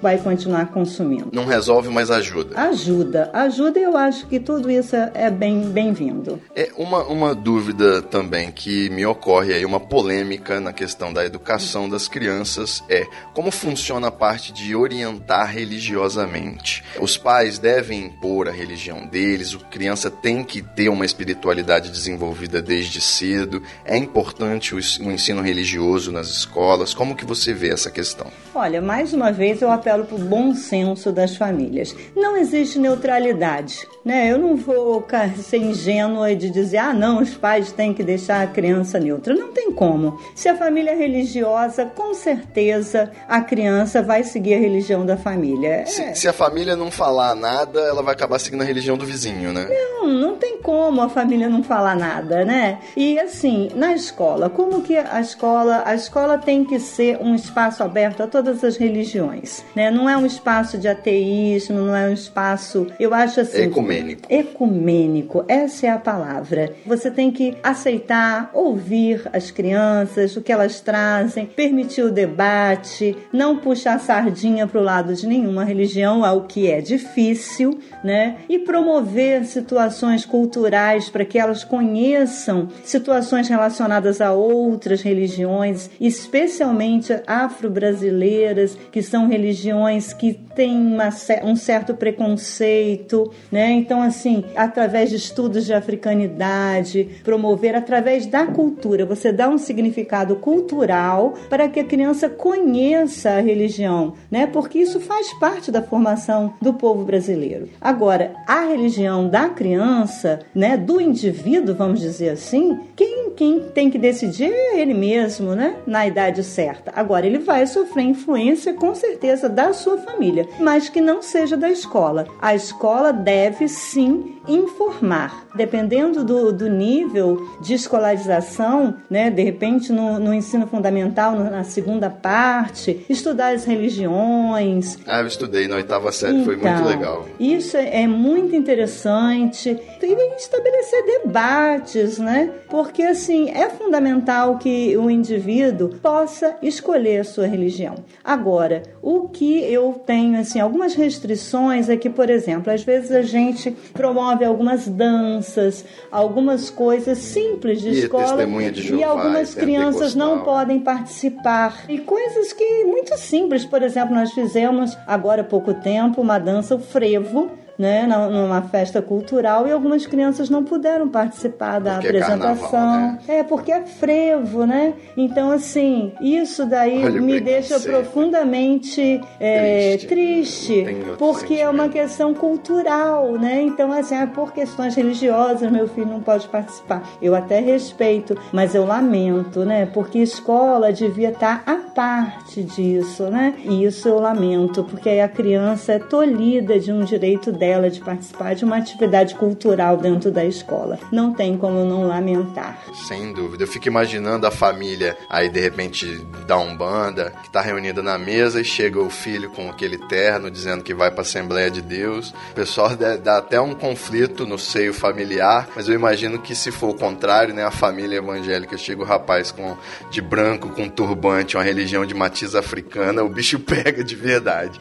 vai 0.01 0.19
continuar 0.19 0.71
consumindo. 0.71 1.31
Não 1.33 1.47
resolve, 1.47 1.89
mas 1.89 2.11
ajuda. 2.11 2.61
Ajuda. 2.61 3.31
Ajuda 3.33 3.79
e 3.79 3.83
eu 3.83 3.97
acho 3.97 4.27
que 4.27 4.39
tudo 4.39 4.71
isso 4.71 4.95
é 4.97 5.31
bem 5.31 5.63
bem-vindo. 5.71 6.41
É 6.55 6.71
uma, 6.77 7.03
uma 7.05 7.35
dúvida 7.35 8.03
também 8.03 8.51
que 8.53 8.91
me 8.91 9.05
ocorre 9.07 9.55
aí, 9.55 9.65
uma 9.65 9.81
polêmica 9.81 10.61
na 10.61 10.73
questão 10.73 11.13
da 11.13 11.25
educação 11.25 11.89
das 11.89 12.09
crianças 12.09 12.83
é 12.89 13.07
como 13.35 13.51
funciona 13.51 14.09
a 14.09 14.13
parte 14.13 14.53
de 14.53 14.75
orientar 14.75 15.51
religiosamente. 15.51 16.85
Os 17.01 17.17
pais 17.17 17.59
devem 17.59 18.07
impor 18.07 18.49
a 18.49 18.53
religião 18.53 19.07
deles, 19.07 19.55
a 19.55 19.65
criança 19.67 20.11
tem 20.11 20.45
que 20.45 20.63
ter 20.63 20.89
uma 20.89 21.05
espiritualidade 21.05 21.91
desenvolvida 22.01 22.63
desde 22.63 23.01
cedo. 23.01 23.63
É 23.85 23.97
importante 23.97 24.75
o 24.75 24.79
ensino 24.79 25.43
religioso 25.43 26.11
nas 26.11 26.29
escolas? 26.29 26.95
Como 26.95 27.15
que 27.15 27.25
você 27.25 27.53
vê 27.53 27.71
essa 27.71 27.91
questão? 27.91 28.27
Olha, 28.55 28.81
mais 28.81 29.13
uma 29.13 29.31
vez 29.31 29.61
eu 29.61 29.71
apelo 29.71 30.05
para 30.05 30.17
o 30.17 30.19
bom 30.19 30.55
senso 30.55 31.13
das 31.13 31.37
famílias. 31.37 31.95
Não 32.17 32.37
existe 32.37 32.79
neutralidade, 32.79 33.87
né? 34.05 34.31
Eu 34.31 34.39
não 34.39 34.57
vou 34.57 35.05
ser 35.43 35.59
ingênua 35.59 36.35
de 36.35 36.51
dizer, 36.51 36.79
ah, 36.79 36.93
não, 36.93 37.21
os 37.21 37.35
pais 37.35 37.73
têm 37.73 37.93
que 37.93 38.03
deixar 38.03 38.43
a 38.43 38.47
criança 38.47 38.99
neutra. 38.99 39.35
Não 39.35 39.53
tem 39.53 39.71
como. 39.73 40.19
Se 40.35 40.49
a 40.49 40.57
família 40.57 40.91
é 40.93 40.95
religiosa, 40.95 41.87
com 41.87 42.15
certeza 42.15 43.11
a 43.29 43.41
criança 43.41 44.03
vai 44.03 44.25
seguir 44.25 44.55
a 44.55 44.59
religião 44.59 45.05
da 45.05 45.17
família. 45.17 45.69
É... 45.69 45.87
Se, 45.87 46.15
se 46.15 46.29
a 46.29 46.33
família 46.33 46.77
não 46.77 46.91
falar 46.91 47.35
nada, 47.35 47.81
ela 47.81 48.03
vai 48.03 48.15
acabar 48.15 48.39
seguindo 48.39 48.63
a 48.63 48.65
religião 48.65 48.97
do 48.97 49.07
vizinho, 49.07 49.53
né? 49.53 49.67
Não, 49.69 50.07
não 50.07 50.37
tem 50.37 50.59
como 50.59 51.01
a 51.01 51.09
família 51.09 51.49
não 51.49 51.63
falar 51.63 51.97
nada, 51.97 52.45
né? 52.45 52.79
E 52.97 53.19
assim, 53.19 53.71
na 53.75 53.93
escola, 53.95 54.49
como 54.49 54.83
que 54.83 54.97
a 54.97 55.21
escola, 55.21 55.83
a 55.85 55.95
escola 55.95 56.39
tem 56.39 56.65
que 56.65 56.79
ser 56.79 57.19
um 57.21 57.35
espaço 57.35 57.83
aberto 57.83 58.23
a 58.23 58.27
todas 58.27 58.63
as 58.65 58.77
religiões, 58.77 59.65
né? 59.75 59.91
Não 59.91 60.09
é 60.09 60.17
um 60.17 60.27
espaço 60.27 60.79
de 60.79 60.89
ateísmo, 60.89 61.79
não 61.79 61.95
é 61.97 62.09
um 62.09 62.13
espaço, 62.13 62.87
eu 62.99 63.13
acho 63.15 63.41
assim, 63.41 63.63
ecumênico. 63.91 64.23
Ecumênico, 64.29 65.45
essa 65.49 65.87
é 65.87 65.91
a 65.91 65.99
palavra. 65.99 66.75
Você 66.87 67.11
tem 67.11 67.31
que 67.31 67.57
aceitar, 67.63 68.51
ouvir 68.53 69.29
as 69.33 69.51
crianças, 69.51 70.37
o 70.37 70.43
que 70.43 70.53
elas 70.53 70.81
trazem, 70.81 71.47
permitir 71.47 72.03
o 72.03 72.11
debate, 72.11 73.17
não 73.33 73.57
puxar 73.57 73.99
sardinha 73.99 74.67
para 74.67 74.81
o 74.81 74.85
lado 74.85 75.15
de 75.15 75.27
nenhuma 75.27 75.65
religião, 75.65 76.25
ao 76.25 76.43
que 76.43 76.71
é 76.71 76.81
difícil, 76.81 77.79
né? 78.05 78.37
E 78.49 78.59
promover 78.59 79.45
situações 79.45 80.25
culturais 80.25 81.09
para 81.09 81.25
que 81.25 81.39
elas 81.39 81.65
conheçam 81.65 82.69
situações 82.85 83.49
relacionadas 83.49 84.21
a 84.21 84.33
outras 84.33 85.03
religiões, 85.03 85.91
especialmente 86.01 87.13
afro-brasileiras, 87.27 88.77
que 88.93 89.03
são 89.03 89.29
religiões 89.29 90.13
que 90.13 90.35
têm 90.55 90.77
uma, 90.77 91.09
um 91.45 91.57
certo 91.57 91.95
preconceito, 91.95 93.31
né? 93.51 93.80
Então, 93.81 94.03
assim, 94.03 94.45
através 94.55 95.09
de 95.09 95.17
estudos 95.17 95.65
de 95.65 95.73
africanidade, 95.73 97.09
promover 97.25 97.75
através 97.75 98.27
da 98.27 98.47
cultura, 98.47 99.07
você 99.07 99.33
dá 99.33 99.49
um 99.49 99.57
significado 99.57 100.37
cultural 100.37 101.33
para 101.49 101.67
que 101.67 101.81
a 101.81 101.85
criança 101.85 102.29
conheça 102.29 103.31
a 103.31 103.41
religião, 103.41 104.13
né? 104.31 104.47
Porque 104.47 104.79
isso 104.79 105.01
faz 105.01 105.33
parte 105.39 105.73
da 105.73 105.81
formação 105.81 106.53
do 106.61 106.75
povo 106.75 107.05
brasileiro. 107.05 107.71
Agora, 107.81 108.35
a 108.47 108.67
religião 108.67 109.27
da 109.27 109.49
criança, 109.49 110.41
né, 110.55 110.77
do 110.77 111.01
indivíduo, 111.01 111.75
vamos 111.75 112.01
dizer 112.01 112.29
assim, 112.29 112.79
quem 112.95 113.31
quem, 113.41 113.61
tem 113.61 113.91
que 113.91 113.99
decidir 113.99 114.53
é 114.53 114.81
ele 114.81 114.93
mesmo, 114.93 115.55
né? 115.55 115.77
Na 115.87 116.07
idade 116.07 116.45
certa. 116.45 116.93
Agora, 116.95 117.27
ele 117.27 117.39
vai 117.39 117.67
sofrer 117.67 118.05
influência, 118.05 118.75
com 118.75 118.95
certeza, 118.95 119.49
da 119.49 119.73
sua 119.73 119.97
família, 119.97 120.47
mas 120.59 120.91
que 120.91 121.01
não 121.01 121.23
seja 121.23 121.57
da 121.57 121.71
escola. 121.71 122.27
A 122.41 122.55
escola 122.55 123.13
deve 123.13 123.67
sim 123.71 124.37
informar. 124.47 125.47
Dependendo 125.55 126.25
do, 126.25 126.53
do 126.53 126.69
nível 126.69 127.39
de 127.61 127.75
escolarização, 127.75 128.97
né, 129.09 129.31
de 129.31 129.43
repente 129.43 129.93
no, 129.93 130.19
no 130.19 130.33
ensino 130.35 130.67
fundamental, 130.67 131.35
na 131.37 131.65
segunda 131.65 132.09
parte, 132.09 133.05
estudar 133.09 133.55
as 133.55 133.65
religiões. 133.65 134.99
Ah, 135.07 135.21
eu 135.21 135.27
estudei 135.27 135.67
na 135.67 135.77
oitava 135.77 136.13
série, 136.13 136.35
então, 136.35 136.45
foi 136.45 136.57
muito 136.57 136.69
então, 136.69 136.87
legal. 136.87 137.29
Isso 137.39 137.77
é, 137.77 138.03
é 138.03 138.07
muito 138.07 138.55
interessante. 138.55 139.79
E 140.03 140.37
estabelecer 140.37 141.05
debates, 141.05 142.19
né? 142.19 142.51
Porque 142.69 143.03
assim, 143.03 143.51
é 143.51 143.69
fundamental 143.69 144.59
que 144.59 144.97
o 144.97 145.11
indivíduo 145.11 145.91
possa 146.03 146.57
escolher 146.63 147.21
a 147.21 147.25
sua 147.25 147.47
religião. 147.47 147.97
Agora, 148.25 148.83
o 149.03 149.29
que 149.29 149.61
eu 149.65 150.01
tenho 150.07 150.39
assim, 150.41 150.61
algumas 150.61 150.95
restrições 150.95 151.89
é 151.89 151.97
que, 151.97 152.09
por 152.09 152.31
exemplo, 152.31 152.73
às 152.73 152.83
vezes 152.83 153.11
a 153.11 153.23
gente 153.23 153.60
promove 153.93 154.21
promove 154.21 154.45
algumas 154.45 154.87
danças, 154.89 155.85
algumas 156.11 156.71
coisas 156.71 157.19
simples 157.19 157.81
de 157.81 157.89
e 157.89 157.99
escola 158.01 158.47
de 158.47 158.83
Jeová, 158.83 159.01
e 159.01 159.05
algumas 159.05 159.55
crianças 159.55 160.15
não 160.15 160.41
podem 160.41 160.81
participar. 160.81 161.85
E 161.89 161.99
coisas 161.99 162.53
que 162.53 162.85
muito 162.85 163.17
simples, 163.17 163.65
por 163.65 163.83
exemplo, 163.83 164.15
nós 164.15 164.33
fizemos 164.33 164.97
agora 165.07 165.43
há 165.43 165.45
pouco 165.45 165.75
tempo 165.75 166.21
uma 166.21 166.39
dança 166.39 166.75
o 166.75 166.79
frevo 166.79 167.51
né, 167.81 168.07
numa 168.07 168.61
festa 168.61 169.01
cultural 169.01 169.67
e 169.67 169.73
algumas 169.73 170.07
crianças 170.07 170.51
não 170.51 170.63
puderam 170.63 171.09
participar 171.09 171.79
da 171.79 171.95
porque 171.95 172.09
é 172.09 172.11
apresentação. 172.11 172.67
É, 172.67 172.71
carnaval, 172.71 173.01
né? 173.01 173.19
é, 173.27 173.43
porque 173.43 173.73
é 173.73 173.81
frevo, 173.87 174.67
né? 174.67 174.93
Então, 175.17 175.51
assim, 175.51 176.13
isso 176.21 176.67
daí 176.67 177.03
Olha 177.03 177.23
me 177.23 177.41
deixa 177.41 177.81
profundamente 177.81 179.19
é, 179.41 179.97
triste, 179.97 180.85
triste 180.85 181.17
porque 181.17 181.55
é 181.55 181.67
uma 181.71 181.89
questão 181.89 182.35
cultural, 182.35 183.33
né? 183.39 183.63
Então, 183.63 183.91
assim, 183.91 184.15
é 184.15 184.27
por 184.27 184.53
questões 184.53 184.95
religiosas, 184.95 185.73
meu 185.73 185.89
filho 185.89 186.09
não 186.09 186.21
pode 186.21 186.47
participar. 186.49 187.03
Eu 187.23 187.35
até 187.35 187.61
respeito, 187.61 188.37
mas 188.53 188.75
eu 188.75 188.85
lamento, 188.85 189.65
né? 189.65 189.87
Porque 189.87 190.19
escola 190.19 190.93
devia 190.93 191.31
estar 191.31 191.63
à 191.65 191.77
parte 191.77 192.63
disso, 192.63 193.31
né? 193.31 193.55
E 193.65 193.87
isso 193.87 194.07
eu 194.07 194.19
lamento, 194.19 194.85
porque 194.85 195.09
aí 195.09 195.23
a 195.23 195.29
criança 195.29 195.95
é 195.95 195.99
tolhida 195.99 196.79
de 196.79 196.93
um 196.93 197.05
direito 197.05 197.51
dela 197.51 197.70
dela 197.71 197.89
de 197.89 198.01
participar 198.01 198.55
de 198.55 198.65
uma 198.65 198.79
atividade 198.79 199.37
cultural 199.37 199.97
dentro 199.97 200.33
da 200.33 200.45
escola. 200.45 200.99
Não 201.13 201.33
tem 201.33 201.57
como 201.57 201.85
não 201.85 202.05
lamentar. 202.05 202.83
Sem 203.07 203.33
dúvida. 203.33 203.63
Eu 203.63 203.69
fico 203.69 203.87
imaginando 203.87 204.45
a 204.45 204.51
família 204.51 205.17
aí 205.29 205.49
de 205.49 205.61
repente 205.61 206.19
da 206.49 206.59
Umbanda, 206.59 207.33
que 207.43 207.47
está 207.47 207.61
reunida 207.61 208.03
na 208.03 208.19
mesa 208.19 208.61
e 208.61 208.65
chega 208.65 208.99
o 208.99 209.09
filho 209.09 209.51
com 209.51 209.71
aquele 209.71 209.99
terno 210.09 210.51
dizendo 210.51 210.83
que 210.83 210.93
vai 210.93 211.13
para 211.13 211.21
a 211.21 211.23
Assembleia 211.23 211.71
de 211.71 211.81
Deus. 211.81 212.35
O 212.51 212.55
pessoal 212.55 212.91
dá 212.97 213.39
até 213.39 213.61
um 213.61 213.73
conflito 213.73 214.45
no 214.45 214.59
seio 214.59 214.93
familiar, 214.93 215.69
mas 215.77 215.89
eu 215.89 215.95
imagino 215.95 216.41
que 216.41 216.57
se 216.57 216.73
for 216.73 216.91
o 216.91 216.95
contrário, 216.95 217.55
né, 217.55 217.65
a 217.65 217.71
família 217.71 218.17
evangélica 218.17 218.77
chega 218.77 219.03
o 219.03 219.05
rapaz 219.05 219.53
com 219.53 219.77
de 220.11 220.21
branco 220.21 220.71
com 220.71 220.89
turbante, 220.89 221.57
uma 221.57 221.63
religião 221.63 222.05
de 222.05 222.15
matiz 222.15 222.57
africana, 222.57 223.23
o 223.23 223.29
bicho 223.29 223.61
pega 223.61 224.03
de 224.03 224.17
verdade. 224.17 224.81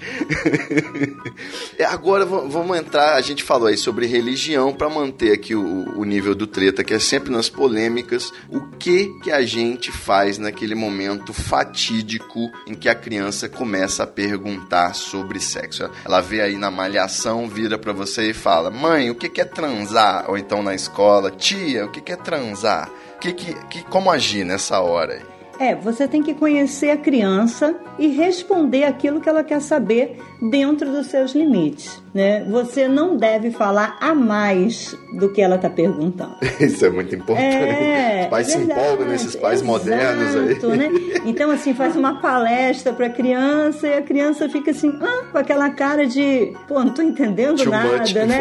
Agora 1.88 2.26
vamos 2.26 2.79
entrar, 2.80 3.16
a 3.16 3.22
gente 3.22 3.44
falou 3.44 3.68
aí 3.68 3.78
sobre 3.78 4.06
religião 4.06 4.74
para 4.74 4.90
manter 4.90 5.34
aqui 5.34 5.56
o, 5.56 5.98
o, 5.98 6.04
nível 6.04 6.34
do 6.34 6.48
treta, 6.48 6.84
que 6.84 6.94
é 6.94 7.00
sempre 7.00 7.32
nas 7.32 7.50
polêmicas. 7.50 8.32
O 8.50 8.62
que 8.78 9.08
que 9.22 9.32
a 9.32 9.42
gente 9.42 9.92
faz 9.92 10.38
naquele 10.38 10.76
momento 10.76 11.34
fatídico 11.34 12.52
em 12.66 12.74
que 12.74 12.90
a 12.90 12.96
criança 12.96 13.48
começa 13.48 14.04
a 14.04 14.08
perguntar 14.08 14.96
sobre 14.96 15.40
sexo? 15.40 15.90
Ela 16.04 16.22
vê 16.22 16.42
aí 16.42 16.56
na 16.56 16.72
malhação, 16.72 17.48
vira 17.48 17.78
para 17.78 17.94
você 17.94 18.30
e 18.30 18.34
fala: 18.34 18.72
"Mãe, 18.72 19.10
o 19.10 19.16
que 19.16 19.30
que 19.30 19.42
é 19.42 19.46
transar?" 19.46 20.26
Ou 20.30 20.38
então 20.38 20.64
na 20.64 20.74
escola: 20.74 21.32
"Tia, 21.32 21.86
o 21.86 21.92
que 21.92 22.02
que 22.02 22.12
é 22.12 22.16
transar?" 22.16 22.90
Que, 23.20 23.34
que, 23.34 23.54
que, 23.68 23.84
como 23.84 24.10
agir 24.10 24.46
nessa 24.46 24.80
hora 24.80 25.14
aí? 25.16 25.39
É, 25.60 25.76
você 25.76 26.08
tem 26.08 26.24
que 26.24 26.34
conhecer 26.34 26.90
a 26.90 26.98
criança 26.98 27.76
e 27.98 28.08
responder 28.08 28.86
aquilo 28.86 29.20
que 29.20 29.28
ela 29.28 29.44
quer 29.44 29.62
saber 29.62 30.18
dentro 30.42 30.90
dos 30.90 31.08
seus 31.08 31.34
limites. 31.34 32.02
Né? 32.14 32.44
Você 32.46 32.88
não 32.88 33.18
deve 33.18 33.52
falar 33.52 33.98
a 34.00 34.16
mais 34.16 34.98
do 35.14 35.30
que 35.30 35.42
ela 35.42 35.58
está 35.58 35.70
perguntando. 35.70 36.36
Isso 36.60 36.86
é 36.86 36.90
muito 36.90 37.14
importante. 37.14 37.56
É, 37.56 38.22
Os 38.24 38.30
pais 38.30 38.48
verdade, 38.48 38.74
se 38.74 38.86
empolgam 38.86 39.08
nesses 39.08 39.36
pais 39.36 39.62
exato, 39.62 39.72
modernos 39.72 40.36
aí. 40.36 40.78
Né? 40.78 40.90
Então, 41.26 41.52
assim, 41.52 41.74
faz 41.74 41.96
uma 41.96 42.22
palestra 42.22 42.94
para 42.94 43.08
a 43.08 43.10
criança 43.10 43.88
e 43.88 43.94
a 43.94 44.02
criança 44.02 44.50
fica 44.50 44.72
assim, 44.72 44.98
ah, 45.02 45.26
com 45.32 45.38
aquela 45.38 45.70
cara 45.70 46.08
de, 46.08 46.54
pô, 46.68 46.80
não 46.80 46.88
estou 46.88 47.06
entendendo 47.06 47.62
Too 47.64 47.72
nada, 47.72 48.26
né? 48.26 48.40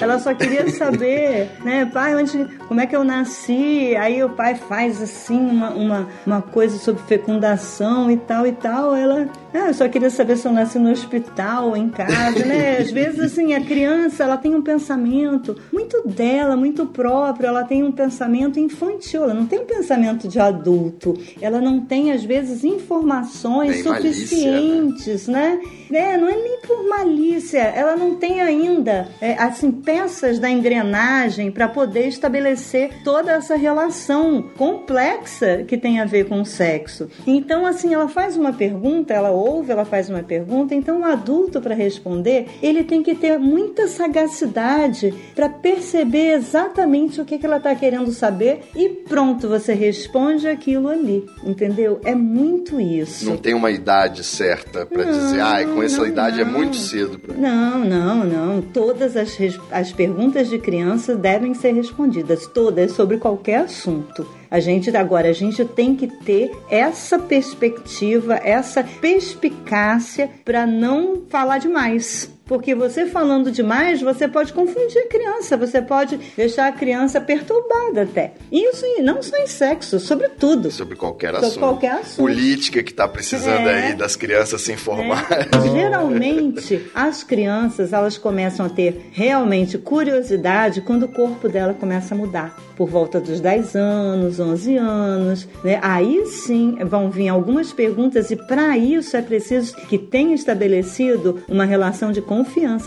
Ela 0.00 0.18
só 0.18 0.34
queria 0.34 0.68
saber, 0.70 1.48
né, 1.64 1.86
pai, 1.86 2.14
onde, 2.16 2.44
como 2.66 2.80
é 2.80 2.86
que 2.86 2.96
eu 2.96 3.04
nasci? 3.04 3.96
Aí 3.96 4.22
o 4.22 4.30
pai 4.30 4.56
faz 4.56 5.00
assim 5.00 5.38
uma, 5.38 5.70
uma, 5.70 6.08
uma 6.26 6.42
coisa 6.56 6.78
sobre 6.78 7.02
fecundação 7.02 8.10
e 8.10 8.16
tal 8.16 8.46
e 8.46 8.52
tal. 8.52 8.96
Ela, 8.96 9.28
ah, 9.56 9.68
eu 9.68 9.74
só 9.74 9.88
queria 9.88 10.10
saber 10.10 10.36
se 10.36 10.46
eu 10.46 10.52
nasci 10.52 10.78
no 10.78 10.90
hospital, 10.90 11.76
em 11.76 11.88
casa, 11.88 12.44
né? 12.44 12.78
Às 12.80 12.90
vezes 12.90 13.20
assim, 13.20 13.54
a 13.54 13.60
criança, 13.60 14.24
ela 14.24 14.36
tem 14.36 14.54
um 14.54 14.62
pensamento 14.62 15.56
muito 15.72 16.06
dela, 16.06 16.56
muito 16.56 16.86
próprio, 16.86 17.46
ela 17.46 17.64
tem 17.64 17.82
um 17.82 17.92
pensamento 17.92 18.58
infantil, 18.58 19.24
ela 19.24 19.34
não 19.34 19.46
tem 19.46 19.60
um 19.60 19.64
pensamento 19.64 20.28
de 20.28 20.38
adulto. 20.38 21.14
Ela 21.40 21.60
não 21.60 21.80
tem, 21.80 22.12
às 22.12 22.24
vezes, 22.24 22.64
informações 22.64 23.82
suficientes, 23.82 25.26
malícia, 25.26 25.32
né? 25.32 25.60
né? 25.90 26.14
É, 26.14 26.16
não 26.16 26.28
é 26.28 26.36
nem 26.36 26.60
por 26.60 26.88
malícia, 26.88 27.62
ela 27.62 27.96
não 27.96 28.16
tem 28.16 28.40
ainda, 28.40 29.08
é, 29.20 29.34
assim, 29.34 29.70
peças 29.70 30.38
da 30.38 30.50
engrenagem 30.50 31.50
para 31.50 31.68
poder 31.68 32.08
estabelecer 32.08 33.02
toda 33.04 33.32
essa 33.32 33.56
relação 33.56 34.42
complexa 34.56 35.64
que 35.66 35.76
tem 35.76 36.00
a 36.00 36.04
ver 36.04 36.28
com 36.28 36.40
o 36.40 36.44
sexo. 36.44 37.08
Então, 37.26 37.66
assim, 37.66 37.94
ela 37.94 38.08
faz 38.08 38.36
uma 38.36 38.52
pergunta, 38.52 39.14
ela 39.14 39.30
ouve, 39.30 39.45
ela 39.68 39.84
faz 39.84 40.10
uma 40.10 40.22
pergunta, 40.22 40.74
então 40.74 41.00
o 41.00 41.04
adulto, 41.04 41.60
para 41.60 41.74
responder, 41.74 42.46
ele 42.62 42.84
tem 42.84 43.02
que 43.02 43.14
ter 43.14 43.38
muita 43.38 43.86
sagacidade 43.86 45.14
para 45.34 45.48
perceber 45.48 46.34
exatamente 46.34 47.20
o 47.20 47.24
que, 47.24 47.38
que 47.38 47.46
ela 47.46 47.58
está 47.58 47.74
querendo 47.74 48.10
saber 48.12 48.62
e 48.74 48.88
pronto, 48.88 49.48
você 49.48 49.72
responde 49.72 50.48
aquilo 50.48 50.88
ali, 50.88 51.24
entendeu? 51.44 52.00
É 52.04 52.14
muito 52.14 52.80
isso. 52.80 53.26
Não 53.26 53.36
tem 53.36 53.54
uma 53.54 53.70
idade 53.70 54.24
certa 54.24 54.84
para 54.84 55.04
dizer, 55.04 55.40
ah, 55.40 55.64
com 55.64 55.82
essa 55.82 55.98
não, 55.98 56.06
idade 56.06 56.40
é 56.40 56.44
não. 56.44 56.50
é 56.50 56.56
muito 56.56 56.76
cedo. 56.76 57.18
Pra... 57.18 57.34
Não, 57.34 57.78
não, 57.84 58.24
não. 58.24 58.62
Todas 58.62 59.16
as, 59.16 59.36
as 59.70 59.92
perguntas 59.92 60.48
de 60.48 60.58
criança 60.58 61.14
devem 61.14 61.54
ser 61.54 61.72
respondidas, 61.72 62.46
todas, 62.46 62.92
sobre 62.92 63.18
qualquer 63.18 63.60
assunto. 63.60 64.26
A 64.50 64.60
gente 64.60 64.94
agora 64.96 65.28
a 65.28 65.32
gente 65.32 65.64
tem 65.64 65.96
que 65.96 66.06
ter 66.06 66.50
essa 66.70 67.18
perspectiva, 67.18 68.34
essa 68.36 68.84
perspicácia 68.84 70.30
para 70.44 70.66
não 70.66 71.22
falar 71.28 71.58
demais. 71.58 72.35
Porque 72.46 72.76
você 72.76 73.06
falando 73.06 73.50
demais, 73.50 74.00
você 74.00 74.28
pode 74.28 74.52
confundir 74.52 75.02
a 75.02 75.08
criança, 75.08 75.56
você 75.56 75.82
pode 75.82 76.16
deixar 76.36 76.68
a 76.68 76.72
criança 76.72 77.20
perturbada 77.20 78.02
até. 78.02 78.34
Isso 78.52 78.86
não 79.02 79.20
só 79.20 79.36
em 79.38 79.48
sexo, 79.48 79.98
sobre 79.98 80.28
tudo. 80.28 80.70
Sobre 80.70 80.94
qualquer 80.94 81.32
sobre 81.32 81.46
assunto. 81.46 81.58
Qualquer 81.58 81.90
assunto. 81.90 82.16
Política 82.18 82.84
que 82.84 82.92
está 82.92 83.08
precisando 83.08 83.68
é. 83.68 83.88
aí 83.88 83.94
das 83.94 84.14
crianças 84.14 84.62
se 84.62 84.72
informarem. 84.72 85.48
É. 85.56 85.72
Geralmente, 85.72 86.88
as 86.94 87.24
crianças, 87.24 87.92
elas 87.92 88.16
começam 88.16 88.66
a 88.66 88.68
ter 88.68 89.08
realmente 89.10 89.76
curiosidade 89.76 90.80
quando 90.80 91.02
o 91.04 91.08
corpo 91.08 91.48
dela 91.48 91.74
começa 91.74 92.14
a 92.14 92.16
mudar. 92.16 92.56
Por 92.76 92.88
volta 92.88 93.18
dos 93.18 93.40
10 93.40 93.74
anos, 93.74 94.38
11 94.38 94.76
anos, 94.76 95.48
né? 95.64 95.80
Aí 95.82 96.26
sim 96.26 96.76
vão 96.84 97.10
vir 97.10 97.28
algumas 97.28 97.72
perguntas 97.72 98.30
e 98.30 98.36
para 98.36 98.76
isso 98.78 99.16
é 99.16 99.22
preciso 99.22 99.74
que 99.88 99.98
tenha 99.98 100.34
estabelecido 100.34 101.42
uma 101.48 101.64
relação 101.64 102.12
de 102.12 102.20
confiança 102.20 102.35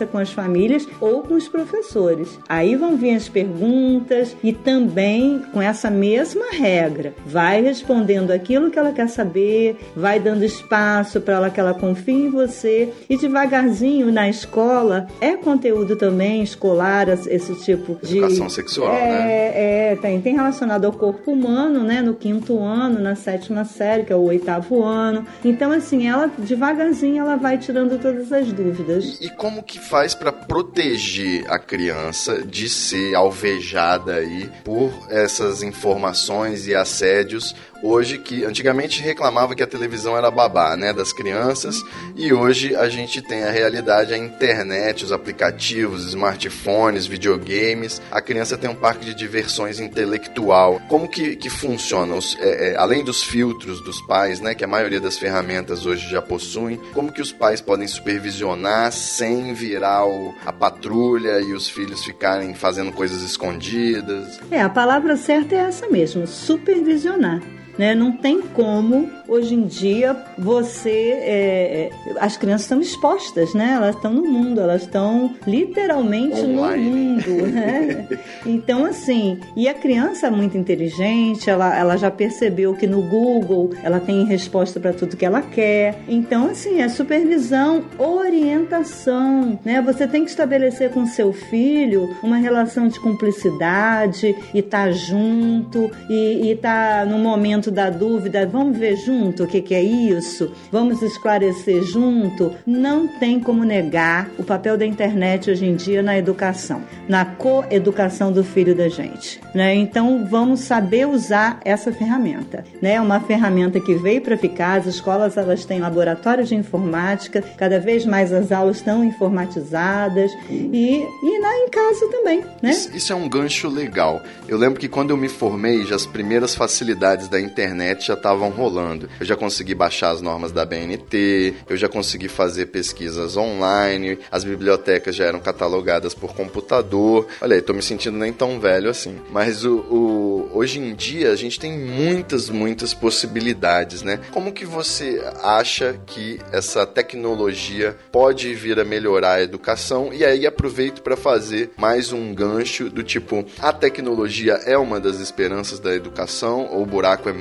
com 0.06 0.18
as 0.18 0.32
famílias 0.32 0.88
ou 1.00 1.22
com 1.24 1.36
os 1.36 1.48
professores. 1.48 2.40
Aí 2.48 2.76
vão 2.76 2.96
vir 2.96 3.16
as 3.16 3.30
perguntas 3.30 4.36
e 4.44 4.54
também 4.54 5.42
com 5.54 5.62
essa 5.62 5.90
mesma 5.90 6.46
regra. 6.52 7.14
Vai 7.26 7.62
respondendo 7.62 8.32
aquilo 8.32 8.70
que 8.70 8.78
ela 8.78 8.92
quer 8.92 9.08
saber, 9.08 9.78
vai 9.96 10.20
dando 10.20 10.44
espaço 10.44 11.22
para 11.22 11.36
ela 11.36 11.50
que 11.50 11.60
ela 11.60 11.74
confie 11.74 12.26
em 12.26 12.30
você 12.30 12.90
e 13.10 13.18
devagarzinho 13.18 14.12
na 14.12 14.30
escola 14.30 15.08
é 15.22 15.36
conteúdo 15.36 15.96
também 15.96 16.44
escolar 16.44 17.08
esse 17.10 17.56
tipo 17.56 17.98
de 18.02 18.18
educação 18.18 18.50
sexual, 18.50 18.94
é, 18.94 19.10
né? 19.10 19.32
É, 19.32 19.80
É, 19.90 19.96
tem, 19.96 20.22
tem 20.22 20.36
relacionado 20.36 20.86
ao 20.86 20.92
corpo 20.92 21.32
humano, 21.32 21.84
né? 21.84 22.02
No 22.02 22.14
quinto 22.14 22.60
ano, 22.60 23.00
na 23.00 23.16
sétima 23.16 23.66
série, 23.66 24.04
que 24.04 24.14
é 24.14 24.16
o 24.16 24.22
oitavo 24.22 24.84
ano. 24.84 25.26
Então, 25.44 25.72
assim, 25.72 26.08
ela 26.08 26.30
devagarzinho 26.38 27.22
ela 27.22 27.36
vai 27.36 27.58
tirando 27.58 28.00
todas 28.00 28.32
as 28.32 28.52
dúvidas. 28.52 29.20
E 29.22 29.30
como 29.40 29.64
que 29.64 29.80
faz 29.80 30.14
para 30.14 30.34
proteger 30.34 31.50
a 31.50 31.58
criança 31.58 32.44
de 32.44 32.68
ser 32.68 33.16
alvejada 33.16 34.16
aí 34.16 34.52
por 34.66 34.92
essas 35.10 35.64
informações 35.64 36.68
e 36.68 36.76
assédios 36.76 37.56
hoje 37.82 38.18
que 38.18 38.44
antigamente 38.46 39.02
reclamava 39.02 39.56
que 39.56 39.64
a 39.64 39.68
televisão 39.68 40.18
era 40.18 40.32
babá, 40.32 40.76
né, 40.76 40.94
das 40.94 41.14
crianças, 41.14 41.84
e 42.16 42.34
hoje 42.34 42.76
a 42.76 42.90
gente 42.90 43.22
tem 43.22 43.44
a 43.44 43.52
realidade, 43.52 44.14
a 44.14 44.18
internet, 44.18 45.04
os 45.06 45.12
aplicativos, 45.12 46.06
smartphones, 46.06 47.08
videogames, 47.08 48.02
a 48.12 48.22
criança 48.22 48.58
tem 48.58 48.70
um 48.70 48.76
parque 48.76 49.06
de 49.06 49.14
diversões 49.14 49.80
intelectual. 49.80 50.82
Como 50.88 51.08
que, 51.08 51.36
que 51.36 51.50
funciona? 51.50 52.16
Os, 52.16 52.38
é, 52.40 52.72
é, 52.72 52.76
além 52.78 53.04
dos 53.04 53.24
filtros 53.24 53.82
dos 53.82 54.02
pais, 54.02 54.40
né, 54.40 54.54
que 54.54 54.64
a 54.64 54.68
maioria 54.68 55.00
das 55.00 55.18
ferramentas 55.18 55.86
hoje 55.86 56.10
já 56.10 56.22
possuem, 56.22 56.78
como 56.94 57.12
que 57.12 57.22
os 57.22 57.32
pais 57.32 57.62
podem 57.62 57.88
supervisionar 57.88 58.92
sem 58.92 59.54
virar 59.54 60.06
o, 60.06 60.34
a 60.46 60.52
patrulha 60.52 61.40
e 61.42 61.54
os 61.54 61.70
filhos 61.70 62.04
ficarem 62.04 62.54
fazendo 62.54 62.92
coisas 62.92 63.22
escondidas? 63.22 64.40
É, 64.52 64.62
a 64.62 64.70
palavra 64.70 65.16
certa 65.16 65.56
é 65.56 65.60
essa 65.60 65.88
mesmo, 65.88 66.28
supervisionar. 66.28 67.42
Né? 67.80 67.96
Não 67.96 68.12
tem 68.12 68.42
como 68.42 69.10
hoje 69.26 69.56
em 69.56 69.62
dia 69.66 70.14
você 70.38 70.90
é, 70.90 71.92
é, 72.08 72.14
as 72.20 72.36
crianças 72.36 72.64
estão 72.64 72.82
expostas, 72.82 73.54
né? 73.54 73.74
Elas 73.76 73.96
estão 73.96 74.12
no 74.12 74.24
mundo, 74.24 74.60
elas 74.60 74.82
estão 74.82 75.34
literalmente 75.48 76.42
Online. 76.42 76.84
no 76.84 76.96
mundo, 76.98 77.48
né? 77.48 78.08
Então 78.46 78.84
assim, 78.86 79.40
e 79.56 79.70
a 79.70 79.74
criança 79.74 80.28
é 80.28 80.30
muito 80.30 80.58
inteligente, 80.58 81.50
ela, 81.50 81.74
ela 81.74 81.96
já 81.96 82.12
percebeu 82.12 82.74
que 82.74 82.86
no 82.86 83.02
Google 83.02 83.72
ela 83.82 84.02
tem 84.02 84.26
resposta 84.26 84.78
para 84.78 84.92
tudo 84.92 85.16
que 85.16 85.26
ela 85.26 85.42
quer. 85.42 86.00
Então 86.06 86.48
assim, 86.50 86.82
é 86.82 86.90
supervisão, 86.90 87.86
orientação, 87.98 89.58
né? 89.64 89.82
Você 89.84 90.06
tem 90.06 90.26
que 90.26 90.32
estabelecer 90.32 90.90
com 90.90 91.06
seu 91.06 91.32
filho 91.32 92.14
uma 92.22 92.36
relação 92.36 92.90
de 92.90 93.00
cumplicidade 93.00 94.36
e 94.54 94.60
estar 94.60 94.88
tá 94.88 94.92
junto 94.92 95.90
e 96.10 96.52
estar 96.52 97.00
tá 97.00 97.06
no 97.06 97.18
momento 97.20 97.69
momento 97.70 97.72
da 97.72 97.90
dúvida, 97.90 98.46
vamos 98.46 98.78
ver 98.78 98.96
junto 98.98 99.44
o 99.44 99.48
que, 99.48 99.62
que 99.62 99.74
é 99.74 99.82
isso? 99.82 100.52
Vamos 100.72 101.02
esclarecer 101.02 101.84
junto? 101.84 102.54
Não 102.66 103.08
tem 103.08 103.40
como 103.40 103.64
negar 103.64 104.30
o 104.38 104.44
papel 104.44 104.78
da 104.78 104.86
internet 104.86 105.50
hoje 105.50 105.66
em 105.66 105.76
dia 105.76 106.02
na 106.02 106.18
educação, 106.18 106.82
na 107.08 107.24
coeducação 107.24 108.32
do 108.32 108.44
filho 108.44 108.76
da 108.76 108.90
gente. 108.90 109.40
Né? 109.54 109.76
Então 109.76 110.26
vamos 110.30 110.62
saber 110.62 111.08
usar 111.08 111.60
essa 111.64 111.92
ferramenta. 111.92 112.64
Né? 112.82 112.94
É 112.94 113.02
uma 113.02 113.20
ferramenta 113.20 113.80
que 113.80 113.96
veio 113.96 114.22
para 114.22 114.38
ficar, 114.38 114.80
as 114.80 114.86
escolas 114.86 115.38
elas 115.38 115.66
têm 115.66 115.80
laboratórios 115.80 116.50
de 116.50 116.56
informática, 116.56 117.44
cada 117.58 117.80
vez 117.80 118.06
mais 118.06 118.34
as 118.34 118.52
aulas 118.52 118.78
estão 118.78 119.04
informatizadas 119.04 120.32
e, 120.50 121.06
e 121.24 121.40
lá 121.42 121.58
em 121.58 121.70
casa 121.70 122.08
também. 122.10 122.44
Né? 122.62 122.72
Isso, 122.72 122.96
isso 122.96 123.14
é 123.14 123.16
um 123.16 123.30
gancho 123.30 123.70
legal. 123.70 124.22
Eu 124.48 124.58
lembro 124.58 124.80
que 124.80 124.88
quando 124.88 125.12
eu 125.12 125.18
me 125.18 125.30
formei, 125.30 125.86
já 125.86 125.96
as 125.96 126.06
primeiras 126.06 126.56
facilidades 126.56 127.28
da 127.28 127.40
internet 127.40 127.59
internet 127.60 128.08
já 128.08 128.14
estavam 128.14 128.50
rolando. 128.50 129.10
Eu 129.20 129.26
já 129.26 129.36
consegui 129.36 129.76
baixar 129.76 130.12
as 130.12 130.22
normas 130.22 130.52
da 130.52 130.66
BNT, 130.66 131.54
eu 131.68 131.76
já 131.76 131.90
consegui 131.90 132.28
fazer 132.28 132.68
pesquisas 132.68 133.36
online, 133.36 134.18
as 134.32 134.44
bibliotecas 134.44 135.16
já 135.16 135.26
eram 135.26 135.40
catalogadas 135.40 136.14
por 136.14 136.34
computador. 136.34 137.28
Olha 137.42 137.56
aí, 137.56 137.62
tô 137.62 137.74
me 137.74 137.82
sentindo 137.82 138.18
nem 138.18 138.32
tão 138.32 138.60
velho 138.60 138.90
assim. 138.90 139.18
Mas 139.30 139.66
o, 139.66 139.78
o, 139.78 140.50
hoje 140.54 140.80
em 140.80 140.96
dia 140.96 141.32
a 141.32 141.36
gente 141.36 141.60
tem 141.60 141.78
muitas, 141.78 142.50
muitas 142.50 142.94
possibilidades, 142.94 144.02
né? 144.02 144.20
Como 144.32 144.54
que 144.54 144.66
você 144.66 145.22
acha 145.44 146.00
que 146.06 146.40
essa 146.52 146.86
tecnologia 146.86 147.96
pode 148.12 148.54
vir 148.54 148.80
a 148.80 148.86
melhorar 148.86 149.34
a 149.34 149.42
educação? 149.42 150.14
E 150.14 150.24
aí 150.24 150.48
aproveito 150.48 151.02
para 151.02 151.18
fazer 151.18 151.72
mais 151.78 152.14
um 152.14 152.34
gancho 152.34 152.90
do 152.90 153.04
tipo, 153.04 153.46
a 153.60 153.74
tecnologia 153.74 154.54
é 154.66 154.78
uma 154.78 155.00
das 155.00 155.20
esperanças 155.20 155.80
da 155.80 155.94
educação 155.94 156.70
ou 156.72 156.84
o 156.84 156.86
buraco 156.86 157.30
é 157.30 157.34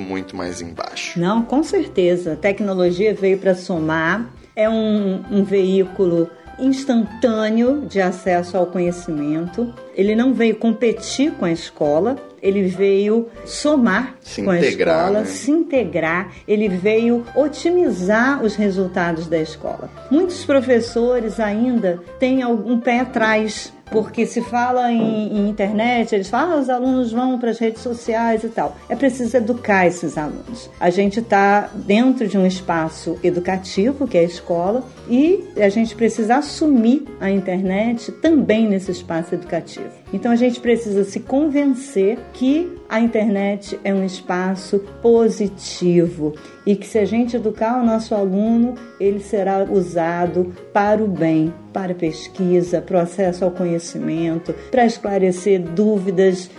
muito 0.00 0.36
mais 0.36 0.60
embaixo. 0.60 1.18
Não, 1.18 1.42
com 1.42 1.62
certeza. 1.62 2.32
A 2.34 2.36
tecnologia 2.36 3.14
veio 3.14 3.38
para 3.38 3.54
somar, 3.54 4.30
é 4.54 4.68
um, 4.68 5.22
um 5.30 5.44
veículo 5.44 6.30
instantâneo 6.58 7.86
de 7.86 8.00
acesso 8.00 8.56
ao 8.56 8.66
conhecimento. 8.66 9.72
Ele 9.98 10.14
não 10.14 10.32
veio 10.32 10.54
competir 10.54 11.32
com 11.32 11.44
a 11.44 11.50
escola, 11.50 12.16
ele 12.40 12.62
veio 12.62 13.26
somar 13.44 14.14
se 14.20 14.44
com 14.44 14.54
integrar, 14.54 14.96
a 14.96 15.00
escola, 15.00 15.20
né? 15.20 15.26
se 15.26 15.50
integrar, 15.50 16.32
ele 16.46 16.68
veio 16.68 17.24
otimizar 17.34 18.44
os 18.44 18.54
resultados 18.54 19.26
da 19.26 19.38
escola. 19.38 19.90
Muitos 20.08 20.44
professores 20.44 21.40
ainda 21.40 22.00
têm 22.20 22.42
algum 22.42 22.78
pé 22.78 23.00
atrás 23.00 23.72
porque 23.90 24.26
se 24.26 24.40
fala 24.42 24.92
em, 24.92 25.36
em, 25.36 25.48
internet, 25.48 26.14
eles 26.14 26.28
falam, 26.28 26.58
ah, 26.58 26.60
os 26.60 26.68
alunos 26.68 27.12
vão 27.12 27.38
para 27.38 27.50
as 27.50 27.58
redes 27.58 27.82
sociais 27.82 28.44
e 28.44 28.48
tal. 28.48 28.76
É 28.88 28.94
preciso 28.94 29.36
educar 29.36 29.86
esses 29.86 30.18
alunos. 30.18 30.70
A 30.78 30.90
gente 30.90 31.20
está 31.20 31.70
dentro 31.74 32.28
de 32.28 32.36
um 32.36 32.46
espaço 32.46 33.18
educativo, 33.22 34.06
que 34.06 34.18
é 34.18 34.20
a 34.20 34.24
escola, 34.24 34.84
e 35.08 35.44
a 35.56 35.68
gente 35.68 35.94
precisa 35.94 36.36
assumir 36.36 37.04
a 37.20 37.30
internet 37.30 38.12
também 38.12 38.68
nesse 38.68 38.90
espaço 38.90 39.34
educativo. 39.34 39.87
Então 40.12 40.32
a 40.32 40.36
gente 40.36 40.60
precisa 40.60 41.04
se 41.04 41.20
convencer 41.20 42.18
que 42.32 42.78
a 42.88 43.00
internet 43.00 43.78
é 43.84 43.92
um 43.92 44.04
espaço 44.04 44.78
positivo 45.02 46.34
e 46.64 46.74
que 46.74 46.86
se 46.86 46.98
a 46.98 47.04
gente 47.04 47.36
educar 47.36 47.80
o 47.80 47.84
nosso 47.84 48.14
aluno, 48.14 48.74
ele 48.98 49.20
será 49.20 49.62
usado 49.64 50.54
para 50.72 51.02
o 51.04 51.06
bem, 51.06 51.52
para 51.72 51.94
pesquisa, 51.94 52.80
processo 52.80 53.44
ao 53.44 53.50
conhecimento, 53.50 54.54
para 54.70 54.86
esclarecer 54.86 55.60
dúvidas 55.60 56.50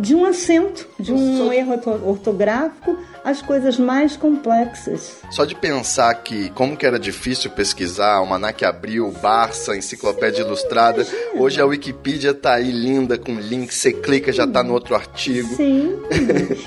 de 0.00 0.14
um 0.14 0.24
acento, 0.24 0.88
de 0.98 1.12
um 1.12 1.52
erro 1.52 1.74
ortográfico 2.04 2.96
as 3.26 3.42
coisas 3.42 3.76
mais 3.76 4.16
complexas. 4.16 5.16
Só 5.32 5.44
de 5.44 5.56
pensar 5.56 6.14
que 6.22 6.48
como 6.50 6.76
que 6.76 6.86
era 6.86 6.96
difícil 6.96 7.50
pesquisar, 7.50 8.20
o 8.20 8.26
Manac 8.26 8.64
Abril, 8.64 9.12
Barça, 9.20 9.76
Enciclopédia 9.76 10.42
Ilustrada, 10.42 11.02
Imagina. 11.02 11.42
hoje 11.42 11.60
a 11.60 11.66
Wikipedia 11.66 12.32
tá 12.32 12.54
aí 12.54 12.70
linda 12.70 13.18
com 13.18 13.34
link, 13.34 13.74
você 13.74 13.92
clica 13.92 14.32
já 14.32 14.46
tá 14.46 14.62
no 14.62 14.72
outro 14.72 14.94
artigo. 14.94 15.48
Sim. 15.56 15.98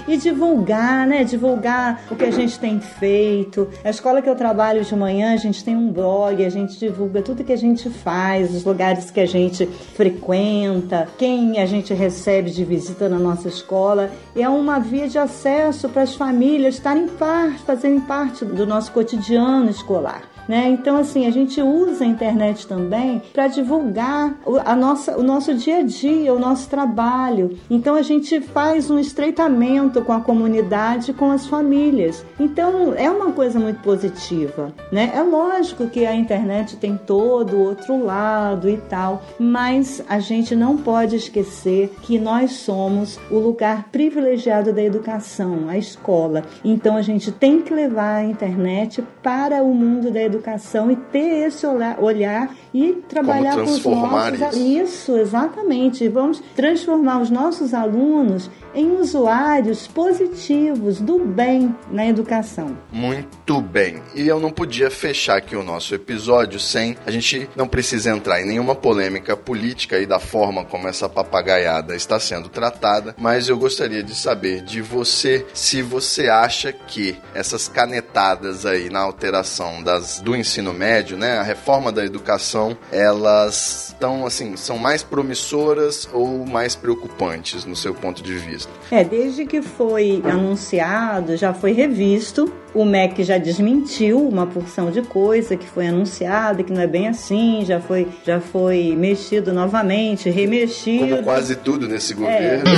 e 0.06 0.18
divulgar, 0.18 1.08
né? 1.08 1.24
Divulgar 1.24 2.04
o 2.12 2.16
que 2.18 2.26
a 2.26 2.32
gente 2.32 2.60
tem 2.60 2.82
feito. 2.82 3.70
A 3.82 3.90
escola 3.90 4.22
que 4.22 4.30
eu 4.30 4.36
trabalho 4.36 4.84
de 4.84 4.96
manhã, 4.98 5.34
a 5.34 5.38
gente 5.38 5.64
tem 5.64 5.78
um 5.78 5.90
blog, 5.90 6.44
a 6.44 6.50
gente 6.50 6.78
divulga 6.78 7.22
tudo 7.22 7.42
que 7.42 7.54
a 7.54 7.58
gente 7.58 7.90
faz, 7.90 8.54
os 8.54 8.66
lugares 8.66 9.10
que 9.10 9.22
a 9.22 9.26
gente 9.26 9.66
frequenta, 9.96 11.08
quem 11.18 11.62
a 11.62 11.66
gente 11.66 11.94
recebe 11.94 12.52
de 12.52 12.66
visita 12.66 13.08
na 13.08 13.18
nossa 13.18 13.48
escola. 13.48 14.12
É 14.36 14.50
uma 14.50 14.78
via 14.78 15.08
de 15.08 15.18
acesso 15.18 15.88
para 15.88 16.02
as 16.02 16.16
famílias 16.16 16.49
famílias 16.50 16.76
estarem 16.76 17.08
parte, 17.08 17.60
fazerem 17.60 18.02
parte 18.02 18.44
do 18.44 18.66
nosso 18.66 18.92
cotidiano 18.92 19.70
escolar. 19.70 20.24
Né? 20.50 20.68
Então, 20.70 20.98
assim, 20.98 21.28
a 21.28 21.30
gente 21.30 21.62
usa 21.62 22.04
a 22.04 22.08
internet 22.08 22.66
também 22.66 23.22
para 23.32 23.46
divulgar 23.46 24.36
a 24.66 24.76
nossa, 24.76 25.16
o 25.16 25.22
nosso 25.22 25.54
dia 25.54 25.78
a 25.78 25.84
dia, 25.84 26.34
o 26.34 26.40
nosso 26.40 26.68
trabalho. 26.68 27.56
Então, 27.70 27.94
a 27.94 28.02
gente 28.02 28.42
faz 28.42 28.90
um 28.90 28.98
estreitamento 28.98 30.02
com 30.02 30.12
a 30.12 30.20
comunidade, 30.20 31.14
com 31.14 31.30
as 31.30 31.46
famílias. 31.46 32.26
Então, 32.40 32.96
é 32.96 33.12
uma 33.12 33.32
coisa 33.32 33.60
muito 33.60 33.80
positiva. 33.82 34.74
Né? 34.92 35.12
É 35.14 35.22
lógico 35.22 35.86
que 35.86 36.04
a 36.04 36.16
internet 36.16 36.78
tem 36.78 36.98
todo 36.98 37.56
o 37.56 37.64
outro 37.66 38.04
lado 38.04 38.68
e 38.68 38.78
tal, 38.78 39.22
mas 39.38 40.04
a 40.10 40.18
gente 40.18 40.56
não 40.56 40.78
pode 40.78 41.16
esquecer 41.16 41.94
que 42.02 42.18
nós 42.18 42.54
somos 42.54 43.20
o 43.30 43.38
lugar 43.38 43.90
privilegiado 43.92 44.74
da 44.74 44.82
educação, 44.82 45.70
a 45.70 45.78
escola. 45.78 46.44
Então, 46.66 46.98
a 46.98 47.04
gente 47.04 47.32
tem 47.32 47.62
que 47.62 47.72
levar 47.72 48.16
a 48.16 48.26
internet 48.26 49.04
para 49.22 49.62
o 49.62 49.76
mundo 49.76 50.10
da 50.10 50.20
educação 50.20 50.39
educação 50.40 50.90
e 50.90 50.96
ter 50.96 51.48
esse 51.48 51.66
olhar 51.68 52.56
e 52.74 52.94
trabalhar 53.08 53.56
com 53.56 53.64
os 53.64 53.84
nossos 53.84 54.56
isso? 54.56 54.58
isso 54.58 55.18
exatamente 55.18 56.08
vamos 56.08 56.42
transformar 56.56 57.22
os 57.22 57.30
nossos 57.30 57.74
alunos 57.74 58.50
em 58.74 58.98
usuários 58.98 59.88
positivos 59.88 61.00
do 61.00 61.20
bem 61.20 61.76
na 61.92 62.08
educação. 62.08 62.78
Muito 62.92 63.62
bem. 63.62 64.02
E 64.16 64.28
eu 64.28 64.40
não 64.40 64.52
podia 64.52 64.90
fechar 64.92 65.38
aqui 65.38 65.56
o 65.56 65.64
nosso 65.64 65.94
episódio 65.96 66.60
sem. 66.60 66.96
A 67.06 67.12
gente 67.12 67.50
não 67.56 67.68
precisa 67.68 68.12
entrar 68.12 68.42
em 68.42 68.46
nenhuma 68.46 68.76
polêmica 68.76 69.36
política 69.36 70.00
e 70.00 70.06
da 70.06 70.20
forma 70.20 70.66
como 70.66 70.88
essa 70.88 71.10
papagaiada 71.10 71.96
está 71.96 72.20
sendo 72.20 72.50
tratada, 72.50 73.16
mas 73.18 73.50
eu 73.50 73.58
gostaria 73.58 74.04
de 74.04 74.16
saber 74.16 74.62
de 74.62 74.82
você 74.82 75.46
se 75.54 75.82
você 75.82 76.30
acha 76.30 76.72
que 76.72 77.18
essas 77.34 77.68
canetadas 77.68 78.66
aí 78.66 78.90
na 78.90 79.00
alteração 79.00 79.82
das, 79.84 80.20
do 80.20 80.36
ensino 80.36 80.74
médio, 80.74 81.18
né, 81.18 81.38
a 81.38 81.44
reforma 81.44 81.92
da 81.92 82.06
educação, 82.06 82.78
elas 82.92 83.90
estão 83.90 84.26
assim, 84.26 84.56
são 84.56 84.78
mais 84.78 85.04
promissoras 85.04 86.08
ou 86.14 86.46
mais 86.46 86.76
preocupantes 86.76 87.66
no 87.66 87.76
seu 87.76 87.94
ponto 87.94 88.22
de 88.22 88.36
vista? 88.36 88.59
É, 88.92 89.04
desde 89.04 89.46
que 89.46 89.62
foi 89.62 90.22
anunciado, 90.26 91.38
já 91.38 91.54
foi 91.54 91.72
revisto 91.72 92.52
o 92.74 92.86
MEC 92.86 93.24
já 93.24 93.38
desmentiu 93.38 94.28
uma 94.28 94.46
porção 94.46 94.92
de 94.92 95.02
coisa 95.02 95.56
que 95.56 95.68
foi 95.68 95.88
anunciada, 95.88 96.64
que 96.64 96.72
não 96.72 96.82
é 96.82 96.88
bem 96.88 97.08
assim, 97.08 97.64
já 97.66 97.80
foi, 97.80 98.08
já 98.24 98.40
foi 98.40 98.96
mexido 98.96 99.52
novamente, 99.52 100.30
remexido. 100.30 101.10
Como 101.10 101.24
quase 101.24 101.56
tudo 101.56 101.88
nesse 101.88 102.14
governo. 102.14 102.70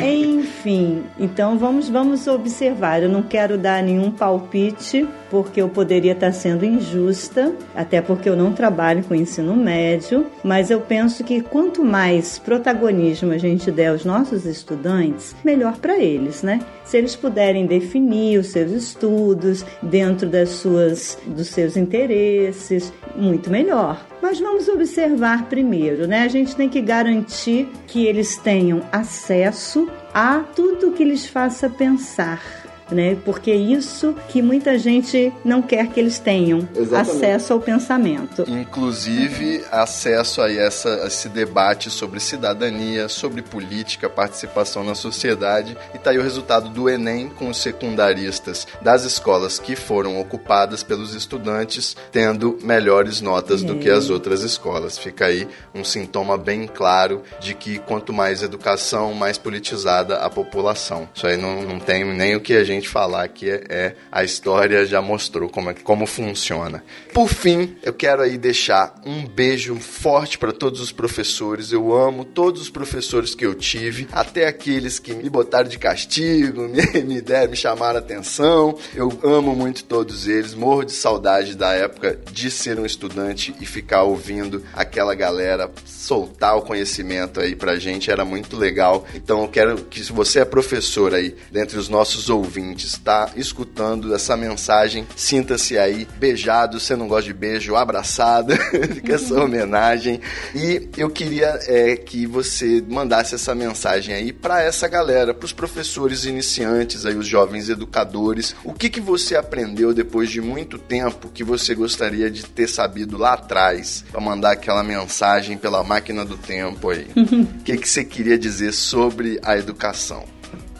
É. 0.00 0.06
Enfim, 0.12 1.04
então 1.18 1.58
vamos, 1.58 1.88
vamos 1.88 2.26
observar. 2.26 3.02
Eu 3.02 3.08
não 3.08 3.22
quero 3.22 3.56
dar 3.56 3.82
nenhum 3.82 4.10
palpite, 4.10 5.08
porque 5.30 5.62
eu 5.62 5.68
poderia 5.68 6.12
estar 6.12 6.32
sendo 6.32 6.64
injusta, 6.64 7.54
até 7.74 8.02
porque 8.02 8.28
eu 8.28 8.36
não 8.36 8.52
trabalho 8.52 9.02
com 9.04 9.14
ensino 9.14 9.56
médio, 9.56 10.26
mas 10.44 10.70
eu 10.70 10.80
penso 10.80 11.24
que 11.24 11.40
quanto 11.40 11.82
mais 11.82 12.38
protagonismo 12.38 13.32
a 13.32 13.38
gente 13.38 13.70
der 13.70 13.88
aos 13.88 14.04
nossos 14.04 14.44
estudantes, 14.44 15.19
melhor 15.44 15.78
para 15.78 15.98
eles, 15.98 16.42
né? 16.42 16.60
Se 16.84 16.96
eles 16.96 17.14
puderem 17.14 17.66
definir 17.66 18.38
os 18.38 18.48
seus 18.48 18.70
estudos, 18.70 19.64
dentro 19.82 20.28
das 20.28 20.50
suas, 20.50 21.18
dos 21.26 21.48
seus 21.48 21.76
interesses, 21.76 22.92
muito 23.16 23.50
melhor. 23.50 24.04
Mas 24.20 24.38
vamos 24.40 24.68
observar 24.68 25.48
primeiro, 25.48 26.06
né? 26.06 26.22
A 26.22 26.28
gente 26.28 26.54
tem 26.54 26.68
que 26.68 26.80
garantir 26.80 27.68
que 27.86 28.06
eles 28.06 28.36
tenham 28.36 28.82
acesso 28.92 29.88
a 30.12 30.40
tudo 30.54 30.92
que 30.92 31.04
lhes 31.04 31.26
faça 31.26 31.70
pensar 31.70 32.59
né? 32.90 33.16
Porque 33.24 33.50
é 33.50 33.56
isso 33.56 34.14
que 34.28 34.42
muita 34.42 34.78
gente 34.78 35.32
não 35.44 35.62
quer 35.62 35.88
que 35.88 36.00
eles 36.00 36.18
tenham 36.18 36.68
Exatamente. 36.74 37.16
acesso 37.16 37.52
ao 37.52 37.60
pensamento. 37.60 38.44
Inclusive 38.48 39.64
acesso 39.70 40.42
a 40.42 40.52
essa, 40.52 41.06
esse 41.06 41.28
debate 41.28 41.90
sobre 41.90 42.20
cidadania, 42.20 43.08
sobre 43.08 43.42
política, 43.42 44.08
participação 44.08 44.84
na 44.84 44.94
sociedade. 44.94 45.76
E 45.94 45.98
tá 45.98 46.10
aí 46.10 46.18
o 46.18 46.22
resultado 46.22 46.68
do 46.68 46.88
Enem 46.88 47.28
com 47.28 47.48
os 47.48 47.58
secundaristas 47.58 48.66
das 48.80 49.04
escolas 49.04 49.58
que 49.58 49.76
foram 49.76 50.20
ocupadas 50.20 50.82
pelos 50.82 51.14
estudantes 51.14 51.96
tendo 52.12 52.58
melhores 52.62 53.20
notas 53.20 53.62
é. 53.62 53.66
do 53.66 53.76
que 53.76 53.88
as 53.88 54.10
outras 54.10 54.42
escolas. 54.42 54.98
Fica 54.98 55.26
aí 55.26 55.48
um 55.74 55.84
sintoma 55.84 56.36
bem 56.36 56.66
claro 56.66 57.22
de 57.40 57.54
que 57.54 57.78
quanto 57.78 58.12
mais 58.12 58.42
educação, 58.42 59.14
mais 59.14 59.38
politizada 59.38 60.16
a 60.16 60.30
população. 60.30 61.08
Isso 61.14 61.26
aí 61.26 61.36
não, 61.36 61.62
não 61.62 61.78
tem 61.78 62.04
nem 62.04 62.36
o 62.36 62.40
que 62.40 62.54
a 62.54 62.64
gente 62.64 62.79
gente 62.80 62.88
falar 62.88 63.28
que 63.28 63.48
é, 63.48 63.64
é, 63.68 63.94
a 64.10 64.24
história 64.24 64.84
já 64.84 65.00
mostrou 65.00 65.48
como, 65.48 65.70
é, 65.70 65.74
como 65.74 66.06
funciona. 66.06 66.82
Por 67.12 67.28
fim, 67.28 67.76
eu 67.82 67.92
quero 67.92 68.22
aí 68.22 68.36
deixar 68.36 69.00
um 69.04 69.26
beijo 69.26 69.76
forte 69.76 70.38
para 70.38 70.52
todos 70.52 70.80
os 70.80 70.90
professores. 70.90 71.72
Eu 71.72 71.94
amo 71.94 72.24
todos 72.24 72.62
os 72.62 72.70
professores 72.70 73.34
que 73.34 73.44
eu 73.44 73.54
tive, 73.54 74.08
até 74.10 74.46
aqueles 74.46 74.98
que 74.98 75.12
me 75.14 75.28
botaram 75.28 75.68
de 75.68 75.78
castigo, 75.78 76.62
me, 76.68 77.02
me 77.02 77.20
deram, 77.20 77.50
me 77.50 77.56
chamaram 77.56 77.98
atenção. 77.98 78.76
Eu 78.94 79.18
amo 79.22 79.54
muito 79.54 79.84
todos 79.84 80.26
eles, 80.26 80.54
morro 80.54 80.84
de 80.84 80.92
saudade 80.92 81.56
da 81.56 81.72
época 81.72 82.18
de 82.32 82.50
ser 82.50 82.78
um 82.78 82.86
estudante 82.86 83.54
e 83.60 83.66
ficar 83.66 84.02
ouvindo 84.02 84.64
aquela 84.74 85.14
galera 85.14 85.70
soltar 85.84 86.56
o 86.56 86.62
conhecimento 86.62 87.40
aí 87.40 87.54
pra 87.54 87.76
gente, 87.76 88.10
era 88.10 88.24
muito 88.24 88.56
legal. 88.56 89.04
Então 89.14 89.42
eu 89.42 89.48
quero 89.48 89.76
que 89.84 90.02
se 90.02 90.12
você 90.12 90.40
é 90.40 90.44
professor 90.44 91.14
aí, 91.14 91.36
dentre 91.50 91.78
os 91.78 91.88
nossos 91.88 92.30
ouvintes, 92.30 92.69
ouvinte 92.70 92.86
está 92.86 93.30
escutando 93.36 94.14
essa 94.14 94.36
mensagem, 94.36 95.06
sinta-se 95.16 95.76
aí 95.76 96.06
beijado, 96.18 96.78
se 96.78 96.94
não 96.94 97.08
gosta 97.08 97.24
de 97.24 97.34
beijo, 97.34 97.74
abraçado, 97.74 98.54
fica 98.94 99.14
essa 99.14 99.34
homenagem. 99.42 100.20
E 100.54 100.88
eu 100.96 101.10
queria 101.10 101.58
é, 101.66 101.96
que 101.96 102.26
você 102.26 102.82
mandasse 102.88 103.34
essa 103.34 103.54
mensagem 103.54 104.14
aí 104.14 104.32
para 104.32 104.62
essa 104.62 104.88
galera, 104.88 105.34
para 105.34 105.44
os 105.44 105.52
professores 105.52 106.24
iniciantes, 106.24 107.04
aí 107.04 107.16
os 107.16 107.26
jovens 107.26 107.68
educadores. 107.68 108.54
O 108.64 108.72
que, 108.72 108.88
que 108.88 109.00
você 109.00 109.36
aprendeu 109.36 109.92
depois 109.92 110.30
de 110.30 110.40
muito 110.40 110.78
tempo 110.78 111.30
que 111.32 111.44
você 111.44 111.74
gostaria 111.74 112.30
de 112.30 112.44
ter 112.44 112.68
sabido 112.68 113.18
lá 113.18 113.34
atrás 113.34 114.04
para 114.10 114.20
mandar 114.20 114.52
aquela 114.52 114.82
mensagem 114.82 115.58
pela 115.58 115.82
máquina 115.82 116.24
do 116.24 116.36
tempo 116.36 116.90
aí? 116.90 117.08
O 117.40 117.62
que, 117.62 117.76
que 117.76 117.88
você 117.88 118.04
queria 118.04 118.38
dizer 118.38 118.72
sobre 118.72 119.38
a 119.42 119.56
educação? 119.56 120.24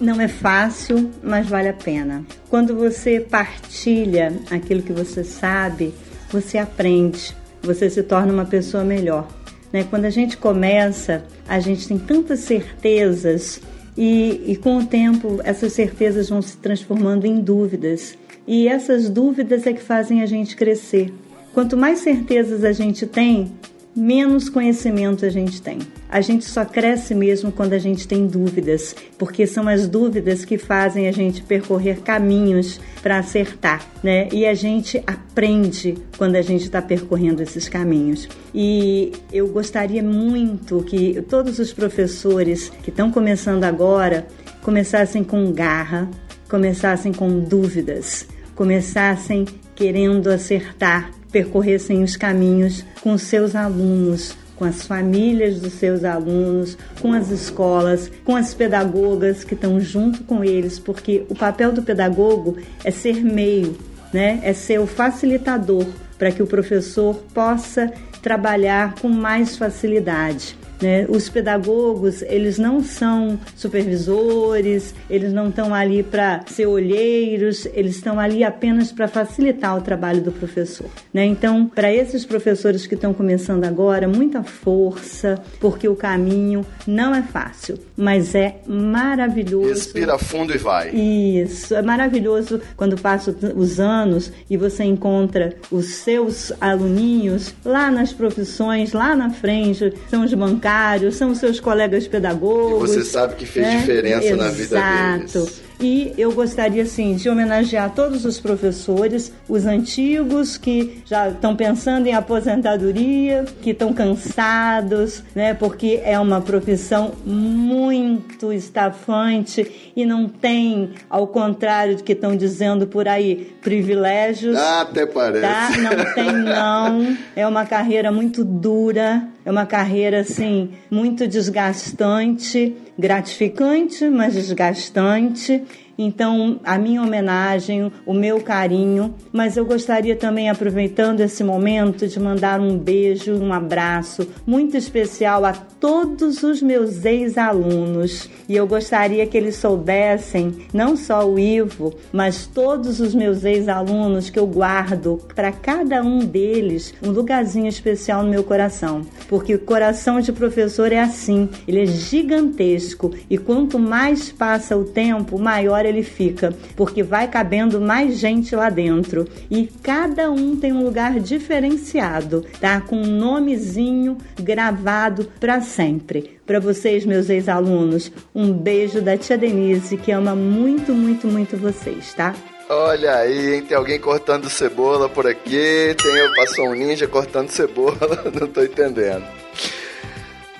Não 0.00 0.18
é 0.18 0.28
fácil, 0.28 1.10
mas 1.22 1.46
vale 1.46 1.68
a 1.68 1.74
pena. 1.74 2.24
Quando 2.48 2.74
você 2.74 3.20
partilha 3.20 4.32
aquilo 4.50 4.80
que 4.80 4.94
você 4.94 5.22
sabe, 5.22 5.92
você 6.30 6.56
aprende, 6.56 7.36
você 7.62 7.90
se 7.90 8.02
torna 8.02 8.32
uma 8.32 8.46
pessoa 8.46 8.82
melhor. 8.82 9.28
Né? 9.70 9.84
Quando 9.84 10.06
a 10.06 10.10
gente 10.10 10.38
começa, 10.38 11.22
a 11.46 11.60
gente 11.60 11.86
tem 11.86 11.98
tantas 11.98 12.40
certezas 12.40 13.60
e, 13.94 14.42
e 14.46 14.56
com 14.56 14.78
o 14.78 14.86
tempo 14.86 15.38
essas 15.44 15.74
certezas 15.74 16.30
vão 16.30 16.40
se 16.40 16.56
transformando 16.56 17.26
em 17.26 17.38
dúvidas. 17.38 18.16
E 18.46 18.68
essas 18.68 19.10
dúvidas 19.10 19.66
é 19.66 19.72
que 19.74 19.82
fazem 19.82 20.22
a 20.22 20.26
gente 20.26 20.56
crescer. 20.56 21.12
Quanto 21.52 21.76
mais 21.76 21.98
certezas 21.98 22.64
a 22.64 22.72
gente 22.72 23.06
tem, 23.06 23.52
menos 23.94 24.48
conhecimento 24.48 25.24
a 25.26 25.28
gente 25.28 25.60
tem. 25.60 25.78
A 26.08 26.20
gente 26.20 26.44
só 26.44 26.64
cresce 26.64 27.14
mesmo 27.14 27.52
quando 27.52 27.72
a 27.72 27.78
gente 27.78 28.06
tem 28.06 28.26
dúvidas, 28.26 28.94
porque 29.18 29.46
são 29.46 29.68
as 29.68 29.88
dúvidas 29.88 30.44
que 30.44 30.58
fazem 30.58 31.08
a 31.08 31.12
gente 31.12 31.42
percorrer 31.42 32.00
caminhos 32.00 32.80
para 33.02 33.18
acertar, 33.18 33.84
né? 34.02 34.28
E 34.32 34.46
a 34.46 34.54
gente 34.54 35.02
aprende 35.06 35.96
quando 36.16 36.36
a 36.36 36.42
gente 36.42 36.64
está 36.64 36.80
percorrendo 36.80 37.42
esses 37.42 37.68
caminhos. 37.68 38.28
E 38.54 39.12
eu 39.32 39.48
gostaria 39.48 40.02
muito 40.02 40.82
que 40.82 41.22
todos 41.28 41.58
os 41.58 41.72
professores 41.72 42.70
que 42.82 42.90
estão 42.90 43.10
começando 43.10 43.64
agora 43.64 44.26
começassem 44.62 45.24
com 45.24 45.52
garra, 45.52 46.08
começassem 46.48 47.12
com 47.12 47.40
dúvidas, 47.40 48.26
começassem 48.54 49.46
querendo 49.74 50.28
acertar 50.28 51.10
percorressem 51.30 52.02
os 52.02 52.16
caminhos 52.16 52.84
com 53.02 53.16
seus 53.16 53.54
alunos, 53.54 54.36
com 54.56 54.66
as 54.66 54.82
famílias 54.82 55.58
dos 55.58 55.72
seus 55.72 56.04
alunos, 56.04 56.76
com 57.00 57.14
as 57.14 57.30
escolas, 57.30 58.12
com 58.24 58.36
as 58.36 58.52
pedagogas 58.52 59.42
que 59.42 59.54
estão 59.54 59.80
junto 59.80 60.22
com 60.24 60.44
eles, 60.44 60.78
porque 60.78 61.24
o 61.30 61.34
papel 61.34 61.72
do 61.72 61.82
pedagogo 61.82 62.58
é 62.84 62.90
ser 62.90 63.24
meio, 63.24 63.74
né? 64.12 64.38
É 64.42 64.52
ser 64.52 64.78
o 64.78 64.86
facilitador 64.86 65.86
para 66.18 66.30
que 66.30 66.42
o 66.42 66.46
professor 66.46 67.14
possa 67.32 67.90
trabalhar 68.20 68.96
com 68.96 69.08
mais 69.08 69.56
facilidade. 69.56 70.59
Né? 70.80 71.06
Os 71.08 71.28
pedagogos, 71.28 72.22
eles 72.22 72.58
não 72.58 72.82
são 72.82 73.38
supervisores, 73.54 74.94
eles 75.08 75.32
não 75.32 75.48
estão 75.48 75.74
ali 75.74 76.02
para 76.02 76.40
ser 76.46 76.66
olheiros, 76.66 77.66
eles 77.74 77.96
estão 77.96 78.18
ali 78.18 78.42
apenas 78.42 78.90
para 78.90 79.06
facilitar 79.06 79.76
o 79.76 79.82
trabalho 79.82 80.22
do 80.22 80.32
professor. 80.32 80.86
Né? 81.12 81.24
Então, 81.26 81.66
para 81.66 81.92
esses 81.92 82.24
professores 82.24 82.86
que 82.86 82.94
estão 82.94 83.12
começando 83.12 83.64
agora, 83.64 84.08
muita 84.08 84.42
força, 84.42 85.40
porque 85.60 85.86
o 85.86 85.94
caminho 85.94 86.64
não 86.86 87.14
é 87.14 87.22
fácil, 87.22 87.78
mas 87.96 88.34
é 88.34 88.56
maravilhoso. 88.66 89.68
Respira 89.68 90.18
fundo 90.18 90.54
e 90.54 90.58
vai. 90.58 90.90
Isso, 90.90 91.74
é 91.74 91.82
maravilhoso 91.82 92.60
quando 92.76 92.96
passa 92.96 93.34
os 93.54 93.78
anos 93.78 94.32
e 94.48 94.56
você 94.56 94.84
encontra 94.84 95.54
os 95.70 95.96
seus 95.96 96.52
aluninhos 96.60 97.54
lá 97.64 97.90
nas 97.90 98.12
profissões, 98.12 98.92
lá 98.92 99.14
na 99.14 99.30
frente, 99.30 99.92
são 100.08 100.24
os 100.24 100.32
bancários 100.32 100.69
são 101.12 101.30
os 101.30 101.38
seus 101.38 101.60
colegas 101.60 102.06
pedagogos. 102.06 102.90
E 102.90 102.94
você 102.94 103.04
sabe 103.04 103.34
que 103.36 103.46
fez 103.46 103.66
né? 103.66 103.78
diferença 103.78 104.26
Exato. 104.26 104.42
na 104.42 104.50
vida 104.50 104.80
deles. 104.80 105.34
Exato. 105.34 105.70
E 105.82 106.12
eu 106.18 106.30
gostaria, 106.32 106.82
assim, 106.82 107.14
de 107.14 107.28
homenagear 107.28 107.94
todos 107.94 108.26
os 108.26 108.38
professores, 108.38 109.32
os 109.48 109.64
antigos 109.64 110.58
que 110.58 111.02
já 111.06 111.30
estão 111.30 111.56
pensando 111.56 112.06
em 112.06 112.12
aposentadoria, 112.12 113.46
que 113.62 113.70
estão 113.70 113.94
cansados, 113.94 115.22
né? 115.34 115.54
Porque 115.54 116.02
é 116.04 116.18
uma 116.18 116.42
profissão 116.42 117.12
muito 117.24 118.52
estafante 118.52 119.92
e 119.96 120.04
não 120.04 120.28
tem, 120.28 120.90
ao 121.08 121.26
contrário 121.26 121.96
do 121.96 122.04
que 122.04 122.12
estão 122.12 122.36
dizendo 122.36 122.86
por 122.86 123.08
aí, 123.08 123.50
privilégios. 123.62 124.56
Ah, 124.56 124.82
até 124.82 125.06
parece. 125.06 125.40
Tá? 125.40 125.70
Não 125.78 126.14
tem, 126.14 126.32
não. 126.32 127.16
É 127.34 127.46
uma 127.46 127.64
carreira 127.64 128.12
muito 128.12 128.44
dura, 128.44 129.26
é 129.50 129.52
uma 129.52 129.66
carreira 129.66 130.20
assim 130.20 130.70
muito 130.90 131.26
desgastante, 131.26 132.74
gratificante, 133.00 134.08
mas 134.08 134.34
desgastante. 134.34 135.64
Então, 136.02 136.58
a 136.64 136.78
minha 136.78 137.02
homenagem, 137.02 137.92
o 138.06 138.14
meu 138.14 138.40
carinho, 138.40 139.14
mas 139.30 139.58
eu 139.58 139.66
gostaria 139.66 140.16
também, 140.16 140.48
aproveitando 140.48 141.20
esse 141.20 141.44
momento, 141.44 142.08
de 142.08 142.18
mandar 142.18 142.58
um 142.58 142.78
beijo, 142.78 143.34
um 143.34 143.52
abraço 143.52 144.26
muito 144.46 144.78
especial 144.78 145.44
a 145.44 145.52
todos 145.52 146.42
os 146.42 146.62
meus 146.62 147.04
ex-alunos. 147.04 148.30
E 148.48 148.56
eu 148.56 148.66
gostaria 148.66 149.26
que 149.26 149.36
eles 149.36 149.56
soubessem, 149.56 150.54
não 150.72 150.96
só 150.96 151.28
o 151.28 151.38
Ivo, 151.38 151.92
mas 152.10 152.46
todos 152.46 152.98
os 152.98 153.14
meus 153.14 153.44
ex-alunos 153.44 154.30
que 154.30 154.38
eu 154.38 154.46
guardo 154.46 155.18
para 155.34 155.52
cada 155.52 156.02
um 156.02 156.20
deles 156.20 156.94
um 157.02 157.10
lugarzinho 157.10 157.68
especial 157.68 158.22
no 158.22 158.30
meu 158.30 158.42
coração. 158.42 159.02
Porque 159.28 159.54
o 159.54 159.58
coração 159.58 160.18
de 160.18 160.32
professor 160.32 160.92
é 160.92 161.00
assim, 161.00 161.46
ele 161.68 161.82
é 161.82 161.86
gigantesco 161.86 162.89
e 163.28 163.38
quanto 163.38 163.78
mais 163.78 164.30
passa 164.30 164.76
o 164.76 164.84
tempo, 164.84 165.38
maior 165.38 165.84
ele 165.84 166.02
fica, 166.02 166.52
porque 166.76 167.02
vai 167.02 167.28
cabendo 167.28 167.80
mais 167.80 168.18
gente 168.18 168.54
lá 168.54 168.70
dentro 168.70 169.26
e 169.50 169.68
cada 169.82 170.30
um 170.30 170.56
tem 170.56 170.72
um 170.72 170.84
lugar 170.84 171.18
diferenciado, 171.20 172.44
tá? 172.60 172.80
Com 172.80 172.96
um 172.96 173.06
nomezinho 173.06 174.16
gravado 174.40 175.28
para 175.38 175.60
sempre. 175.60 176.38
Para 176.46 176.58
vocês, 176.58 177.04
meus 177.04 177.30
ex-alunos, 177.30 178.10
um 178.34 178.52
beijo 178.52 179.00
da 179.00 179.16
tia 179.16 179.38
Denise, 179.38 179.96
que 179.96 180.10
ama 180.10 180.34
muito, 180.34 180.92
muito, 180.92 181.26
muito 181.26 181.56
vocês, 181.56 182.12
tá? 182.14 182.34
Olha 182.68 183.16
aí, 183.16 183.54
hein? 183.54 183.62
Tem 183.62 183.76
alguém 183.76 183.98
cortando 183.98 184.48
cebola 184.48 185.08
por 185.08 185.26
aqui. 185.26 185.94
Tem, 186.00 186.34
passou 186.36 186.68
um 186.68 186.74
ninja 186.74 187.08
cortando 187.08 187.48
cebola. 187.48 187.98
Não 188.32 188.46
tô 188.46 188.62
entendendo. 188.62 189.39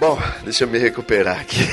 Bom, 0.01 0.19
deixa 0.43 0.65
eu 0.65 0.69
me 0.69 0.79
recuperar 0.79 1.41
aqui. 1.41 1.61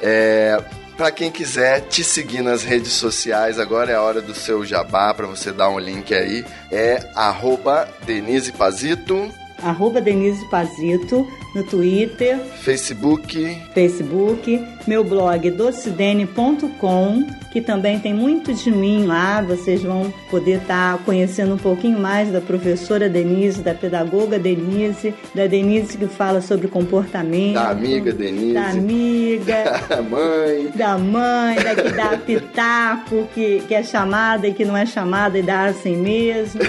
É, 0.00 0.62
para 0.96 1.10
quem 1.10 1.28
quiser 1.28 1.80
te 1.80 2.04
seguir 2.04 2.40
nas 2.40 2.62
redes 2.62 2.92
sociais, 2.92 3.58
agora 3.58 3.90
é 3.90 3.96
a 3.96 4.00
hora 4.00 4.22
do 4.22 4.32
seu 4.32 4.64
jabá, 4.64 5.12
para 5.12 5.26
você 5.26 5.50
dar 5.50 5.68
um 5.70 5.76
link 5.76 6.14
aí. 6.14 6.46
É 6.70 7.10
arroba 7.16 7.88
Denise 8.06 8.52
Pazito. 8.52 9.28
Arroba 9.62 10.00
Denise 10.00 10.44
Pazito 10.46 11.26
no 11.54 11.62
Twitter, 11.62 12.38
Facebook, 12.60 13.58
Facebook, 13.74 14.64
meu 14.86 15.02
blog 15.02 15.50
docidene.com, 15.50 17.26
que 17.50 17.60
também 17.60 17.98
tem 17.98 18.12
muito 18.12 18.52
de 18.52 18.70
mim 18.70 19.06
lá. 19.06 19.40
Vocês 19.40 19.82
vão 19.82 20.12
poder 20.30 20.60
estar 20.60 20.98
tá 20.98 21.04
conhecendo 21.04 21.54
um 21.54 21.58
pouquinho 21.58 21.98
mais 21.98 22.30
da 22.30 22.40
professora 22.40 23.08
Denise, 23.08 23.62
da 23.62 23.74
pedagoga 23.74 24.38
Denise, 24.38 25.14
da 25.34 25.46
Denise 25.46 25.96
que 25.96 26.06
fala 26.06 26.40
sobre 26.40 26.68
comportamento, 26.68 27.54
da 27.54 27.70
amiga 27.70 28.12
Denise, 28.12 28.54
da 28.54 28.68
amiga, 28.68 29.82
da 29.88 30.02
mãe, 30.02 30.70
da 30.74 30.98
mãe, 30.98 31.56
da 31.56 31.74
que 31.74 31.90
dá 31.90 32.16
pitaco, 32.18 33.28
que, 33.34 33.60
que 33.66 33.74
é 33.74 33.82
chamada 33.82 34.46
e 34.46 34.52
que 34.52 34.64
não 34.64 34.76
é 34.76 34.84
chamada 34.84 35.38
e 35.38 35.42
dá 35.42 35.64
assim 35.64 35.96
mesmo. 35.96 36.60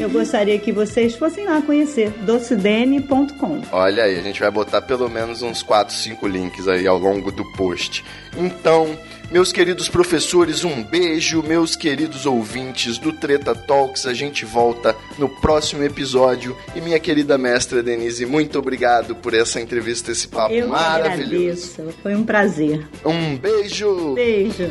Eu 0.00 0.08
gostaria 0.10 0.58
que 0.58 0.72
vocês 0.72 1.14
fossem 1.14 1.44
lá 1.44 1.60
conhecer 1.62 2.10
docidene.com. 2.22 3.62
Olha 3.72 4.04
aí, 4.04 4.18
a 4.18 4.22
gente 4.22 4.40
vai 4.40 4.50
botar 4.50 4.82
pelo 4.82 5.08
menos 5.08 5.42
uns 5.42 5.62
4, 5.62 5.94
5 5.94 6.26
links 6.26 6.68
aí 6.68 6.86
ao 6.86 6.98
longo 6.98 7.30
do 7.30 7.44
post. 7.52 8.04
Então, 8.36 8.96
meus 9.30 9.50
queridos 9.50 9.88
professores, 9.88 10.62
um 10.62 10.82
beijo, 10.82 11.42
meus 11.42 11.74
queridos 11.74 12.26
ouvintes 12.26 12.98
do 12.98 13.12
Treta 13.12 13.54
Talks. 13.54 14.06
A 14.06 14.12
gente 14.12 14.44
volta 14.44 14.94
no 15.18 15.28
próximo 15.28 15.82
episódio. 15.82 16.56
E 16.74 16.80
minha 16.80 16.98
querida 16.98 17.38
mestra 17.38 17.82
Denise, 17.82 18.26
muito 18.26 18.58
obrigado 18.58 19.14
por 19.14 19.32
essa 19.32 19.60
entrevista, 19.60 20.12
esse 20.12 20.28
papo 20.28 20.52
Eu 20.52 20.68
maravilhoso. 20.68 21.80
Agradeço. 21.80 21.94
Foi 22.02 22.14
um 22.14 22.24
prazer. 22.24 22.86
Um 23.04 23.36
beijo. 23.36 24.14
Beijo. 24.14 24.70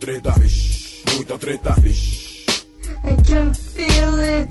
Treta, 0.00 0.32
vixe, 0.38 1.02
muita 1.14 1.36
treta, 1.38 1.74
vixe. 1.78 2.46
I 3.04 3.14
can 3.22 3.52
feel 3.52 4.18
it. 4.18 4.48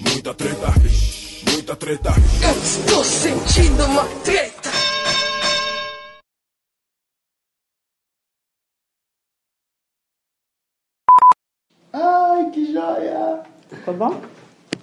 Muita 0.00 0.34
treta, 0.34 0.74
muita 1.50 1.76
treta. 1.76 2.12
Eu 2.42 2.62
estou 2.62 3.02
sentindo 3.02 3.84
uma 3.86 4.04
treta. 4.22 4.70
Ai, 11.94 12.50
que 12.50 12.72
joia. 12.74 13.42
Ficou 13.70 13.94
bom? 13.94 14.22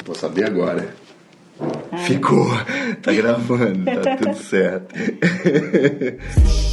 Vou 0.05 0.15
saber 0.15 0.45
agora. 0.45 0.95
Ficou. 2.07 2.47
Tá 3.03 3.13
gravando, 3.13 3.85
tá 4.01 4.17
tudo 4.17 4.35
certo. 4.41 4.95